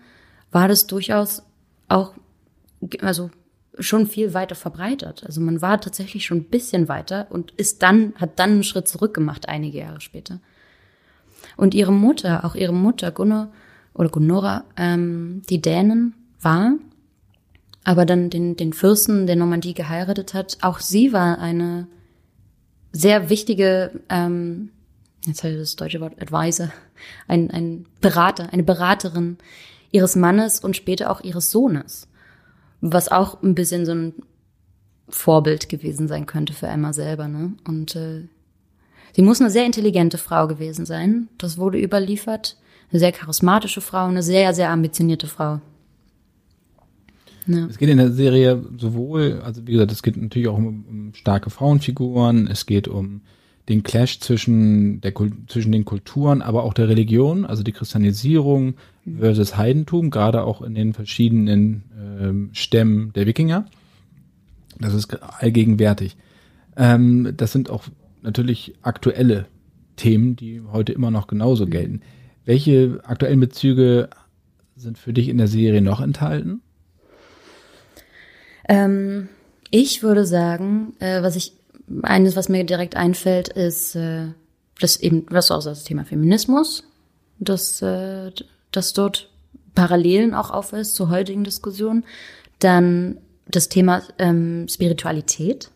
war 0.52 0.68
das 0.68 0.86
durchaus 0.86 1.44
auch, 1.88 2.14
also 3.02 3.32
schon 3.80 4.06
viel 4.06 4.34
weiter 4.34 4.56
verbreitet. 4.56 5.24
Also 5.26 5.40
man 5.40 5.62
war 5.62 5.80
tatsächlich 5.80 6.26
schon 6.26 6.40
ein 6.40 6.50
bisschen 6.50 6.90
weiter 6.90 7.28
und 7.30 7.52
ist 7.52 7.82
dann, 7.82 8.14
hat 8.18 8.38
dann 8.38 8.52
einen 8.52 8.64
Schritt 8.64 8.88
zurück 8.88 9.14
gemacht, 9.14 9.48
einige 9.48 9.80
Jahre 9.80 10.02
später. 10.02 10.40
Und 11.56 11.74
ihre 11.74 11.94
Mutter, 11.94 12.46
auch 12.46 12.56
ihre 12.56 12.74
Mutter, 12.74 13.12
Gunnar 13.12 13.52
oder 13.94 14.10
Gunnora, 14.10 14.66
ähm, 14.76 15.42
die 15.50 15.62
Dänen 15.62 16.14
war, 16.42 16.74
aber 17.84 18.06
dann 18.06 18.30
den, 18.30 18.56
den 18.56 18.74
Fürsten 18.74 19.28
der 19.28 19.36
Normandie 19.36 19.74
geheiratet 19.74 20.34
hat, 20.34 20.58
auch 20.62 20.80
sie 20.80 21.14
war 21.14 21.40
eine 21.40 21.88
sehr 22.92 23.30
wichtige, 23.30 24.00
ähm, 24.10 24.70
jetzt 25.26 25.44
ich 25.44 25.58
das 25.58 25.76
deutsche 25.76 26.00
Wort 26.00 26.22
Advisor, 26.22 26.72
ein, 27.28 27.52
ein 27.52 27.86
Berater, 28.00 28.54
eine 28.54 28.64
Beraterin 28.64 29.38
ihres 29.92 30.16
Mannes 30.16 30.60
und 30.60 30.76
später 30.76 31.12
auch 31.12 31.22
ihres 31.22 31.52
Sohnes. 31.52 32.08
Was 32.82 33.10
auch 33.10 33.42
ein 33.42 33.56
bisschen 33.56 33.86
so 33.86 33.94
ein 33.94 34.14
Vorbild 35.10 35.70
gewesen 35.70 36.08
sein 36.08 36.26
könnte 36.26 36.54
für 36.54 36.68
Emma 36.68 36.94
selber, 36.94 37.28
ne? 37.28 37.54
Und 37.68 37.96
äh, 37.96 38.28
sie 39.14 39.22
muss 39.22 39.40
eine 39.40 39.50
sehr 39.50 39.66
intelligente 39.66 40.18
Frau 40.18 40.48
gewesen 40.48 40.86
sein. 40.86 41.30
Das 41.38 41.58
wurde 41.58 41.80
überliefert. 41.80 42.58
Eine 42.92 43.00
sehr 43.00 43.12
charismatische 43.12 43.82
Frau, 43.82 44.06
eine 44.06 44.24
sehr, 44.24 44.54
sehr 44.54 44.70
ambitionierte 44.70 45.28
Frau. 45.28 45.62
Ja. 47.48 47.66
Es 47.66 47.78
geht 47.78 47.90
in 47.90 47.98
der 47.98 48.12
Serie 48.12 48.64
sowohl, 48.78 49.42
also 49.44 49.68
wie 49.68 49.74
gesagt, 49.74 49.92
es 49.92 50.04
geht 50.04 50.18
natürlich 50.18 50.48
auch 50.48 50.58
um, 50.58 50.86
um 50.88 51.14
starke 51.14 51.50
Frauenfiguren, 51.50 52.48
es 52.48 52.66
geht 52.66 52.88
um 52.88 53.22
den 53.70 53.84
Clash 53.84 54.20
zwischen, 54.20 55.00
der, 55.02 55.14
zwischen 55.48 55.72
den 55.72 55.86
Kulturen, 55.86 56.42
aber 56.42 56.64
auch 56.64 56.74
der 56.74 56.90
Religion, 56.90 57.46
also 57.46 57.64
die 57.64 57.72
Christianisierung 57.72 58.76
versus 59.20 59.58
Heidentum, 59.58 60.10
gerade 60.10 60.44
auch 60.44 60.62
in 60.62 60.76
den 60.76 60.94
verschiedenen 60.94 61.84
ähm, 61.98 62.50
Stämmen 62.54 63.14
der 63.14 63.26
Wikinger. 63.26 63.66
Das 64.80 64.94
ist 64.94 65.14
allgegenwärtig. 65.22 66.18
Ähm, 66.76 67.34
das 67.38 67.52
sind 67.52 67.70
auch 67.70 67.86
natürlich 68.22 68.74
aktuelle 68.82 69.46
Themen, 69.96 70.36
die 70.36 70.62
heute 70.62 70.92
immer 70.92 71.12
noch 71.12 71.28
genauso 71.28 71.66
gelten. 71.66 72.02
Welche 72.46 73.00
aktuellen 73.04 73.40
Bezüge 73.40 74.10
sind 74.76 74.98
für 74.98 75.14
dich 75.14 75.30
in 75.30 75.38
der 75.38 75.48
Serie 75.48 75.82
noch 75.82 76.02
enthalten? 76.02 76.62
Ähm, 78.68 79.30
ich 79.70 80.04
würde 80.04 80.26
sagen, 80.26 80.96
äh, 81.00 81.22
was 81.22 81.36
ich, 81.36 81.54
eines, 82.02 82.36
was 82.36 82.50
mir 82.50 82.64
direkt 82.64 82.96
einfällt, 82.96 83.50
ist, 83.50 83.96
äh, 83.96 84.28
das 84.80 84.98
eben, 84.98 85.26
was 85.30 85.52
auch 85.52 85.64
das 85.64 85.84
Thema 85.84 86.06
Feminismus, 86.06 86.84
dass, 87.40 87.82
äh, 87.82 88.32
dass 88.72 88.94
dort 88.94 89.30
Parallelen 89.76 90.34
auch 90.34 90.52
aufweist 90.52 90.96
zur 90.96 91.10
heutigen 91.10 91.44
Diskussion. 91.44 92.04
Dann 92.60 93.18
das 93.48 93.70
Thema 93.70 94.04
ähm, 94.20 94.68
Spiritualität. 94.70 95.72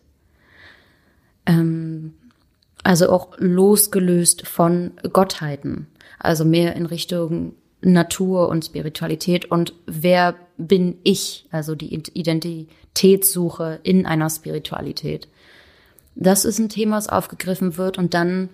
Ähm, 1.46 2.14
also 2.84 3.10
auch 3.10 3.32
losgelöst 3.38 4.46
von 4.46 4.92
Gottheiten. 5.12 5.88
Also 6.18 6.44
mehr 6.44 6.76
in 6.76 6.86
Richtung 6.86 7.54
Natur 7.80 8.48
und 8.48 8.64
Spiritualität 8.64 9.50
und 9.50 9.72
wer 9.86 10.34
bin 10.58 10.98
ich, 11.04 11.46
also 11.50 11.74
die 11.74 11.94
Identitätssuche 11.94 13.80
in 13.82 14.04
einer 14.04 14.28
Spiritualität. 14.28 15.28
Das 16.14 16.44
ist 16.44 16.58
ein 16.58 16.68
Thema, 16.68 16.96
das 16.96 17.08
aufgegriffen 17.08 17.76
wird 17.76 17.96
und 17.96 18.12
dann, 18.12 18.50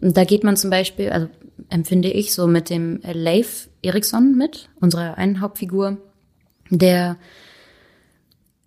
da 0.00 0.24
geht 0.24 0.44
man 0.44 0.56
zum 0.56 0.70
Beispiel, 0.70 1.10
also 1.10 1.28
empfinde 1.70 2.10
ich 2.10 2.34
so 2.34 2.46
mit 2.46 2.70
dem 2.70 3.00
Leif 3.02 3.68
Eriksson 3.82 4.36
mit, 4.36 4.68
unserer 4.80 5.16
einen 5.16 5.40
Hauptfigur, 5.40 5.96
der 6.68 7.16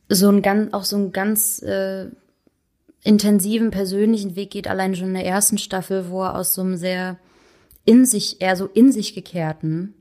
so 0.09 0.29
ein 0.29 0.41
ganz, 0.41 0.73
auch 0.73 0.83
so 0.83 0.95
einen 0.95 1.11
ganz 1.11 1.61
äh, 1.61 2.07
intensiven 3.03 3.69
persönlichen 3.69 4.35
Weg 4.35 4.51
geht, 4.51 4.67
allein 4.67 4.95
schon 4.95 5.09
in 5.09 5.13
der 5.13 5.25
ersten 5.25 5.59
Staffel, 5.59 6.09
wo 6.09 6.23
er 6.23 6.35
aus 6.35 6.55
so 6.55 6.61
einem 6.61 6.75
sehr 6.75 7.19
in 7.85 8.05
sich, 8.05 8.41
eher 8.41 8.55
so 8.55 8.65
in 8.65 8.91
sich 8.91 9.13
gekehrten, 9.13 9.93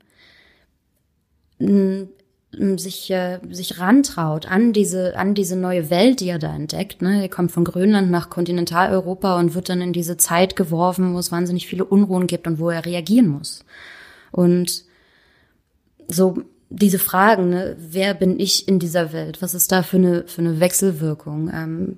sich, 2.77 3.09
äh, 3.11 3.39
sich 3.49 3.79
rantraut 3.79 4.45
an 4.45 4.73
diese, 4.73 5.17
an 5.17 5.33
diese 5.33 5.55
neue 5.55 5.89
Welt, 5.89 6.19
die 6.19 6.29
er 6.29 6.39
da 6.39 6.55
entdeckt. 6.55 7.01
Ne? 7.01 7.21
Er 7.21 7.29
kommt 7.29 7.51
von 7.51 7.63
Grönland 7.63 8.11
nach 8.11 8.29
Kontinentaleuropa 8.29 9.39
und 9.39 9.55
wird 9.55 9.69
dann 9.69 9.81
in 9.81 9.93
diese 9.93 10.17
Zeit 10.17 10.55
geworfen, 10.55 11.13
wo 11.13 11.19
es 11.19 11.31
wahnsinnig 11.31 11.67
viele 11.67 11.85
Unruhen 11.85 12.27
gibt 12.27 12.47
und 12.47 12.59
wo 12.59 12.69
er 12.69 12.85
reagieren 12.85 13.27
muss. 13.27 13.65
Und 14.31 14.83
so 16.07 16.37
diese 16.69 16.99
Fragen, 16.99 17.49
ne? 17.49 17.75
wer 17.77 18.13
bin 18.13 18.39
ich 18.39 18.67
in 18.67 18.79
dieser 18.79 19.13
Welt? 19.13 19.41
Was 19.41 19.53
ist 19.53 19.71
da 19.71 19.83
für 19.83 19.97
eine, 19.97 20.23
für 20.27 20.41
eine 20.41 20.59
Wechselwirkung? 20.59 21.51
Ähm, 21.53 21.97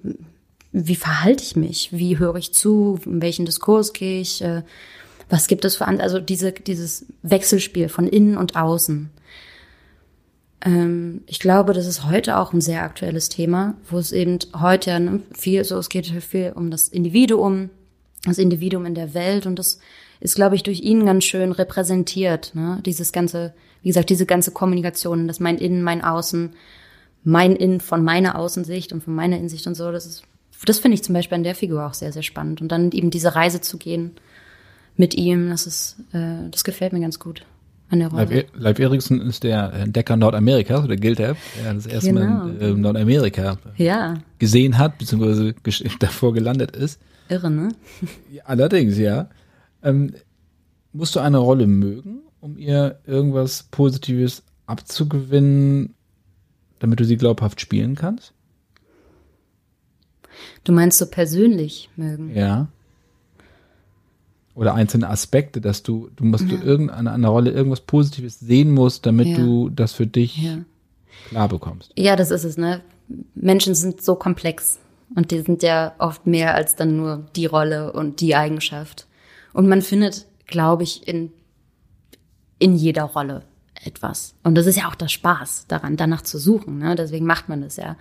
wie 0.71 0.95
verhalte 0.95 1.43
ich 1.43 1.55
mich? 1.55 1.89
Wie 1.91 2.19
höre 2.19 2.35
ich 2.35 2.53
zu? 2.53 2.99
In 3.05 3.21
welchen 3.21 3.45
Diskurs 3.45 3.93
gehe 3.93 4.19
ich? 4.19 4.41
Äh, 4.41 4.63
was 5.29 5.47
gibt 5.47 5.65
es 5.65 5.77
für, 5.77 5.87
an 5.87 6.01
also 6.01 6.19
diese, 6.19 6.51
dieses 6.51 7.05
Wechselspiel 7.23 7.89
von 7.89 8.07
innen 8.07 8.37
und 8.37 8.55
außen. 8.55 9.09
Ähm, 10.65 11.21
ich 11.27 11.39
glaube, 11.39 11.73
das 11.73 11.85
ist 11.85 12.05
heute 12.05 12.37
auch 12.37 12.51
ein 12.51 12.59
sehr 12.59 12.81
aktuelles 12.81 13.29
Thema, 13.29 13.75
wo 13.89 13.97
es 13.99 14.11
eben 14.11 14.39
heute 14.59 14.99
ne, 14.99 15.21
viel, 15.31 15.63
so 15.63 15.77
es 15.77 15.89
geht 15.89 16.07
viel 16.07 16.51
um 16.55 16.71
das 16.71 16.87
Individuum, 16.87 17.69
das 18.25 18.39
Individuum 18.39 18.85
in 18.85 18.95
der 18.95 19.13
Welt 19.13 19.45
und 19.45 19.57
das 19.57 19.79
ist, 20.19 20.35
glaube 20.35 20.55
ich, 20.55 20.63
durch 20.63 20.81
ihn 20.81 21.05
ganz 21.05 21.23
schön 21.25 21.51
repräsentiert. 21.51 22.55
Ne? 22.55 22.79
Dieses 22.85 23.11
ganze, 23.11 23.53
wie 23.83 23.89
gesagt, 23.89 24.09
diese 24.09 24.25
ganze 24.25 24.51
Kommunikation, 24.51 25.27
das 25.27 25.39
mein 25.39 25.59
Innen, 25.59 25.83
mein 25.83 26.03
Außen, 26.03 26.53
mein 27.23 27.55
Innen 27.55 27.79
von 27.79 28.03
meiner 28.03 28.37
Außensicht 28.37 28.91
und 28.91 29.03
von 29.03 29.13
meiner 29.13 29.37
Insicht 29.37 29.67
und 29.67 29.75
so, 29.75 29.91
das 29.91 30.05
ist, 30.07 30.23
das 30.65 30.79
finde 30.79 30.95
ich 30.95 31.03
zum 31.03 31.13
Beispiel 31.13 31.35
an 31.35 31.43
der 31.43 31.53
Figur 31.53 31.85
auch 31.85 31.93
sehr, 31.93 32.11
sehr 32.11 32.23
spannend. 32.23 32.61
Und 32.61 32.69
dann 32.69 32.91
eben 32.91 33.11
diese 33.11 33.35
Reise 33.35 33.61
zu 33.61 33.77
gehen 33.77 34.11
mit 34.95 35.13
ihm, 35.13 35.49
das 35.49 35.67
ist, 35.67 35.97
äh, 36.13 36.49
das 36.49 36.63
gefällt 36.63 36.93
mir 36.93 37.01
ganz 37.01 37.19
gut 37.19 37.45
an 37.89 37.99
der 37.99 38.09
Rolle. 38.09 38.25
Leif, 38.25 38.45
Leif 38.53 38.79
Eriksen 38.79 39.21
ist 39.21 39.43
der 39.43 39.73
Entdecker 39.73 40.17
Nordamerikas, 40.17 40.83
oder 40.83 40.95
gilt 40.95 41.19
er, 41.19 41.35
der 41.63 41.73
das 41.73 41.85
erste 41.85 42.13
genau. 42.13 42.25
Mal 42.25 42.55
in 42.55 42.61
äh, 42.61 42.73
Nordamerika 42.73 43.57
ja. 43.77 44.15
gesehen 44.39 44.77
hat, 44.77 44.97
beziehungsweise 44.97 45.53
davor 45.99 46.33
gelandet 46.33 46.75
ist. 46.75 46.99
Irre, 47.29 47.49
ne? 47.49 47.69
Allerdings, 48.43 48.97
ja. 48.97 49.29
Ähm, 49.83 50.13
musst 50.93 51.15
du 51.15 51.19
eine 51.19 51.37
Rolle 51.37 51.67
mögen, 51.67 52.21
um 52.39 52.57
ihr 52.57 52.99
irgendwas 53.05 53.63
Positives 53.63 54.43
abzugewinnen, 54.65 55.95
damit 56.79 56.99
du 56.99 57.05
sie 57.05 57.17
glaubhaft 57.17 57.61
spielen 57.61 57.95
kannst? 57.95 58.33
Du 60.63 60.71
meinst 60.71 60.97
so 60.97 61.05
persönlich 61.05 61.89
mögen? 61.95 62.35
Ja. 62.35 62.67
Oder 64.55 64.73
einzelne 64.73 65.09
Aspekte, 65.09 65.61
dass 65.61 65.83
du, 65.83 66.09
du 66.15 66.23
musst 66.23 66.49
ja. 66.49 66.57
du 66.57 66.63
irgendeine 66.63 67.11
eine 67.11 67.27
Rolle 67.27 67.51
irgendwas 67.51 67.81
Positives 67.81 68.39
sehen 68.39 68.71
musst, 68.71 69.05
damit 69.05 69.27
ja. 69.27 69.37
du 69.37 69.69
das 69.69 69.93
für 69.93 70.07
dich 70.07 70.37
ja. 70.37 70.59
klar 71.27 71.49
bekommst. 71.49 71.91
Ja, 71.97 72.15
das 72.15 72.31
ist 72.31 72.45
es, 72.45 72.57
ne? 72.57 72.81
Menschen 73.35 73.75
sind 73.75 74.01
so 74.01 74.15
komplex 74.15 74.79
und 75.13 75.29
die 75.29 75.41
sind 75.41 75.61
ja 75.61 75.93
oft 75.99 76.25
mehr 76.25 76.55
als 76.55 76.75
dann 76.75 76.95
nur 76.95 77.27
die 77.35 77.45
Rolle 77.45 77.91
und 77.91 78.21
die 78.21 78.35
Eigenschaft. 78.35 79.05
Und 79.53 79.67
man 79.67 79.81
findet, 79.81 80.25
glaube 80.47 80.83
ich, 80.83 81.07
in, 81.07 81.31
in 82.57 82.75
jeder 82.75 83.03
Rolle 83.03 83.43
etwas. 83.83 84.35
Und 84.43 84.55
das 84.55 84.65
ist 84.65 84.77
ja 84.77 84.87
auch 84.87 84.95
der 84.95 85.09
Spaß 85.09 85.65
daran, 85.67 85.97
danach 85.97 86.21
zu 86.21 86.39
suchen. 86.39 86.79
Ne? 86.79 86.95
Deswegen 86.95 87.25
macht 87.25 87.49
man 87.49 87.61
das 87.61 87.75
ja. 87.75 87.97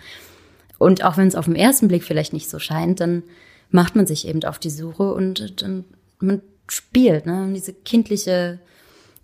Und 0.78 1.05
auch 1.05 1.16
wenn 1.16 1.28
es 1.28 1.34
auf 1.34 1.44
den 1.44 1.57
ersten 1.57 1.88
Blick 1.88 2.05
vielleicht 2.05 2.32
nicht 2.32 2.48
so 2.48 2.59
scheint, 2.59 3.00
dann 3.00 3.22
macht 3.70 3.96
man 3.96 4.07
sich 4.07 4.26
eben 4.26 4.42
auf 4.44 4.59
die 4.59 4.70
Suche 4.70 5.12
und 5.12 5.61
dann 5.62 5.84
man 6.18 6.42
spielt, 6.68 7.26
ne? 7.26 7.50
Diese 7.54 7.72
kindliche, 7.72 8.60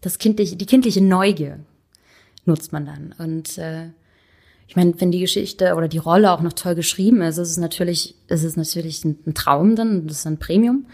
das 0.00 0.18
kindliche, 0.18 0.56
die 0.56 0.66
kindliche 0.66 1.02
Neugier 1.02 1.60
nutzt 2.44 2.72
man 2.72 2.86
dann. 2.86 3.14
Und 3.18 3.58
äh, 3.58 3.88
ich 4.68 4.76
meine, 4.76 5.00
wenn 5.00 5.10
die 5.10 5.20
Geschichte 5.20 5.74
oder 5.74 5.88
die 5.88 5.98
Rolle 5.98 6.30
auch 6.30 6.42
noch 6.42 6.52
toll 6.52 6.74
geschrieben 6.74 7.22
ist, 7.22 7.38
ist 7.38 7.50
es 7.50 7.58
natürlich, 7.58 8.14
ist 8.28 8.44
es 8.44 8.56
natürlich 8.56 9.04
ein, 9.04 9.18
ein 9.26 9.34
Traum 9.34 9.74
dann, 9.74 10.06
das 10.06 10.18
ist 10.18 10.26
ein 10.26 10.38
Premium. 10.38 10.86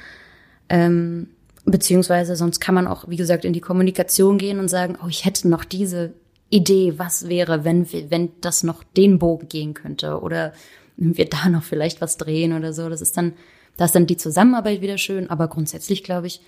Ähm, 0.69 1.29
beziehungsweise 1.65 2.37
sonst 2.37 2.61
kann 2.61 2.75
man 2.75 2.87
auch, 2.87 3.09
wie 3.09 3.17
gesagt, 3.17 3.45
in 3.45 3.53
die 3.53 3.61
Kommunikation 3.61 4.39
gehen 4.39 4.61
und 4.61 4.69
sagen, 4.69 4.97
oh, 5.03 5.09
ich 5.09 5.25
hätte 5.25 5.49
noch 5.49 5.65
diese 5.65 6.15
Idee, 6.49 6.95
was 6.97 7.29
wäre, 7.29 7.65
wenn, 7.65 7.91
wenn 7.93 8.31
das 8.41 8.63
noch 8.63 8.85
den 8.85 9.19
Bogen 9.19 9.49
gehen 9.49 9.75
könnte 9.75 10.21
oder 10.21 10.53
wir 10.97 11.29
da 11.29 11.49
noch 11.49 11.63
vielleicht 11.63 12.01
was 12.01 12.17
drehen 12.17 12.53
oder 12.53 12.73
so. 12.73 12.89
Das 12.89 13.01
ist 13.01 13.17
dann 13.17 13.35
da 13.77 13.85
ist 13.85 13.95
dann 13.95 14.07
die 14.07 14.17
Zusammenarbeit 14.17 14.81
wieder 14.81 14.99
schön, 14.99 15.31
aber 15.31 15.49
grundsätzlich 15.49 16.03
glaube 16.03 16.27
ich, 16.27 16.41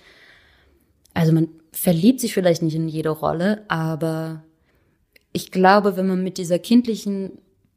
also 1.13 1.31
man 1.31 1.49
verliebt 1.71 2.19
sich 2.19 2.33
vielleicht 2.33 2.61
nicht 2.61 2.75
in 2.75 2.87
jede 2.87 3.09
Rolle, 3.09 3.63
aber 3.67 4.43
ich 5.31 5.51
glaube, 5.51 5.95
wenn 5.95 6.07
man 6.07 6.23
mit 6.23 6.37
dieser 6.37 6.59
kindlichen 6.59 7.31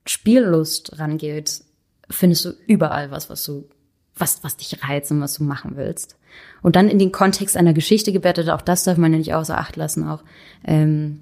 Spiellust 0.07 0.99
rangeht, 0.99 1.63
findest 2.11 2.45
du 2.45 2.51
überall 2.67 3.11
was, 3.11 3.31
was 3.31 3.45
du, 3.45 3.69
was, 4.17 4.43
was 4.43 4.57
dich 4.57 4.83
reizt 4.83 5.11
und 5.11 5.21
was 5.21 5.35
du 5.35 5.45
machen 5.45 5.77
willst. 5.77 6.17
Und 6.63 6.77
dann 6.77 6.89
in 6.89 6.99
den 6.99 7.13
Kontext 7.13 7.57
einer 7.57 7.75
Geschichte 7.75 8.13
gebettet, 8.13 8.49
auch 8.49 8.63
das 8.63 8.85
darf 8.85 8.97
man 8.97 9.13
ja 9.13 9.19
nicht 9.19 9.35
außer 9.35 9.59
Acht 9.59 9.77
lassen, 9.77 10.09
auch, 10.09 10.23
ähm, 10.65 11.21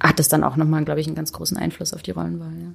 hat 0.00 0.20
es 0.20 0.28
dann 0.28 0.44
auch 0.44 0.56
nochmal, 0.56 0.84
glaube 0.84 1.00
ich, 1.00 1.06
einen 1.06 1.16
ganz 1.16 1.32
großen 1.32 1.56
Einfluss 1.56 1.92
auf 1.92 2.02
die 2.02 2.12
Rollenwahl, 2.12 2.54
ja. 2.60 2.72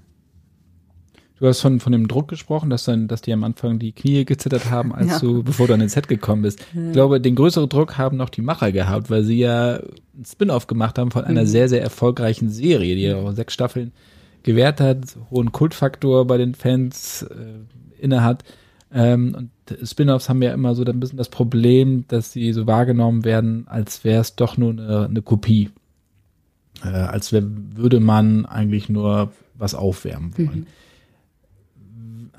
Du 1.40 1.48
hast 1.48 1.62
von, 1.62 1.80
von 1.80 1.92
dem 1.92 2.08
Druck 2.08 2.28
gesprochen, 2.28 2.70
dass 2.70 2.86
dann, 2.86 3.08
dass 3.08 3.22
die 3.22 3.34
am 3.34 3.44
Anfang 3.44 3.80
die 3.80 3.92
Knie 3.92 4.24
gezittert 4.24 4.70
haben, 4.70 4.94
als 4.94 5.08
ja. 5.08 5.20
du, 5.20 5.44
bevor 5.44 5.68
du 5.68 5.74
an 5.74 5.80
den 5.80 5.90
Set 5.90 6.08
gekommen 6.08 6.44
bist. 6.44 6.60
Ja. 6.74 6.88
Ich 6.88 6.94
glaube, 6.94 7.20
den 7.20 7.36
größeren 7.36 7.70
Druck 7.70 7.98
haben 7.98 8.18
noch 8.18 8.30
die 8.30 8.42
Macher 8.42 8.72
gehabt, 8.72 9.10
weil 9.10 9.24
sie 9.24 9.40
ja 9.40 9.76
einen 9.76 10.26
Spin-off 10.26 10.68
gemacht 10.68 10.98
haben 10.98 11.12
von 11.12 11.26
einer 11.26 11.42
mhm. 11.42 11.48
sehr, 11.48 11.70
sehr 11.70 11.82
erfolgreichen 11.82 12.50
Serie, 12.50 12.96
die 12.96 13.02
ja 13.02 13.18
auch 13.18 13.32
sechs 13.34 13.54
Staffeln 13.54 13.92
gewährt 14.44 14.80
hat, 14.80 15.18
hohen 15.32 15.52
Kultfaktor 15.52 16.28
bei 16.28 16.38
den 16.38 16.54
Fans 16.54 17.24
äh, 17.24 18.04
innehat. 18.04 18.44
Ähm, 18.94 19.36
und 19.36 19.88
Spin-offs 19.88 20.30
haben 20.30 20.42
ja 20.42 20.54
immer 20.54 20.76
so 20.76 20.84
ein 20.84 21.00
bisschen 21.00 21.18
das 21.18 21.30
Problem, 21.30 22.06
dass 22.10 22.32
sie 22.32 22.54
so 22.54 22.68
wahrgenommen 22.68 23.26
werden, 23.26 23.66
als 23.68 24.04
wäre 24.04 24.22
es 24.22 24.36
doch 24.36 24.58
nur 24.58 24.72
eine, 24.72 25.08
eine 25.10 25.22
Kopie. 25.22 25.72
Äh, 26.84 26.90
als 26.90 27.32
wär, 27.32 27.44
würde 27.44 28.00
man 28.00 28.46
eigentlich 28.46 28.90
nur 28.90 29.32
was 29.56 29.74
aufwärmen 29.74 30.38
wollen. 30.38 30.60
Mhm. 30.60 30.68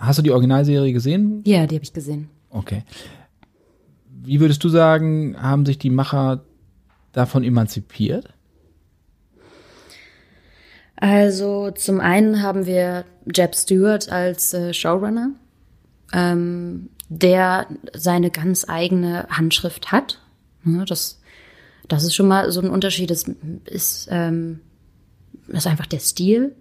Hast 0.07 0.19
du 0.19 0.23
die 0.23 0.31
Originalserie 0.31 0.93
gesehen? 0.93 1.43
Ja, 1.47 1.67
die 1.67 1.77
habe 1.77 1.85
ich 1.85 1.93
gesehen. 1.93 2.29
Okay. 2.51 2.83
Wie 4.09 4.41
würdest 4.41 4.63
du 4.65 4.69
sagen, 4.69 5.37
haben 5.41 5.67
sich 5.67 5.79
die 5.79 5.91
Macher 5.91 6.45
davon 7.13 7.45
emanzipiert? 7.45 8.35
Also 10.97 11.71
zum 11.73 12.01
einen 12.01 12.43
haben 12.43 12.67
wir 12.67 13.05
Jeb 13.35 13.55
Stewart 13.55 14.09
als 14.09 14.55
äh, 14.55 14.73
Showrunner, 14.73 15.33
ähm, 16.13 16.89
der 17.09 17.67
seine 17.93 18.31
ganz 18.31 18.67
eigene 18.69 19.27
Handschrift 19.29 19.93
hat. 19.93 20.21
Ja, 20.65 20.85
das, 20.85 21.21
das 21.89 22.05
ist 22.05 22.15
schon 22.15 22.29
mal 22.29 22.51
so 22.53 22.61
ein 22.61 22.71
Unterschied. 22.71 23.11
Das 23.11 23.25
ist, 23.67 24.09
ähm, 24.11 24.61
ist 25.49 25.67
einfach 25.67 25.87
der 25.87 26.01
Stil. 26.01 26.55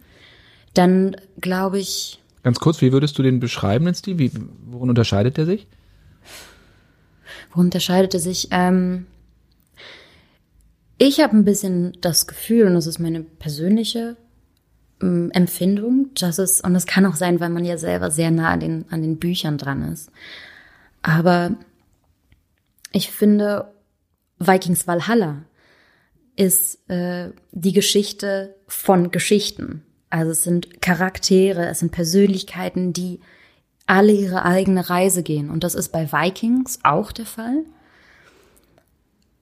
Dann 0.74 1.16
glaube 1.40 1.80
ich, 1.80 2.20
Ganz 2.44 2.60
kurz, 2.60 2.82
wie 2.82 2.92
würdest 2.92 3.18
du 3.18 3.24
den 3.24 3.40
beschreiben, 3.40 3.86
den 3.86 3.96
Stil? 3.96 4.20
Wie, 4.20 4.32
worin 4.66 4.90
unterscheidet 4.90 5.38
er 5.38 5.46
sich? 5.46 5.68
Worin 7.52 7.68
unterscheidet 7.68 8.14
er 8.14 8.20
sich? 8.20 8.50
Ähm, 8.52 9.08
ich 10.98 11.22
habe 11.22 11.36
ein 11.36 11.46
bisschen 11.46 11.98
das 12.02 12.28
Gefühl, 12.28 12.68
und 12.68 12.76
das 12.76 12.88
ist 12.88 13.00
meine 13.00 13.22
persönliche 13.22 14.18
ähm, 15.02 15.32
Empfindung, 15.34 16.10
dass 16.16 16.38
es, 16.38 16.62
und 16.62 16.74
das 16.74 16.86
kann 16.86 17.06
auch 17.06 17.16
sein, 17.16 17.40
weil 17.40 17.50
man 17.50 17.66
ja 17.66 17.78
selber 17.78 18.12
sehr 18.12 18.32
nah 18.32 18.50
an 18.50 18.60
den, 18.60 18.86
an 18.90 19.02
den 19.02 19.18
Büchern 19.18 19.58
dran 19.58 19.92
ist. 19.92 20.12
Aber 21.02 21.56
ich 22.92 23.10
finde, 23.10 23.74
Vikings 24.40 24.88
Valhalla 24.88 25.44
ist 26.36 26.90
äh, 26.90 27.32
die 27.52 27.74
Geschichte 27.74 28.56
von 28.68 29.12
Geschichten. 29.12 29.84
Also 30.14 30.30
es 30.30 30.44
sind 30.44 30.80
Charaktere, 30.80 31.66
es 31.66 31.80
sind 31.80 31.92
Persönlichkeiten, 31.92 32.94
die 32.94 33.20
alle 33.88 34.12
ihre 34.12 34.46
eigene 34.46 34.88
Reise 34.88 35.24
gehen. 35.24 35.50
Und 35.50 35.64
das 35.64 35.74
ist 35.74 35.90
bei 35.90 36.12
Vikings 36.12 36.78
auch 36.84 37.12
der 37.12 37.26
Fall. 37.26 37.64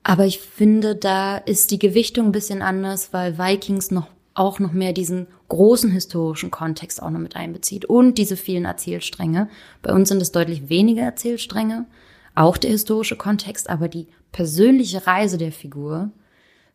Aber 0.02 0.26
ich 0.26 0.40
finde, 0.40 0.96
da 0.96 1.36
ist 1.36 1.72
die 1.72 1.78
Gewichtung 1.78 2.28
ein 2.28 2.32
bisschen 2.32 2.62
anders, 2.62 3.12
weil 3.12 3.38
Vikings 3.38 3.92
noch 3.92 4.08
auch 4.34 4.60
noch 4.60 4.72
mehr 4.72 4.94
diesen 4.94 5.28
großen 5.50 5.92
historischen 5.92 6.52
Kontext 6.52 7.04
auch 7.04 7.10
noch 7.10 7.20
mit 7.20 7.36
einbezieht 7.36 7.84
und 7.84 8.18
diese 8.18 8.38
vielen 8.38 8.64
Erzählstränge. 8.64 9.50
Bei 9.82 9.92
uns 9.92 10.08
sind 10.08 10.22
es 10.22 10.32
deutlich 10.32 10.70
weniger 10.70 11.04
Erzählstränge, 11.04 11.86
auch 12.34 12.56
der 12.56 12.70
historische 12.70 13.18
Kontext, 13.18 13.70
aber 13.70 13.90
die 13.90 14.08
persönliche 14.32 15.06
Reise 15.06 15.38
der 15.38 15.52
Figur, 15.52 16.12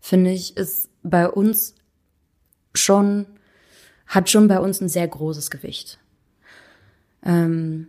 finde 0.01 0.33
ich, 0.33 0.59
ist 0.59 0.91
bei 1.03 1.31
uns 1.31 1.75
schon 2.75 3.25
hat 4.07 4.31
schon 4.31 4.49
bei 4.49 4.61
uns 4.61 4.81
ein 4.81 4.89
sehr 4.89 5.09
großes 5.09 5.51
Gewicht. 5.51 5.99
Ähm, 7.25 7.89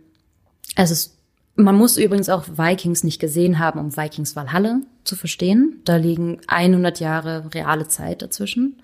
es 0.74 1.18
man 1.60 1.74
muss 1.74 1.96
übrigens 1.96 2.28
auch 2.28 2.44
Vikings 2.46 3.02
nicht 3.02 3.18
gesehen 3.18 3.58
haben, 3.58 3.80
um 3.80 3.96
Vikings 3.96 4.36
Valhalla 4.36 4.80
zu 5.02 5.16
verstehen. 5.16 5.80
Da 5.84 5.96
liegen 5.96 6.38
100 6.46 7.00
Jahre 7.00 7.52
reale 7.52 7.88
Zeit 7.88 8.22
dazwischen. 8.22 8.80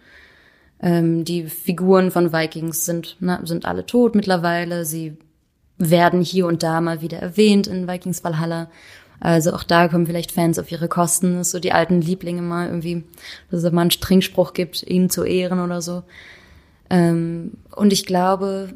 Ähm, 0.81 1.25
die 1.25 1.45
Figuren 1.45 2.11
von 2.11 2.33
Vikings 2.33 2.85
sind, 2.85 3.17
na, 3.21 3.47
sind 3.47 3.65
alle 3.65 3.87
tot 3.87 4.17
mittlerweile. 4.17 4.85
Sie 4.85 5.17
werden 5.79 6.21
hier 6.21 6.47
und 6.47 6.65
da 6.65 6.81
mal 6.81 7.01
wieder 7.01 7.19
erwähnt 7.19 7.69
in 7.69 7.87
Vikings 7.87 8.25
Valhalla. 8.25 8.69
Also 9.21 9.53
auch 9.53 9.63
da 9.63 9.87
kommen 9.87 10.07
vielleicht 10.07 10.33
Fans 10.33 10.59
auf 10.59 10.73
ihre 10.73 10.89
Kosten, 10.89 11.37
dass 11.37 11.53
so 11.53 11.61
die 11.61 11.73
alten 11.73 12.01
Lieblinge 12.01 12.43
mal 12.43 12.67
irgendwie, 12.67 13.05
dass 13.53 13.63
es 13.63 13.73
mal 13.73 13.83
einen 13.83 13.91
Trinkspruch 13.91 14.53
gibt, 14.53 14.83
ihnen 14.83 15.11
zu 15.11 15.23
ehren 15.23 15.61
oder 15.61 15.81
so. 15.81 16.03
Ähm, 16.91 17.53
und 17.75 17.93
ich 17.93 18.07
glaube, 18.07 18.75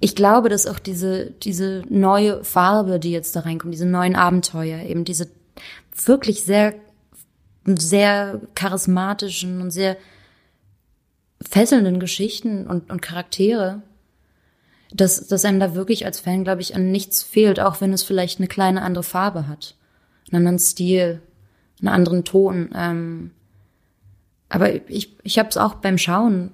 ich 0.00 0.14
glaube, 0.14 0.48
dass 0.48 0.66
auch 0.66 0.78
diese, 0.78 1.30
diese 1.42 1.82
neue 1.88 2.44
Farbe, 2.44 2.98
die 3.00 3.12
jetzt 3.12 3.34
da 3.34 3.40
reinkommt, 3.40 3.74
diese 3.74 3.86
neuen 3.86 4.14
Abenteuer, 4.14 4.80
eben 4.80 5.04
diese 5.04 5.28
wirklich 6.04 6.44
sehr, 6.44 6.74
sehr 7.64 8.40
charismatischen 8.54 9.60
und 9.62 9.70
sehr 9.70 9.96
fesselnden 11.40 12.00
Geschichten 12.00 12.66
und, 12.66 12.90
und 12.90 13.02
Charaktere, 13.02 13.82
dass, 14.92 15.26
dass 15.26 15.44
einem 15.44 15.60
da 15.60 15.74
wirklich 15.74 16.06
als 16.06 16.20
Fan, 16.20 16.44
glaube 16.44 16.60
ich, 16.60 16.74
an 16.74 16.90
nichts 16.92 17.22
fehlt, 17.22 17.60
auch 17.60 17.80
wenn 17.80 17.92
es 17.92 18.02
vielleicht 18.02 18.38
eine 18.38 18.48
kleine 18.48 18.82
andere 18.82 19.02
Farbe 19.02 19.48
hat, 19.48 19.74
einen 20.30 20.38
anderen 20.38 20.58
Stil, 20.58 21.20
einen 21.80 21.88
anderen 21.88 22.24
Ton. 22.24 22.70
Ähm, 22.74 23.30
aber 24.48 24.88
ich, 24.90 25.16
ich 25.22 25.38
habe 25.38 25.48
es 25.48 25.56
auch 25.56 25.74
beim 25.74 25.98
Schauen, 25.98 26.50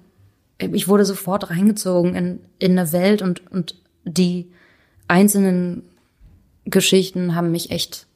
ich 0.59 0.88
wurde 0.88 1.05
sofort 1.05 1.51
reingezogen 1.51 2.14
in, 2.14 2.40
in 2.59 2.78
eine 2.78 2.93
Welt 2.93 3.22
und, 3.22 3.51
und 3.51 3.76
die 4.05 4.51
einzelnen 5.09 5.82
Geschichten 6.64 7.34
haben 7.34 7.51
mich 7.51 7.70
echt 7.70 8.07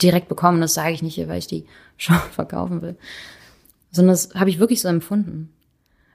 direkt 0.00 0.28
bekommen. 0.28 0.60
Das 0.60 0.74
sage 0.74 0.92
ich 0.92 1.02
nicht 1.02 1.14
hier, 1.14 1.28
weil 1.28 1.38
ich 1.38 1.46
die 1.46 1.66
Show 1.96 2.14
verkaufen 2.32 2.82
will, 2.82 2.96
sondern 3.92 4.14
das 4.14 4.34
habe 4.34 4.50
ich 4.50 4.58
wirklich 4.58 4.80
so 4.80 4.88
empfunden. 4.88 5.52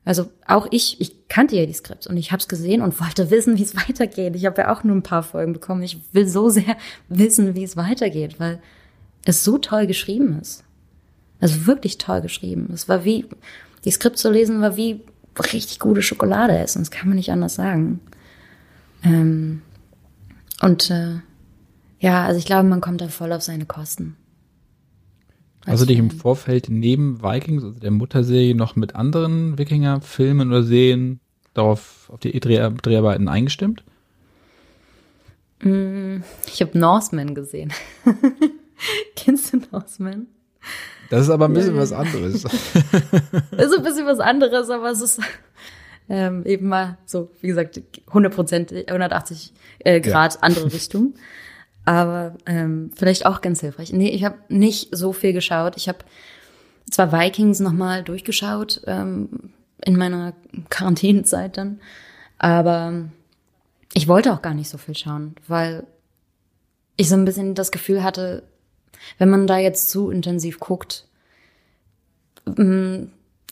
Also 0.03 0.29
auch 0.45 0.67
ich, 0.71 1.01
ich 1.01 1.27
kannte 1.27 1.57
ja 1.57 1.65
die 1.65 1.73
Skripts 1.73 2.07
und 2.07 2.15
ich 2.15 2.31
habe 2.31 2.39
es 2.39 2.47
gesehen 2.47 2.81
und 2.81 2.99
wollte 2.99 3.29
wissen, 3.29 3.57
wie 3.57 3.63
es 3.63 3.75
weitergeht. 3.75 4.35
Ich 4.35 4.45
habe 4.45 4.61
ja 4.61 4.73
auch 4.73 4.83
nur 4.83 4.95
ein 4.95 5.03
paar 5.03 5.23
Folgen 5.23 5.53
bekommen. 5.53 5.83
Ich 5.83 5.99
will 6.11 6.27
so 6.27 6.49
sehr 6.49 6.77
wissen, 7.09 7.55
wie 7.55 7.63
es 7.63 7.77
weitergeht, 7.77 8.39
weil 8.39 8.59
es 9.25 9.43
so 9.43 9.57
toll 9.57 9.87
geschrieben 9.87 10.39
ist. 10.41 10.63
Also 11.39 11.67
wirklich 11.67 11.97
toll 11.97 12.21
geschrieben. 12.21 12.69
Es 12.73 12.89
war 12.89 13.05
wie, 13.05 13.25
die 13.85 13.91
Skript 13.91 14.17
zu 14.17 14.31
lesen 14.31 14.61
war 14.61 14.75
wie 14.77 15.01
richtig 15.53 15.79
gute 15.79 16.01
Schokolade 16.01 16.57
essen. 16.57 16.79
Das 16.79 16.91
kann 16.91 17.07
man 17.07 17.17
nicht 17.17 17.31
anders 17.31 17.55
sagen. 17.55 17.99
Ähm, 19.03 19.61
und 20.61 20.89
äh, 20.89 21.19
Ja, 21.99 22.25
also 22.25 22.39
ich 22.39 22.45
glaube, 22.45 22.67
man 22.67 22.81
kommt 22.81 23.01
da 23.01 23.07
voll 23.07 23.31
auf 23.33 23.41
seine 23.41 23.65
Kosten. 23.65 24.15
Hast 25.65 25.81
du 25.81 25.85
dich 25.85 25.97
im 25.97 26.11
Vorfeld 26.11 26.69
neben 26.69 27.21
Vikings, 27.21 27.63
also 27.63 27.79
der 27.79 27.91
Mutterserie, 27.91 28.55
noch 28.55 28.75
mit 28.75 28.95
anderen 28.95 29.57
Wikinger-Filmen 29.57 30.47
oder 30.49 30.63
Serien 30.63 31.19
darauf 31.53 32.09
auf 32.09 32.19
die 32.19 32.39
Dreh 32.39 32.69
Dreharbeiten 32.81 33.27
eingestimmt? 33.27 33.83
Ich 35.59 36.61
habe 36.61 36.77
Norseman 36.77 37.35
gesehen. 37.35 37.73
Kennst 39.15 39.51
du 39.51 39.61
Norseman? 39.71 40.27
Das 41.09 41.21
ist 41.21 41.29
aber 41.29 41.45
ein 41.45 41.53
bisschen 41.53 41.77
was 41.77 41.93
anderes. 41.93 42.43
ist 42.43 42.45
ein 42.45 43.83
bisschen 43.83 44.05
was 44.05 44.19
anderes, 44.19 44.69
aber 44.69 44.91
es 44.91 45.01
ist 45.01 45.21
ähm, 46.09 46.45
eben 46.45 46.67
mal 46.67 46.97
so, 47.05 47.31
wie 47.41 47.47
gesagt, 47.47 47.81
100 48.07 48.33
Prozent, 48.33 48.71
180 48.71 49.53
äh, 49.79 50.01
Grad 50.01 50.35
ja. 50.35 50.39
andere 50.41 50.71
Richtung. 50.71 51.13
Aber 51.85 52.35
ähm, 52.45 52.91
vielleicht 52.95 53.25
auch 53.25 53.41
ganz 53.41 53.61
hilfreich. 53.61 53.93
Nee, 53.93 54.09
ich 54.09 54.25
habe 54.25 54.35
nicht 54.49 54.89
so 54.95 55.13
viel 55.13 55.31
geschaut. 55.31 55.77
Ich 55.77 55.87
habe 55.87 55.99
zwar 56.89 57.11
Vikings 57.11 57.59
nochmal 57.59 58.03
durchgeschaut 58.03 58.81
ähm, 58.87 59.53
in 59.85 59.95
meiner 59.95 60.33
Quarantänezeit 60.69 61.57
dann, 61.57 61.79
aber 62.39 63.05
ich 63.93 64.07
wollte 64.07 64.33
auch 64.33 64.41
gar 64.41 64.53
nicht 64.53 64.69
so 64.69 64.77
viel 64.77 64.95
schauen, 64.95 65.35
weil 65.47 65.85
ich 66.97 67.09
so 67.09 67.15
ein 67.15 67.25
bisschen 67.25 67.55
das 67.55 67.71
Gefühl 67.71 68.03
hatte, 68.03 68.43
wenn 69.17 69.29
man 69.29 69.47
da 69.47 69.57
jetzt 69.57 69.89
zu 69.89 70.09
intensiv 70.09 70.59
guckt, 70.59 71.05
mm, 72.45 73.05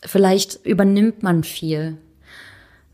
vielleicht 0.04 0.64
übernimmt 0.64 1.22
man 1.22 1.44
viel. 1.44 1.98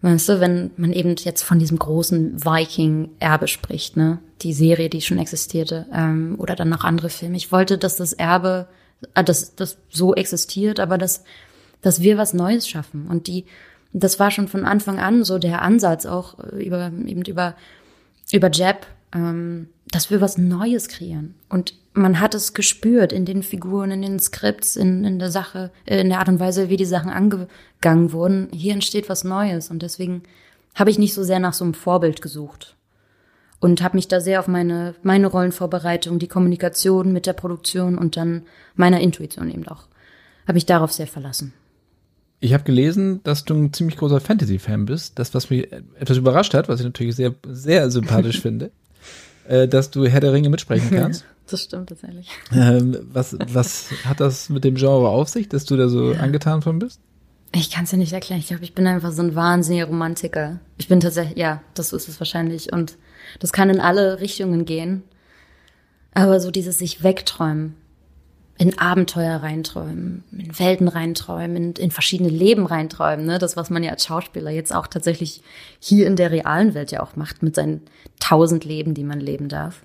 Weißt 0.02 0.28
du, 0.28 0.40
wenn 0.40 0.72
man 0.76 0.92
eben 0.92 1.14
jetzt 1.16 1.42
von 1.42 1.60
diesem 1.60 1.78
großen 1.78 2.44
Viking-Erbe 2.44 3.46
spricht, 3.46 3.96
ne? 3.96 4.18
Die 4.42 4.52
Serie, 4.52 4.88
die 4.88 5.00
schon 5.00 5.18
existierte, 5.18 5.86
ähm, 5.92 6.34
oder 6.38 6.56
dann 6.56 6.68
noch 6.68 6.82
andere 6.82 7.08
Filme. 7.08 7.36
Ich 7.36 7.52
wollte, 7.52 7.78
dass 7.78 7.96
das 7.96 8.12
Erbe, 8.12 8.66
äh, 9.14 9.22
dass 9.22 9.54
das 9.54 9.78
so 9.88 10.14
existiert, 10.14 10.80
aber 10.80 10.98
dass, 10.98 11.22
dass 11.82 12.00
wir 12.00 12.18
was 12.18 12.34
Neues 12.34 12.68
schaffen. 12.68 13.06
Und 13.06 13.28
die, 13.28 13.44
das 13.92 14.18
war 14.18 14.32
schon 14.32 14.48
von 14.48 14.64
Anfang 14.64 14.98
an 14.98 15.22
so 15.22 15.38
der 15.38 15.62
Ansatz, 15.62 16.04
auch 16.04 16.36
über, 16.50 16.90
eben 17.06 17.22
über, 17.22 17.54
über 18.32 18.50
Jeb, 18.50 18.86
ähm, 19.14 19.68
dass 19.90 20.10
wir 20.10 20.20
was 20.20 20.38
Neues 20.38 20.88
kreieren. 20.88 21.34
Und 21.48 21.74
man 21.92 22.20
hat 22.20 22.34
es 22.34 22.54
gespürt 22.54 23.12
in 23.12 23.24
den 23.24 23.42
Figuren, 23.42 23.90
in 23.90 24.02
den 24.02 24.18
Skripts, 24.18 24.76
in, 24.76 25.04
in 25.04 25.18
der 25.18 25.30
Sache, 25.30 25.70
äh, 25.84 26.00
in 26.00 26.08
der 26.08 26.18
Art 26.18 26.28
und 26.28 26.40
Weise, 26.40 26.68
wie 26.68 26.76
die 26.76 26.84
Sachen 26.84 27.10
angegangen 27.10 28.12
wurden. 28.12 28.48
Hier 28.52 28.72
entsteht 28.72 29.08
was 29.08 29.24
Neues 29.24 29.70
und 29.70 29.82
deswegen 29.82 30.22
habe 30.74 30.90
ich 30.90 30.98
nicht 30.98 31.14
so 31.14 31.22
sehr 31.22 31.38
nach 31.38 31.52
so 31.52 31.64
einem 31.64 31.74
Vorbild 31.74 32.22
gesucht 32.22 32.76
und 33.60 33.82
habe 33.82 33.96
mich 33.96 34.08
da 34.08 34.20
sehr 34.20 34.40
auf 34.40 34.48
meine 34.48 34.94
meine 35.02 35.26
Rollenvorbereitung, 35.26 36.18
die 36.18 36.28
Kommunikation 36.28 37.12
mit 37.12 37.26
der 37.26 37.34
Produktion 37.34 37.98
und 37.98 38.16
dann 38.16 38.42
meiner 38.74 39.00
Intuition 39.00 39.50
eben 39.50 39.68
auch 39.68 39.86
habe 40.46 40.58
ich 40.58 40.66
darauf 40.66 40.92
sehr 40.92 41.06
verlassen. 41.06 41.52
Ich 42.40 42.52
habe 42.52 42.64
gelesen, 42.64 43.20
dass 43.22 43.44
du 43.44 43.54
ein 43.54 43.72
ziemlich 43.72 43.96
großer 43.96 44.20
Fantasy-Fan 44.20 44.86
bist. 44.86 45.18
Das, 45.18 45.32
was 45.32 45.50
mich 45.50 45.72
etwas 45.72 46.16
überrascht 46.16 46.54
hat, 46.54 46.68
was 46.68 46.80
ich 46.80 46.86
natürlich 46.86 47.14
sehr, 47.14 47.34
sehr 47.46 47.88
sympathisch 47.90 48.40
finde, 48.42 48.72
äh, 49.48 49.68
dass 49.68 49.90
du 49.90 50.06
Herr 50.06 50.20
der 50.20 50.32
Ringe 50.32 50.48
mitsprechen 50.48 50.90
kannst. 50.96 51.24
Das 51.48 51.64
stimmt 51.64 51.88
tatsächlich. 51.88 52.28
Ähm, 52.52 52.98
was, 53.12 53.36
was 53.52 53.90
hat 54.04 54.20
das 54.20 54.48
mit 54.48 54.64
dem 54.64 54.76
Genre 54.76 55.08
auf 55.08 55.28
sich, 55.28 55.48
dass 55.48 55.64
du 55.64 55.76
da 55.76 55.88
so 55.88 56.12
angetan 56.12 56.62
von 56.62 56.78
bist? 56.78 57.00
Ich 57.54 57.70
kann 57.70 57.84
es 57.84 57.90
dir 57.90 57.98
nicht 57.98 58.12
erklären. 58.12 58.40
Ich 58.40 58.46
glaube, 58.46 58.64
ich 58.64 58.74
bin 58.74 58.86
einfach 58.86 59.12
so 59.12 59.22
ein 59.22 59.34
wahnsinniger 59.34 59.86
Romantiker. 59.86 60.60
Ich 60.78 60.88
bin 60.88 61.00
tatsächlich, 61.00 61.36
ja, 61.36 61.62
das 61.74 61.92
ist 61.92 62.08
es 62.08 62.18
wahrscheinlich. 62.18 62.72
Und 62.72 62.96
das 63.40 63.52
kann 63.52 63.68
in 63.68 63.80
alle 63.80 64.20
Richtungen 64.20 64.64
gehen. 64.64 65.02
Aber 66.14 66.40
so 66.40 66.50
dieses 66.50 66.78
sich 66.78 67.02
wegträumen, 67.02 67.74
in 68.58 68.78
Abenteuer 68.78 69.36
reinträumen, 69.42 70.24
in 70.30 70.58
Welten 70.58 70.88
reinträumen, 70.88 71.56
in, 71.56 71.72
in 71.72 71.90
verschiedene 71.90 72.28
Leben 72.28 72.66
reinträumen. 72.66 73.26
Ne? 73.26 73.38
Das, 73.38 73.56
was 73.56 73.70
man 73.70 73.82
ja 73.82 73.90
als 73.90 74.06
Schauspieler 74.06 74.50
jetzt 74.50 74.74
auch 74.74 74.86
tatsächlich 74.86 75.42
hier 75.80 76.06
in 76.06 76.16
der 76.16 76.30
realen 76.30 76.74
Welt 76.74 76.92
ja 76.92 77.02
auch 77.02 77.16
macht, 77.16 77.42
mit 77.42 77.54
seinen 77.54 77.82
tausend 78.20 78.64
Leben, 78.64 78.94
die 78.94 79.04
man 79.04 79.20
leben 79.20 79.48
darf. 79.48 79.82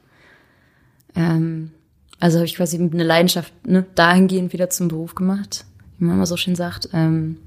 Ähm, 1.15 1.71
also 2.19 2.37
habe 2.37 2.45
ich 2.45 2.55
quasi 2.55 2.77
eine 2.77 3.03
Leidenschaft 3.03 3.53
ne, 3.65 3.85
dahingehend 3.95 4.53
wieder 4.53 4.69
zum 4.69 4.87
Beruf 4.87 5.15
gemacht, 5.15 5.65
wie 5.97 6.05
man 6.05 6.15
immer 6.15 6.25
so 6.25 6.37
schön 6.37 6.55
sagt. 6.55 6.89
Ähm, 6.93 7.37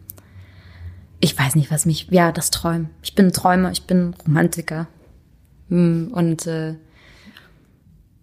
ich 1.21 1.39
weiß 1.39 1.55
nicht, 1.55 1.71
was 1.71 1.87
mich, 1.87 2.09
ja, 2.11 2.33
das 2.33 2.51
Träumen. 2.51 2.89
Ich 3.03 3.15
bin 3.15 3.33
Träumer, 3.33 3.71
ich 3.73 3.83
bin 3.83 4.15
Romantiker. 4.27 4.87
Hm, 5.69 6.11
und 6.13 6.47
äh, 6.47 6.75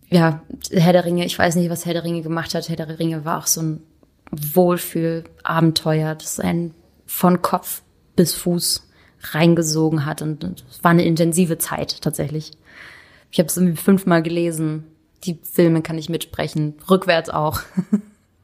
ja, 0.10 0.42
Herr 0.72 0.94
der 0.94 1.06
Ringe, 1.06 1.26
ich 1.26 1.38
weiß 1.38 1.56
nicht, 1.56 1.70
was 1.70 1.86
Herr 1.86 1.94
der 1.94 2.04
Ringe 2.04 2.22
gemacht 2.22 2.54
hat. 2.54 2.70
Herr 2.70 2.76
der 2.76 3.00
Ringe 3.00 3.26
war 3.26 3.40
auch 3.40 3.48
so 3.48 3.62
ein 3.62 3.82
Wohlfühl-Abenteuer, 4.32 6.16
das 6.16 6.40
einen 6.40 6.74
von 7.06 7.42
Kopf 7.42 7.82
bis 8.16 8.34
Fuß 8.36 8.88
reingesogen 9.32 10.06
hat. 10.06 10.22
Und 10.22 10.44
es 10.70 10.84
war 10.84 10.92
eine 10.92 11.06
intensive 11.06 11.58
Zeit 11.58 12.02
tatsächlich. 12.02 12.52
Ich 13.32 13.40
habe 13.40 13.48
es 13.48 13.80
fünfmal 13.80 14.24
gelesen 14.24 14.86
die 15.24 15.40
Filme 15.44 15.82
kann 15.82 15.98
ich 15.98 16.10
mitsprechen, 16.10 16.76
rückwärts 16.90 17.30
auch. 17.30 17.62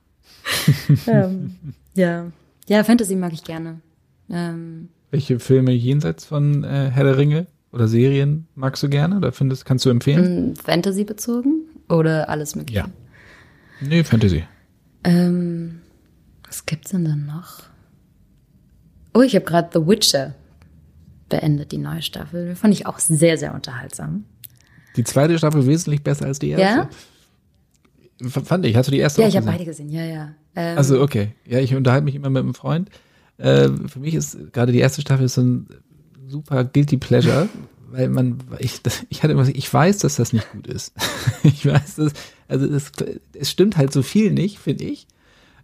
ähm, 1.07 1.55
ja. 1.95 2.31
ja, 2.67 2.83
Fantasy 2.83 3.15
mag 3.15 3.33
ich 3.33 3.43
gerne. 3.43 3.81
Ähm, 4.29 4.89
Welche 5.11 5.39
Filme 5.39 5.71
jenseits 5.71 6.25
von 6.25 6.63
äh, 6.63 6.89
Herr 6.91 7.03
der 7.03 7.17
Ringe 7.17 7.47
oder 7.73 7.87
Serien 7.87 8.47
magst 8.55 8.81
du 8.83 8.89
gerne 8.89 9.17
oder 9.17 9.31
findest, 9.31 9.65
kannst 9.65 9.83
du 9.83 9.89
empfehlen? 9.89 10.51
Mm, 10.51 10.55
Fantasy 10.55 11.03
bezogen 11.03 11.65
oder 11.89 12.29
alles 12.29 12.55
mögliche? 12.55 12.81
Ja. 12.81 12.87
Nee, 13.81 14.03
Fantasy. 14.03 14.45
Ähm, 15.03 15.81
was 16.47 16.65
gibt's 16.65 16.91
denn 16.91 17.03
dann 17.03 17.25
noch? 17.25 17.63
Oh, 19.13 19.21
ich 19.21 19.35
habe 19.35 19.45
gerade 19.45 19.69
The 19.73 19.85
Witcher 19.85 20.35
beendet, 21.29 21.71
die 21.71 21.79
neue 21.79 22.01
Staffel. 22.01 22.55
Fand 22.55 22.73
ich 22.73 22.85
auch 22.85 22.99
sehr, 22.99 23.37
sehr 23.37 23.53
unterhaltsam. 23.53 24.25
Die 24.95 25.03
zweite 25.03 25.37
Staffel 25.37 25.65
wesentlich 25.65 26.03
besser 26.03 26.25
als 26.25 26.39
die 26.39 26.49
erste. 26.49 26.89
Ja? 28.21 28.29
Fand 28.29 28.65
ich. 28.65 28.75
Hast 28.75 28.87
du 28.87 28.91
die 28.91 28.99
erste 28.99 29.21
Ja, 29.21 29.27
ich 29.27 29.35
habe 29.35 29.47
beide 29.47 29.65
gesehen, 29.65 29.89
ja, 29.89 30.05
ja. 30.05 30.35
Ähm, 30.55 30.77
also, 30.77 31.01
okay. 31.01 31.33
Ja, 31.45 31.59
ich 31.59 31.73
unterhalte 31.73 32.05
mich 32.05 32.15
immer 32.15 32.29
mit 32.29 32.43
einem 32.43 32.53
Freund. 32.53 32.89
Äh, 33.37 33.69
für 33.87 33.99
mich 33.99 34.13
ist 34.13 34.53
gerade 34.53 34.71
die 34.71 34.79
erste 34.79 35.01
Staffel 35.01 35.27
so 35.27 35.41
ein 35.41 35.67
super 36.27 36.63
guilty 36.63 36.97
pleasure, 36.97 37.49
weil 37.91 38.09
man, 38.09 38.39
ich, 38.59 38.81
ich 39.09 39.23
hatte 39.23 39.33
immer, 39.33 39.47
ich 39.47 39.71
weiß, 39.71 39.99
dass 39.99 40.15
das 40.15 40.33
nicht 40.33 40.51
gut 40.51 40.67
ist. 40.67 40.93
ich 41.43 41.65
weiß, 41.65 41.95
dass, 41.95 42.13
also 42.47 42.65
es, 42.65 42.91
es 43.33 43.49
stimmt 43.51 43.77
halt 43.77 43.93
so 43.93 44.01
viel 44.01 44.31
nicht, 44.31 44.59
finde 44.59 44.85
ich. 44.85 45.07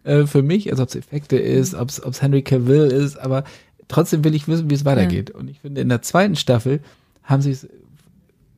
Äh, 0.04 0.26
für 0.26 0.42
mich, 0.42 0.72
also 0.72 0.84
ob 0.84 0.90
es 0.90 0.96
Effekte 0.96 1.38
ist, 1.38 1.76
ob 1.76 1.90
es 1.90 2.22
Henry 2.22 2.42
Cavill 2.42 2.92
ist, 2.92 3.18
aber 3.18 3.44
trotzdem 3.88 4.24
will 4.24 4.36
ich 4.36 4.48
wissen, 4.48 4.70
wie 4.70 4.76
es 4.76 4.86
weitergeht. 4.86 5.32
Ja. 5.32 5.36
Und 5.36 5.50
ich 5.50 5.60
finde, 5.60 5.82
in 5.82 5.90
der 5.90 6.02
zweiten 6.02 6.36
Staffel 6.36 6.80
haben 7.24 7.42
sie 7.42 7.52
es 7.52 7.68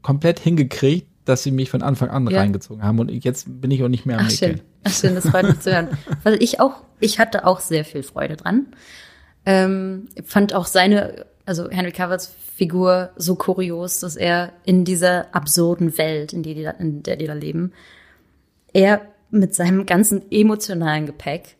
komplett 0.01 0.39
hingekriegt, 0.39 1.07
dass 1.25 1.43
sie 1.43 1.51
mich 1.51 1.69
von 1.69 1.81
Anfang 1.81 2.09
an 2.09 2.27
ja. 2.27 2.39
reingezogen 2.39 2.83
haben. 2.83 2.99
Und 2.99 3.09
jetzt 3.09 3.45
bin 3.47 3.71
ich 3.71 3.83
auch 3.83 3.87
nicht 3.87 4.05
mehr 4.05 4.19
am 4.19 4.25
Ach, 4.27 4.31
schön. 4.31 4.61
Ach, 4.83 4.91
schön, 4.91 5.15
das 5.15 5.27
freut 5.27 5.47
mich 5.47 5.59
zu 5.59 5.71
hören. 5.71 5.89
Weil 6.23 6.33
ich 6.43 6.59
auch, 6.59 6.83
ich 6.99 7.19
hatte 7.19 7.45
auch 7.45 7.59
sehr 7.59 7.85
viel 7.85 8.03
Freude 8.03 8.35
dran. 8.37 8.67
Ähm, 9.45 10.09
fand 10.25 10.53
auch 10.53 10.65
seine, 10.65 11.25
also 11.45 11.69
Henry 11.69 11.91
Covers 11.91 12.33
Figur 12.55 13.11
so 13.15 13.35
kurios, 13.35 13.99
dass 13.99 14.15
er 14.15 14.53
in 14.65 14.85
dieser 14.85 15.33
absurden 15.33 15.97
Welt, 15.97 16.33
in, 16.33 16.43
die 16.43 16.53
die 16.53 16.63
da, 16.63 16.71
in 16.71 17.03
der 17.03 17.15
die 17.15 17.27
da 17.27 17.33
leben, 17.33 17.73
er 18.73 19.01
mit 19.29 19.55
seinem 19.55 19.85
ganzen 19.85 20.29
emotionalen 20.31 21.05
Gepäck 21.05 21.55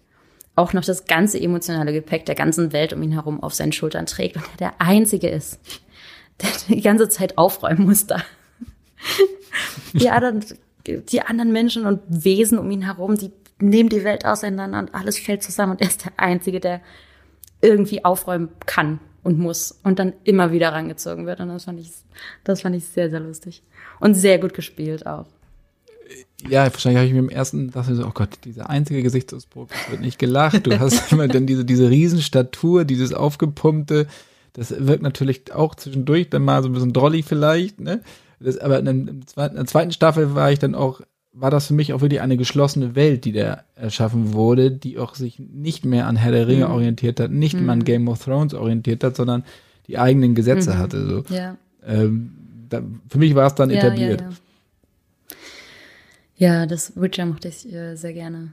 auch 0.56 0.74
noch 0.74 0.84
das 0.84 1.06
ganze 1.06 1.40
emotionale 1.40 1.94
Gepäck 1.94 2.26
der 2.26 2.36
ganzen 2.36 2.74
Welt 2.74 2.94
um 2.94 3.02
ihn 3.02 3.14
herum 3.14 3.42
auf 3.42 3.54
seinen 3.54 3.72
Schultern 3.72 4.06
trägt 4.06 4.36
und 4.36 4.44
er 4.44 4.58
der 4.58 4.74
Einzige 4.80 5.30
ist, 5.30 5.60
der 6.42 6.50
die 6.68 6.82
ganze 6.82 7.10
Zeit 7.10 7.38
aufräumen 7.38 7.86
muss 7.86 8.08
da. 8.08 8.22
Die 9.94 10.10
anderen, 10.10 10.46
die 10.86 11.22
anderen 11.22 11.52
Menschen 11.52 11.86
und 11.86 12.00
Wesen 12.08 12.58
um 12.58 12.72
ihn 12.72 12.84
herum, 12.84 13.18
die 13.18 13.32
nehmen 13.60 13.90
die 13.90 14.06
Welt 14.06 14.26
auseinander 14.26 14.80
und 14.80 14.96
alles 14.96 15.20
fällt 15.20 15.44
zusammen 15.44 15.74
und 15.74 15.82
er 15.82 15.88
ist 15.88 16.06
der 16.06 16.14
Einzige, 16.18 16.62
der 16.62 16.82
irgendwie 17.62 18.06
aufräumen 18.06 18.50
kann 18.66 19.00
und 19.24 19.40
muss 19.40 19.80
und 19.84 20.00
dann 20.00 20.14
immer 20.24 20.52
wieder 20.52 20.70
rangezogen 20.72 21.26
wird. 21.26 21.40
Und 21.40 21.50
das 21.50 21.66
fand 21.66 21.80
ich, 21.80 21.92
das 22.44 22.62
fand 22.62 22.76
ich 22.76 22.86
sehr, 22.86 23.10
sehr 23.10 23.20
lustig. 23.20 23.64
Und 24.00 24.16
sehr 24.16 24.40
gut 24.40 24.54
gespielt 24.54 25.06
auch. 25.06 25.26
Ja, 26.50 26.64
wahrscheinlich 26.64 26.98
habe 26.98 27.08
ich 27.08 27.14
mir 27.14 27.20
im 27.20 27.30
ersten 27.30 27.72
dachte 27.72 27.96
so, 27.96 28.06
oh 28.06 28.12
Gott, 28.14 28.30
dieser 28.44 28.70
einzige 28.70 29.04
Gesichtsausdruck, 29.04 29.70
es 29.72 29.92
wird 29.92 30.02
nicht 30.02 30.20
gelacht. 30.20 30.66
Du 30.66 30.80
hast 30.80 31.12
immer 31.12 31.28
dann 31.28 31.46
diese, 31.46 31.66
diese 31.66 31.90
Riesenstatur, 31.90 32.84
dieses 32.84 33.14
aufgepumpte, 33.14 34.08
das 34.54 34.74
wirkt 34.86 35.04
natürlich 35.04 35.54
auch 35.54 35.76
zwischendurch 35.76 36.30
dann 36.30 36.44
mal 36.44 36.62
so 36.62 36.70
ein 36.70 36.74
bisschen 36.74 36.94
drollig 36.94 37.26
vielleicht, 37.26 37.80
ne? 37.80 38.02
Das, 38.40 38.58
aber 38.58 38.80
in, 38.80 38.88
in, 38.88 39.24
der 39.36 39.66
zweiten 39.66 39.92
Staffel 39.92 40.34
war 40.34 40.52
ich 40.52 40.60
dann 40.60 40.74
auch, 40.74 41.02
war 41.34 41.50
das 41.50 41.68
für 41.68 41.74
mich 41.74 41.94
auch 41.94 42.02
wirklich 42.02 42.22
eine 42.22 42.38
geschlossene 42.38 42.96
Welt, 42.96 43.26
die 43.26 43.32
da 43.32 43.64
erschaffen 43.76 44.34
wurde, 44.34 44.72
die 44.72 44.98
auch 44.98 45.16
sich 45.16 45.40
nicht 45.40 45.86
mehr 45.86 46.08
an 46.08 46.16
Herr 46.16 46.32
der 46.32 46.48
Ringe 46.48 46.68
mhm. 46.68 46.74
orientiert 46.74 47.20
hat, 47.20 47.32
nicht 47.32 47.56
mhm. 47.56 47.66
mehr 47.66 47.74
an 47.74 47.84
Game 47.84 48.08
of 48.08 48.24
Thrones 48.24 48.54
orientiert 48.54 49.04
hat, 49.04 49.16
sondern 49.16 49.44
die 49.88 49.98
eigenen 49.98 50.36
Gesetze 50.36 50.72
mhm. 50.72 50.78
hatte. 50.78 51.08
So. 51.08 51.34
Ja. 51.34 51.58
Ähm, 51.86 52.32
da, 52.70 52.82
für 53.08 53.18
mich 53.18 53.36
war 53.36 53.48
es 53.48 53.56
dann 53.56 53.70
ja, 53.70 53.78
etabliert. 53.78 54.22
Ja, 54.22 54.28
ja. 54.28 54.36
Ja, 56.38 56.66
das 56.66 56.94
Witcher 56.96 57.28
mochte 57.28 57.50
ich 57.50 57.72
äh, 57.72 57.96
sehr 57.96 58.14
gerne. 58.14 58.52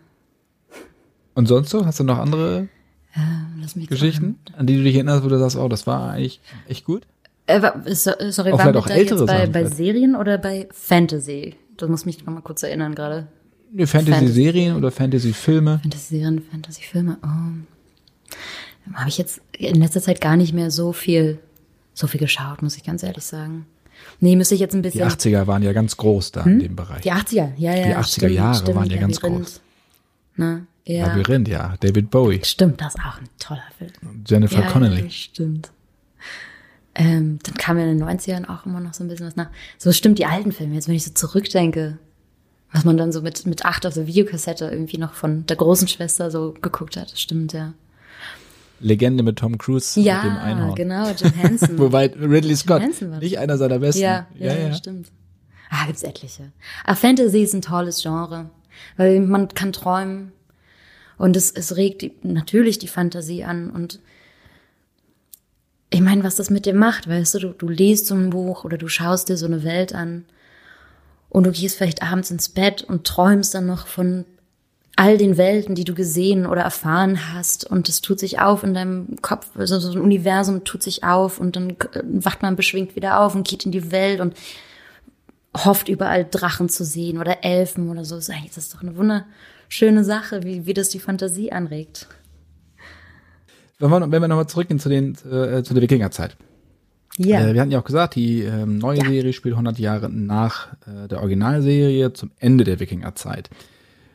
Und 1.34 1.46
sonst 1.46 1.70
so? 1.70 1.86
Hast 1.86 2.00
du 2.00 2.04
noch 2.04 2.18
andere 2.18 2.68
Äh, 3.14 3.78
mich 3.78 3.88
Geschichten, 3.88 4.38
an 4.56 4.66
die 4.66 4.76
du 4.76 4.82
dich 4.82 4.94
erinnerst, 4.94 5.24
wo 5.24 5.28
du 5.28 5.38
sagst, 5.38 5.56
oh, 5.56 5.68
das 5.68 5.86
war 5.86 6.10
eigentlich 6.10 6.40
echt 6.68 6.84
gut? 6.84 7.06
Äh, 7.46 7.60
so, 7.94 8.10
sorry, 8.28 8.52
Auch 8.52 8.58
waren 8.58 8.74
wir 8.74 8.82
da 8.82 8.94
jetzt 8.94 9.26
bei, 9.26 9.46
bei. 9.46 9.64
Serien 9.64 10.16
oder 10.16 10.36
bei 10.36 10.68
Fantasy? 10.70 11.56
Das 11.78 11.88
muss 11.88 12.04
mich 12.04 12.24
noch 12.24 12.32
mal 12.32 12.42
kurz 12.42 12.62
erinnern 12.62 12.94
gerade. 12.94 13.28
Nee, 13.72 13.86
Fantasy-Serien 13.86 14.76
oder 14.76 14.90
Fantasy-Filme? 14.90 15.78
Fantasy-Serien, 15.82 16.42
Fantasy-Filme. 16.50 17.18
Oh. 17.22 18.94
Habe 18.94 19.08
ich 19.08 19.18
jetzt 19.18 19.40
in 19.56 19.76
letzter 19.80 20.02
Zeit 20.02 20.20
gar 20.20 20.36
nicht 20.36 20.52
mehr 20.52 20.70
so 20.70 20.92
viel, 20.92 21.38
so 21.94 22.06
viel 22.06 22.20
geschaut, 22.20 22.62
muss 22.62 22.76
ich 22.76 22.84
ganz 22.84 23.02
ehrlich 23.02 23.24
sagen. 23.24 23.66
Nee, 24.20 24.36
müsste 24.36 24.54
ich 24.54 24.60
jetzt 24.60 24.74
ein 24.74 24.82
Die 24.82 24.88
bisschen. 24.90 25.08
80er 25.08 25.46
waren 25.46 25.62
ja 25.62 25.72
ganz 25.72 25.96
groß 25.96 26.32
da 26.32 26.42
in 26.44 26.60
dem 26.60 26.76
Bereich. 26.76 27.02
Die 27.02 27.12
80er, 27.12 27.52
ja, 27.56 27.74
ja. 27.74 27.86
Die 27.86 27.94
80er 27.96 28.28
Jahre 28.28 28.74
waren 28.74 28.88
ja 28.90 28.98
ganz 28.98 29.16
Labyrinth. 29.20 29.44
groß. 29.44 29.60
Ne? 30.36 30.66
Ja. 30.84 31.06
Labyrinth, 31.08 31.48
ja. 31.48 31.74
David 31.80 32.10
Bowie, 32.10 32.40
Stimmt, 32.44 32.80
das 32.80 32.94
ist 32.94 33.00
auch 33.00 33.18
ein 33.20 33.28
toller 33.38 33.64
Film. 33.76 33.90
Jennifer 34.26 34.60
ja, 34.60 34.70
Connelly. 34.70 35.10
Stimmt. 35.10 35.70
Ähm, 36.98 37.38
dann 37.44 37.54
kam 37.54 37.78
ja 37.78 37.84
in 37.86 37.96
den 37.98 38.06
90ern 38.06 38.48
auch 38.48 38.66
immer 38.66 38.80
noch 38.80 38.92
so 38.92 39.04
ein 39.04 39.08
bisschen 39.08 39.26
was 39.26 39.36
nach. 39.36 39.50
So 39.78 39.92
stimmt 39.92 40.18
die 40.18 40.26
alten 40.26 40.50
Filme. 40.52 40.74
Jetzt, 40.74 40.88
wenn 40.88 40.96
ich 40.96 41.04
so 41.04 41.12
zurückdenke, 41.12 41.98
was 42.72 42.84
man 42.84 42.96
dann 42.96 43.12
so 43.12 43.22
mit, 43.22 43.46
mit 43.46 43.64
acht 43.64 43.86
auf 43.86 43.94
der 43.94 44.06
Videokassette 44.08 44.66
irgendwie 44.66 44.98
noch 44.98 45.14
von 45.14 45.46
der 45.46 45.56
großen 45.56 45.86
Schwester 45.88 46.30
so 46.30 46.54
geguckt 46.60 46.96
hat. 46.96 47.12
Das 47.12 47.20
stimmt, 47.20 47.52
ja. 47.52 47.72
Legende 48.80 49.22
mit 49.22 49.36
Tom 49.36 49.58
Cruise 49.58 50.00
Ja, 50.00 50.22
dem 50.22 50.36
Einhorn. 50.36 50.74
genau, 50.74 51.08
Jim 51.10 51.32
Henson. 51.32 51.78
Wobei 51.78 52.06
Ridley 52.06 52.56
Scott, 52.56 52.82
nicht 53.20 53.38
einer 53.38 53.56
seiner 53.58 53.78
besten. 53.78 54.02
ja, 54.02 54.26
ja, 54.36 54.54
ja, 54.54 54.74
stimmt. 54.74 55.08
Ah, 55.70 55.86
gibt's 55.86 56.02
etliche. 56.02 56.52
Ah, 56.84 56.94
Fantasy 56.94 57.42
ist 57.42 57.54
ein 57.54 57.62
tolles 57.62 58.02
Genre, 58.02 58.50
weil 58.96 59.20
man 59.20 59.48
kann 59.48 59.72
träumen 59.72 60.32
und 61.16 61.36
es, 61.36 61.50
es 61.50 61.76
regt 61.76 62.02
die, 62.02 62.12
natürlich 62.22 62.78
die 62.78 62.88
Fantasie 62.88 63.44
an 63.44 63.70
und 63.70 64.00
ich 65.90 66.00
meine, 66.00 66.24
was 66.24 66.36
das 66.36 66.50
mit 66.50 66.66
dir 66.66 66.74
macht, 66.74 67.08
weißt 67.08 67.34
du, 67.34 67.38
du, 67.38 67.48
du 67.52 67.68
liest 67.68 68.06
so 68.06 68.14
ein 68.14 68.30
Buch 68.30 68.64
oder 68.64 68.76
du 68.76 68.88
schaust 68.88 69.28
dir 69.28 69.36
so 69.36 69.46
eine 69.46 69.64
Welt 69.64 69.94
an 69.94 70.24
und 71.30 71.44
du 71.44 71.52
gehst 71.52 71.76
vielleicht 71.76 72.02
abends 72.02 72.30
ins 72.30 72.48
Bett 72.48 72.82
und 72.82 73.06
träumst 73.06 73.54
dann 73.54 73.66
noch 73.66 73.86
von 73.86 74.24
all 74.96 75.16
den 75.16 75.36
Welten, 75.36 75.76
die 75.76 75.84
du 75.84 75.94
gesehen 75.94 76.44
oder 76.44 76.62
erfahren 76.62 77.32
hast 77.32 77.64
und 77.64 77.88
es 77.88 78.00
tut 78.00 78.18
sich 78.18 78.40
auf 78.40 78.64
in 78.64 78.74
deinem 78.74 79.16
Kopf, 79.22 79.46
also 79.56 79.78
so 79.78 79.92
ein 79.92 80.00
Universum 80.00 80.64
tut 80.64 80.82
sich 80.82 81.04
auf 81.04 81.38
und 81.38 81.54
dann 81.54 81.70
äh, 81.70 82.02
wacht 82.02 82.42
man 82.42 82.56
beschwingt 82.56 82.96
wieder 82.96 83.20
auf 83.20 83.34
und 83.34 83.46
geht 83.46 83.64
in 83.64 83.72
die 83.72 83.92
Welt 83.92 84.20
und 84.20 84.34
hofft 85.56 85.88
überall 85.88 86.26
Drachen 86.28 86.68
zu 86.68 86.84
sehen 86.84 87.18
oder 87.18 87.44
Elfen 87.44 87.88
oder 87.88 88.04
so. 88.04 88.16
Das 88.16 88.28
ist 88.28 88.74
doch 88.74 88.82
eine 88.82 88.96
wunderschöne 88.96 90.04
Sache, 90.04 90.42
wie, 90.42 90.66
wie 90.66 90.74
das 90.74 90.88
die 90.88 91.00
Fantasie 91.00 91.52
anregt. 91.52 92.08
Wenn 93.78 93.90
wir, 93.90 94.00
wenn 94.10 94.22
wir 94.22 94.28
nochmal 94.28 94.48
zurückgehen 94.48 94.80
zu, 94.80 94.88
den, 94.88 95.14
äh, 95.30 95.62
zu 95.62 95.74
der 95.74 95.82
Wikingerzeit. 95.82 96.36
Ja. 97.16 97.40
Äh, 97.48 97.54
wir 97.54 97.60
hatten 97.60 97.70
ja 97.70 97.80
auch 97.80 97.84
gesagt, 97.84 98.14
die 98.14 98.42
ähm, 98.42 98.78
neue 98.78 99.00
Serie 99.00 99.32
spielt 99.32 99.54
100 99.54 99.78
Jahre 99.78 100.08
nach 100.08 100.68
äh, 100.86 101.08
der 101.08 101.20
Originalserie 101.20 102.12
zum 102.12 102.30
Ende 102.38 102.64
der 102.64 102.80
Wikingerzeit. 102.80 103.50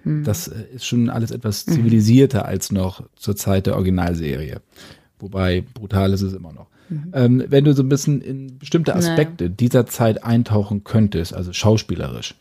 Hm. 0.03 0.23
Das 0.23 0.47
äh, 0.47 0.63
ist 0.73 0.85
schon 0.85 1.09
alles 1.09 1.31
etwas 1.31 1.65
Mhm. 1.67 1.71
zivilisierter 1.73 2.45
als 2.45 2.71
noch 2.71 3.03
zur 3.15 3.35
Zeit 3.35 3.67
der 3.67 3.75
Originalserie. 3.75 4.61
Wobei 5.19 5.63
brutal 5.73 6.11
ist 6.13 6.21
es 6.21 6.33
immer 6.33 6.51
noch. 6.51 6.67
Mhm. 6.89 7.11
Ähm, 7.13 7.43
wenn 7.47 7.63
du 7.63 7.73
so 7.73 7.83
ein 7.83 7.89
bisschen 7.89 8.21
in 8.21 8.57
bestimmte 8.57 8.95
Aspekte 8.95 9.49
dieser 9.49 9.85
Zeit 9.85 10.23
eintauchen 10.23 10.83
könntest, 10.83 11.33
also 11.33 11.53
schauspielerisch, 11.53 12.35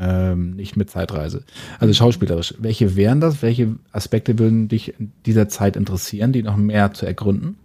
ähm, 0.00 0.56
nicht 0.56 0.76
mit 0.76 0.90
Zeitreise, 0.90 1.44
also 1.78 1.92
schauspielerisch, 1.92 2.54
welche 2.58 2.96
wären 2.96 3.20
das? 3.20 3.42
Welche 3.42 3.76
Aspekte 3.92 4.38
würden 4.38 4.68
dich 4.68 4.98
in 4.98 5.12
dieser 5.26 5.48
Zeit 5.48 5.76
interessieren, 5.76 6.32
die 6.32 6.42
noch 6.42 6.56
mehr 6.56 6.92
zu 6.92 7.06
ergründen? 7.06 7.56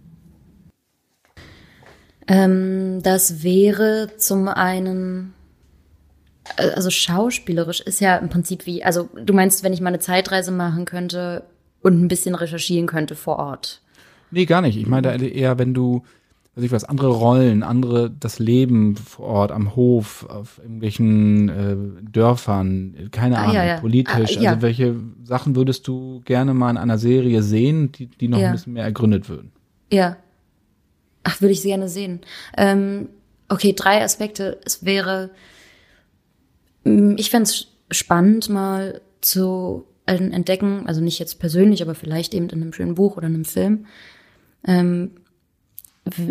Ähm, 2.28 3.02
das 3.02 3.42
wäre 3.42 4.10
zum 4.18 4.48
einen, 4.48 5.32
äh, 6.56 6.70
also 6.70 6.90
schauspielerisch 6.90 7.80
ist 7.80 8.00
ja 8.00 8.16
im 8.16 8.28
Prinzip 8.28 8.66
wie, 8.66 8.84
also 8.84 9.08
du 9.24 9.32
meinst, 9.32 9.64
wenn 9.64 9.72
ich 9.72 9.80
mal 9.80 9.88
eine 9.88 9.98
Zeitreise 9.98 10.52
machen 10.52 10.84
könnte 10.84 11.44
und 11.80 12.00
ein 12.00 12.08
bisschen 12.08 12.34
recherchieren 12.34 12.86
könnte 12.86 13.16
vor 13.16 13.38
Ort. 13.38 13.80
Nee, 14.30 14.44
gar 14.44 14.60
nicht. 14.60 14.76
Ich 14.76 14.86
meine 14.86 15.02
da 15.02 15.14
eher, 15.14 15.58
wenn 15.58 15.72
du, 15.72 16.02
weiß 16.58 16.64
ich 16.64 16.72
was, 16.72 16.82
andere 16.82 17.08
Rollen, 17.08 17.62
andere, 17.62 18.10
das 18.10 18.40
Leben 18.40 18.96
vor 18.96 19.26
Ort, 19.26 19.52
am 19.52 19.76
Hof, 19.76 20.26
auf 20.28 20.58
irgendwelchen 20.58 21.48
äh, 21.48 21.76
Dörfern, 22.10 23.08
keine 23.12 23.38
Ah, 23.38 23.42
Ahnung, 23.42 23.54
ja, 23.54 23.64
ja. 23.64 23.80
politisch. 23.80 24.36
Ah, 24.38 24.40
ja. 24.40 24.50
Also 24.50 24.62
welche 24.62 24.96
Sachen 25.22 25.54
würdest 25.54 25.86
du 25.86 26.20
gerne 26.24 26.54
mal 26.54 26.70
in 26.70 26.76
einer 26.76 26.98
Serie 26.98 27.42
sehen, 27.42 27.92
die, 27.92 28.06
die 28.06 28.26
noch 28.26 28.40
ein 28.40 28.50
bisschen 28.52 28.72
mehr 28.72 28.82
ergründet 28.82 29.28
würden? 29.28 29.52
Ja. 29.92 30.16
Ach, 31.22 31.40
würde 31.40 31.52
ich 31.52 31.60
sehr 31.60 31.76
gerne 31.76 31.88
sehen. 31.88 32.22
Ähm, 32.56 33.08
okay, 33.48 33.72
drei 33.72 34.02
Aspekte. 34.02 34.58
Es 34.64 34.84
wäre, 34.84 35.30
mm, 36.82 37.14
ich 37.18 37.30
fände 37.30 37.44
es 37.50 37.68
spannend, 37.92 38.48
mal 38.48 39.00
zu 39.20 39.84
entdecken, 40.06 40.86
also 40.86 41.00
nicht 41.02 41.18
jetzt 41.20 41.38
persönlich, 41.38 41.82
aber 41.82 41.94
vielleicht 41.94 42.34
eben 42.34 42.48
in 42.48 42.62
einem 42.62 42.72
schönen 42.72 42.94
Buch 42.96 43.16
oder 43.16 43.26
einem 43.26 43.44
Film. 43.44 43.86
Ähm, 44.66 45.12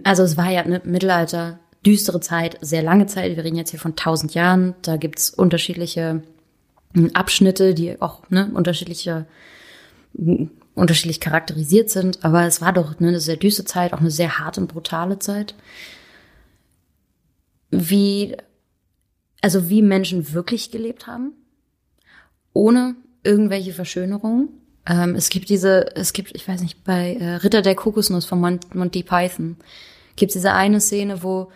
also 0.04 0.24
es 0.24 0.38
war 0.38 0.50
ja 0.50 0.62
eine 0.62 0.82
Mittelalter, 0.84 1.60
düstere 1.86 2.20
Zeit, 2.20 2.58
sehr 2.62 2.84
lange 2.84 3.06
Zeit. 3.06 3.36
Wir 3.36 3.44
reden 3.44 3.56
jetzt 3.56 3.72
hier 3.72 3.80
von 3.80 3.96
tausend 3.96 4.34
Jahren. 4.34 4.76
Da 4.82 4.98
gibt's 4.98 5.30
unterschiedliche 5.30 6.24
mm, 6.94 7.08
Abschnitte, 7.14 7.74
die 7.74 8.02
auch 8.02 8.30
ne, 8.30 8.50
unterschiedliche 8.54 9.26
unterschiedlich 10.78 11.20
charakterisiert 11.20 11.90
sind, 11.90 12.24
aber 12.24 12.46
es 12.46 12.62
war 12.62 12.72
doch 12.72 13.00
ne, 13.00 13.08
eine 13.08 13.20
sehr 13.20 13.36
düstere 13.36 13.66
Zeit, 13.66 13.94
auch 13.94 14.00
eine 14.00 14.12
sehr 14.12 14.38
harte 14.38 14.62
und 14.62 14.68
brutale 14.68 15.18
Zeit. 15.18 15.56
Wie, 17.72 18.38
also 19.42 19.70
wie 19.70 19.82
Menschen 19.82 20.34
wirklich 20.34 20.72
gelebt 20.72 21.08
haben, 21.08 21.34
ohne 22.54 22.96
irgendwelche 23.24 23.74
Verschönerungen. 23.74 24.50
Ähm, 24.90 25.16
es 25.16 25.30
gibt 25.30 25.50
diese, 25.50 25.96
es 25.96 26.14
gibt, 26.14 26.36
ich 26.36 26.48
weiß 26.48 26.62
nicht, 26.62 26.84
bei 26.84 27.16
äh, 27.16 27.36
Ritter 27.36 27.62
der 27.62 27.76
Kokosnuss 27.76 28.26
von 28.26 28.40
Mon 28.40 28.60
Monty 28.74 29.04
Python 29.04 29.58
gibt 30.16 30.32
es 30.32 30.34
diese 30.34 30.54
eine 30.54 30.80
Szene, 30.80 31.24
wo 31.24 31.52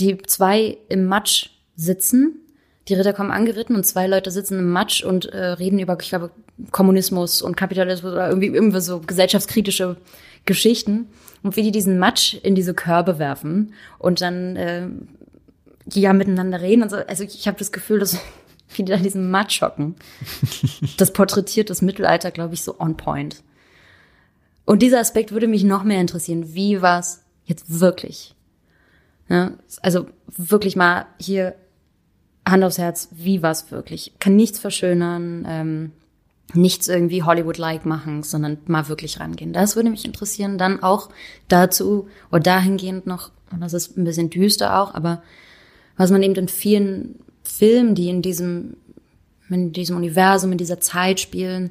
die 0.00 0.18
zwei 0.18 0.76
im 0.88 1.06
Matsch 1.06 1.50
sitzen. 1.76 2.40
Die 2.88 2.94
Ritter 2.94 3.12
kommen 3.12 3.30
angeritten 3.30 3.74
und 3.74 3.84
zwei 3.84 4.06
Leute 4.06 4.30
sitzen 4.30 4.58
im 4.58 4.70
Matsch 4.70 5.02
und 5.02 5.26
äh, 5.26 5.44
reden 5.44 5.78
über, 5.78 5.96
ich 6.00 6.08
glaube, 6.08 6.30
Kommunismus 6.70 7.42
und 7.42 7.56
Kapitalismus 7.56 8.12
oder 8.12 8.28
irgendwie 8.28 8.48
irgendwie 8.48 8.80
so 8.80 9.00
gesellschaftskritische 9.00 9.96
Geschichten 10.44 11.08
und 11.42 11.56
wie 11.56 11.62
die 11.62 11.72
diesen 11.72 11.98
Matsch 11.98 12.34
in 12.42 12.54
diese 12.54 12.74
Körbe 12.74 13.18
werfen 13.18 13.72
und 13.98 14.20
dann 14.20 14.56
äh, 14.56 14.88
die 15.86 16.02
ja 16.02 16.12
miteinander 16.12 16.60
reden 16.60 16.82
und 16.82 16.90
so. 16.90 16.96
Also 16.96 17.24
ich 17.24 17.46
habe 17.46 17.58
das 17.58 17.72
Gefühl, 17.72 17.98
dass 17.98 18.18
da 18.82 18.94
in 18.94 19.02
diesem 19.02 19.30
Matsch 19.30 19.62
hocken. 19.62 19.94
Das 20.96 21.12
porträtiert 21.12 21.70
das 21.70 21.82
Mittelalter, 21.82 22.30
glaube 22.30 22.54
ich, 22.54 22.62
so 22.62 22.78
on 22.78 22.96
point. 22.96 23.42
Und 24.64 24.82
dieser 24.82 25.00
Aspekt 25.00 25.32
würde 25.32 25.48
mich 25.48 25.64
noch 25.64 25.84
mehr 25.84 26.00
interessieren. 26.00 26.54
Wie 26.54 26.82
war's 26.82 27.22
jetzt 27.44 27.80
wirklich? 27.80 28.34
Ja, 29.28 29.52
also 29.82 30.06
wirklich 30.26 30.76
mal 30.76 31.06
hier 31.18 31.54
Hand 32.46 32.62
aufs 32.64 32.78
Herz, 32.78 33.08
wie 33.12 33.42
war's 33.42 33.70
wirklich? 33.70 34.12
Kann 34.18 34.36
nichts 34.36 34.58
verschönern, 34.58 35.46
ähm, 35.48 35.92
nichts 36.52 36.88
irgendwie 36.88 37.22
Hollywood-like 37.22 37.86
machen, 37.86 38.22
sondern 38.22 38.58
mal 38.66 38.88
wirklich 38.88 39.18
rangehen. 39.18 39.52
Das 39.52 39.76
würde 39.76 39.90
mich 39.90 40.04
interessieren. 40.04 40.58
Dann 40.58 40.82
auch 40.82 41.08
dazu 41.48 42.08
oder 42.30 42.40
dahingehend 42.40 43.06
noch, 43.06 43.30
und 43.50 43.60
das 43.60 43.72
ist 43.72 43.96
ein 43.96 44.04
bisschen 44.04 44.30
düster 44.30 44.78
auch, 44.78 44.94
aber 44.94 45.22
was 45.96 46.10
man 46.10 46.22
eben 46.22 46.34
in 46.34 46.48
vielen 46.48 47.20
Filmen, 47.56 47.94
die 47.94 48.08
in 48.08 48.22
diesem, 48.22 48.76
in 49.48 49.72
diesem 49.72 49.96
Universum, 49.96 50.52
in 50.52 50.58
dieser 50.58 50.80
Zeit 50.80 51.20
spielen, 51.20 51.70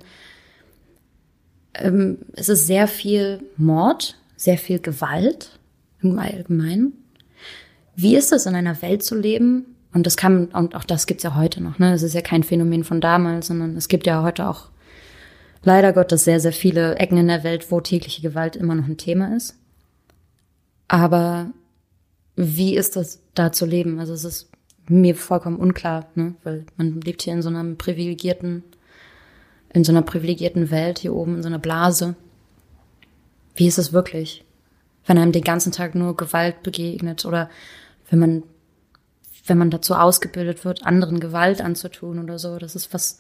ähm, 1.74 2.20
es 2.34 2.50
ist 2.50 2.68
sehr 2.68 2.88
viel 2.88 3.44
Mord, 3.58 4.18
sehr 4.36 4.58
viel 4.58 4.80
Gewalt 4.80 5.60
im 6.02 6.20
Allgemeinen. 6.20 6.94
Wie 7.96 8.16
ist 8.16 8.32
es, 8.32 8.46
in 8.46 8.56
einer 8.56 8.82
Welt 8.82 9.04
zu 9.04 9.16
leben? 9.16 9.76
Und 9.94 10.06
das 10.08 10.18
kann, 10.18 10.46
und 10.48 10.76
auch 10.76 10.86
das 10.86 11.06
gibt's 11.06 11.24
ja 11.24 11.36
heute 11.36 11.62
noch, 11.62 11.78
ne? 11.78 11.94
Es 11.94 12.02
ist 12.02 12.16
ja 12.16 12.22
kein 12.22 12.44
Phänomen 12.44 12.84
von 12.84 13.00
damals, 13.00 13.48
sondern 13.48 13.78
es 13.78 13.88
gibt 13.88 14.08
ja 14.08 14.24
heute 14.24 14.48
auch 14.48 14.70
leider 15.64 15.94
Gottes 15.94 16.24
sehr, 16.24 16.40
sehr 16.40 16.54
viele 16.54 16.96
Ecken 16.96 17.18
in 17.18 17.28
der 17.28 17.44
Welt, 17.44 17.72
wo 17.72 17.80
tägliche 17.80 18.22
Gewalt 18.22 18.56
immer 18.56 18.76
noch 18.76 18.88
ein 18.88 18.98
Thema 18.98 19.36
ist. 19.36 19.56
Aber 20.88 21.52
wie 22.36 22.76
ist 22.76 22.96
das 22.96 23.22
da 23.36 23.52
zu 23.52 23.66
leben? 23.66 24.00
Also 24.00 24.14
es 24.14 24.24
ist 24.24 24.50
mir 24.88 25.16
vollkommen 25.16 25.58
unklar, 25.58 26.08
ne? 26.16 26.36
Weil 26.44 26.66
man 26.78 27.02
lebt 27.02 27.22
hier 27.22 27.34
in 27.34 27.42
so 27.42 27.50
einem 27.50 27.78
privilegierten, 27.78 28.64
in 29.74 29.84
so 29.84 29.92
einer 29.92 30.02
privilegierten 30.02 30.72
Welt 30.72 31.00
hier 31.00 31.14
oben, 31.14 31.38
in 31.38 31.44
so 31.44 31.48
einer 31.48 31.60
Blase. 31.60 32.16
Wie 33.56 33.68
ist 33.68 33.78
es 33.78 33.94
wirklich? 33.94 34.44
Wenn 35.06 35.18
einem 35.18 35.32
den 35.32 35.44
ganzen 35.44 35.72
Tag 35.72 35.96
nur 35.96 36.16
Gewalt 36.16 36.64
begegnet 36.64 37.26
oder 37.26 37.50
wenn 38.10 38.20
man 38.20 38.44
wenn 39.46 39.58
man 39.58 39.70
dazu 39.70 39.96
ausgebildet 39.96 40.64
wird, 40.64 40.86
anderen 40.86 41.20
Gewalt 41.20 41.62
anzutun 41.62 42.20
oder 42.20 42.40
so. 42.40 42.58
Das 42.58 42.76
ist 42.76 42.94
was, 42.94 43.20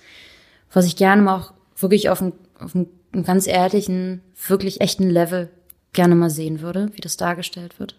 was 0.71 0.85
ich 0.85 0.95
gerne 0.95 1.21
mal 1.21 1.37
auch 1.37 1.53
wirklich 1.75 2.09
auf 2.09 2.21
einem, 2.21 2.33
auf 2.59 2.75
einem 2.75 2.87
ganz 3.23 3.47
ehrlichen, 3.47 4.21
wirklich 4.47 4.81
echten 4.81 5.09
Level 5.09 5.49
gerne 5.91 6.15
mal 6.15 6.29
sehen 6.29 6.61
würde, 6.61 6.89
wie 6.93 7.01
das 7.01 7.17
dargestellt 7.17 7.79
wird. 7.79 7.95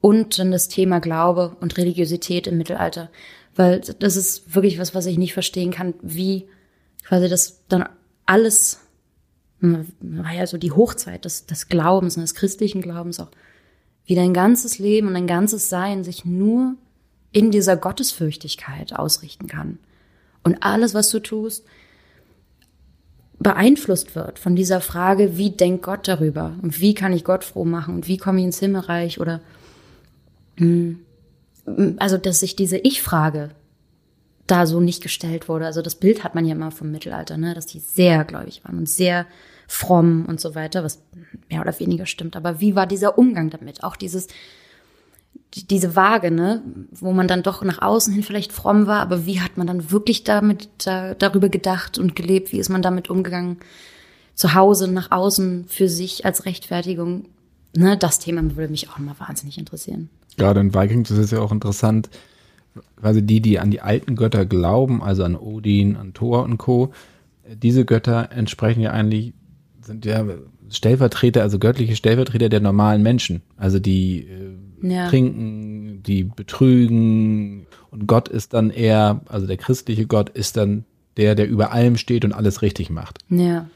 Und 0.00 0.38
dann 0.38 0.52
das 0.52 0.68
Thema 0.68 1.00
Glaube 1.00 1.56
und 1.60 1.76
Religiosität 1.76 2.46
im 2.46 2.56
Mittelalter. 2.56 3.10
Weil 3.56 3.80
das 3.80 4.16
ist 4.16 4.54
wirklich 4.54 4.78
was, 4.78 4.94
was 4.94 5.06
ich 5.06 5.18
nicht 5.18 5.32
verstehen 5.32 5.72
kann, 5.72 5.94
wie 6.02 6.48
quasi 7.04 7.28
das 7.28 7.64
dann 7.68 7.88
alles, 8.26 8.80
war 9.60 10.32
ja 10.32 10.46
so 10.46 10.58
die 10.58 10.70
Hochzeit 10.70 11.24
des, 11.24 11.46
des 11.46 11.68
Glaubens 11.68 12.16
und 12.16 12.22
des 12.22 12.34
christlichen 12.34 12.82
Glaubens 12.82 13.18
auch, 13.18 13.30
wie 14.04 14.14
dein 14.14 14.32
ganzes 14.32 14.78
Leben 14.78 15.08
und 15.08 15.14
dein 15.14 15.26
ganzes 15.26 15.68
Sein 15.68 16.04
sich 16.04 16.24
nur 16.24 16.76
in 17.32 17.50
dieser 17.50 17.76
Gottesfürchtigkeit 17.76 18.94
ausrichten 18.94 19.48
kann. 19.48 19.78
Und 20.44 20.62
alles, 20.62 20.94
was 20.94 21.10
du 21.10 21.18
tust, 21.18 21.64
beeinflusst 23.38 24.14
wird 24.14 24.38
von 24.38 24.56
dieser 24.56 24.80
Frage, 24.80 25.36
wie 25.36 25.50
denkt 25.50 25.82
Gott 25.82 26.08
darüber 26.08 26.54
und 26.62 26.80
wie 26.80 26.94
kann 26.94 27.12
ich 27.12 27.24
Gott 27.24 27.44
froh 27.44 27.64
machen 27.64 27.94
und 27.94 28.08
wie 28.08 28.16
komme 28.16 28.38
ich 28.40 28.46
ins 28.46 28.58
Himmelreich 28.58 29.20
oder 29.20 29.34
hm, 29.34 29.40
also 31.98 32.18
dass 32.18 32.40
sich 32.40 32.56
diese 32.56 32.78
Ich-Frage 32.78 33.50
da 34.46 34.66
so 34.66 34.80
nicht 34.80 35.02
gestellt 35.02 35.48
wurde. 35.48 35.66
Also 35.66 35.82
das 35.82 35.94
Bild 35.94 36.24
hat 36.24 36.34
man 36.34 36.44
ja 36.46 36.54
immer 36.54 36.70
vom 36.70 36.90
Mittelalter, 36.90 37.36
ne, 37.36 37.54
dass 37.54 37.66
die 37.66 37.80
sehr 37.80 38.24
gläubig 38.24 38.64
waren 38.64 38.78
und 38.78 38.88
sehr 38.88 39.26
fromm 39.66 40.24
und 40.26 40.40
so 40.40 40.54
weiter, 40.54 40.82
was 40.82 41.02
mehr 41.50 41.60
oder 41.60 41.78
weniger 41.78 42.06
stimmt. 42.06 42.34
Aber 42.34 42.60
wie 42.60 42.74
war 42.74 42.86
dieser 42.86 43.18
Umgang 43.18 43.50
damit? 43.50 43.84
Auch 43.84 43.96
dieses 43.96 44.28
diese 45.54 45.96
Waage, 45.96 46.30
ne, 46.30 46.62
wo 46.90 47.12
man 47.12 47.28
dann 47.28 47.42
doch 47.42 47.62
nach 47.62 47.80
außen 47.80 48.12
hin 48.12 48.22
vielleicht 48.22 48.52
fromm 48.52 48.86
war, 48.86 49.00
aber 49.00 49.24
wie 49.24 49.40
hat 49.40 49.56
man 49.56 49.66
dann 49.66 49.90
wirklich 49.90 50.24
damit 50.24 50.68
da, 50.84 51.14
darüber 51.14 51.48
gedacht 51.48 51.98
und 51.98 52.14
gelebt? 52.14 52.52
Wie 52.52 52.58
ist 52.58 52.68
man 52.68 52.82
damit 52.82 53.08
umgegangen? 53.08 53.58
Zu 54.34 54.54
Hause, 54.54 54.88
nach 54.88 55.10
außen, 55.10 55.64
für 55.66 55.88
sich 55.88 56.24
als 56.24 56.44
Rechtfertigung. 56.44 57.26
Ne, 57.74 57.96
das 57.96 58.18
Thema 58.18 58.42
würde 58.56 58.70
mich 58.70 58.88
auch 58.88 58.98
immer 58.98 59.18
wahnsinnig 59.18 59.58
interessieren. 59.58 60.10
Gerade 60.38 60.60
in 60.60 60.74
Vikings 60.74 61.10
ist 61.10 61.18
es 61.18 61.30
ja 61.30 61.40
auch 61.40 61.52
interessant, 61.52 62.08
quasi 62.96 63.22
die, 63.22 63.40
die 63.40 63.58
an 63.58 63.70
die 63.70 63.80
alten 63.80 64.16
Götter 64.16 64.46
glauben, 64.46 65.02
also 65.02 65.24
an 65.24 65.36
Odin, 65.36 65.96
an 65.96 66.14
Thor 66.14 66.44
und 66.44 66.58
Co., 66.58 66.92
diese 67.54 67.84
Götter 67.84 68.30
entsprechen 68.30 68.80
ja 68.80 68.92
eigentlich, 68.92 69.32
sind 69.80 70.04
ja 70.04 70.24
Stellvertreter, 70.70 71.42
also 71.42 71.58
göttliche 71.58 71.96
Stellvertreter 71.96 72.48
der 72.48 72.60
normalen 72.60 73.02
Menschen. 73.02 73.42
Also 73.56 73.78
die 73.78 74.26
äh, 74.82 74.88
ja. 74.88 75.08
trinken, 75.08 76.02
die 76.02 76.24
betrügen. 76.24 77.66
Und 77.90 78.06
Gott 78.06 78.28
ist 78.28 78.52
dann 78.52 78.70
eher, 78.70 79.22
also 79.28 79.46
der 79.46 79.56
christliche 79.56 80.06
Gott 80.06 80.28
ist 80.28 80.56
dann 80.56 80.84
der, 81.16 81.34
der 81.34 81.48
über 81.48 81.72
allem 81.72 81.96
steht 81.96 82.24
und 82.24 82.32
alles 82.32 82.62
richtig 82.62 82.90
macht. 82.90 83.18
Ja. 83.30 83.66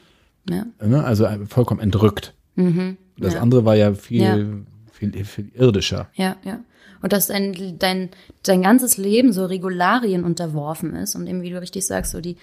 ja. 0.49 0.65
Ne? 0.85 1.03
Also 1.03 1.27
vollkommen 1.47 1.79
entrückt. 1.79 2.33
Mhm. 2.55 2.97
Das 3.17 3.33
ja. 3.33 3.41
andere 3.41 3.65
war 3.65 3.75
ja 3.75 3.93
viel. 3.93 4.65
Viel, 5.11 5.25
viel 5.25 5.51
irdischer. 5.53 6.09
Ja, 6.13 6.37
ja. 6.43 6.59
Und 7.01 7.11
dass 7.11 7.27
dein, 7.27 7.77
dein, 7.79 8.09
dein 8.43 8.61
ganzes 8.61 8.97
Leben 8.97 9.33
so 9.33 9.45
Regularien 9.45 10.23
unterworfen 10.23 10.95
ist 10.95 11.15
und 11.15 11.27
eben, 11.27 11.41
wie 11.41 11.49
du 11.49 11.59
richtig 11.59 11.85
sagst, 11.85 12.11
so 12.11 12.21
die 12.21 12.37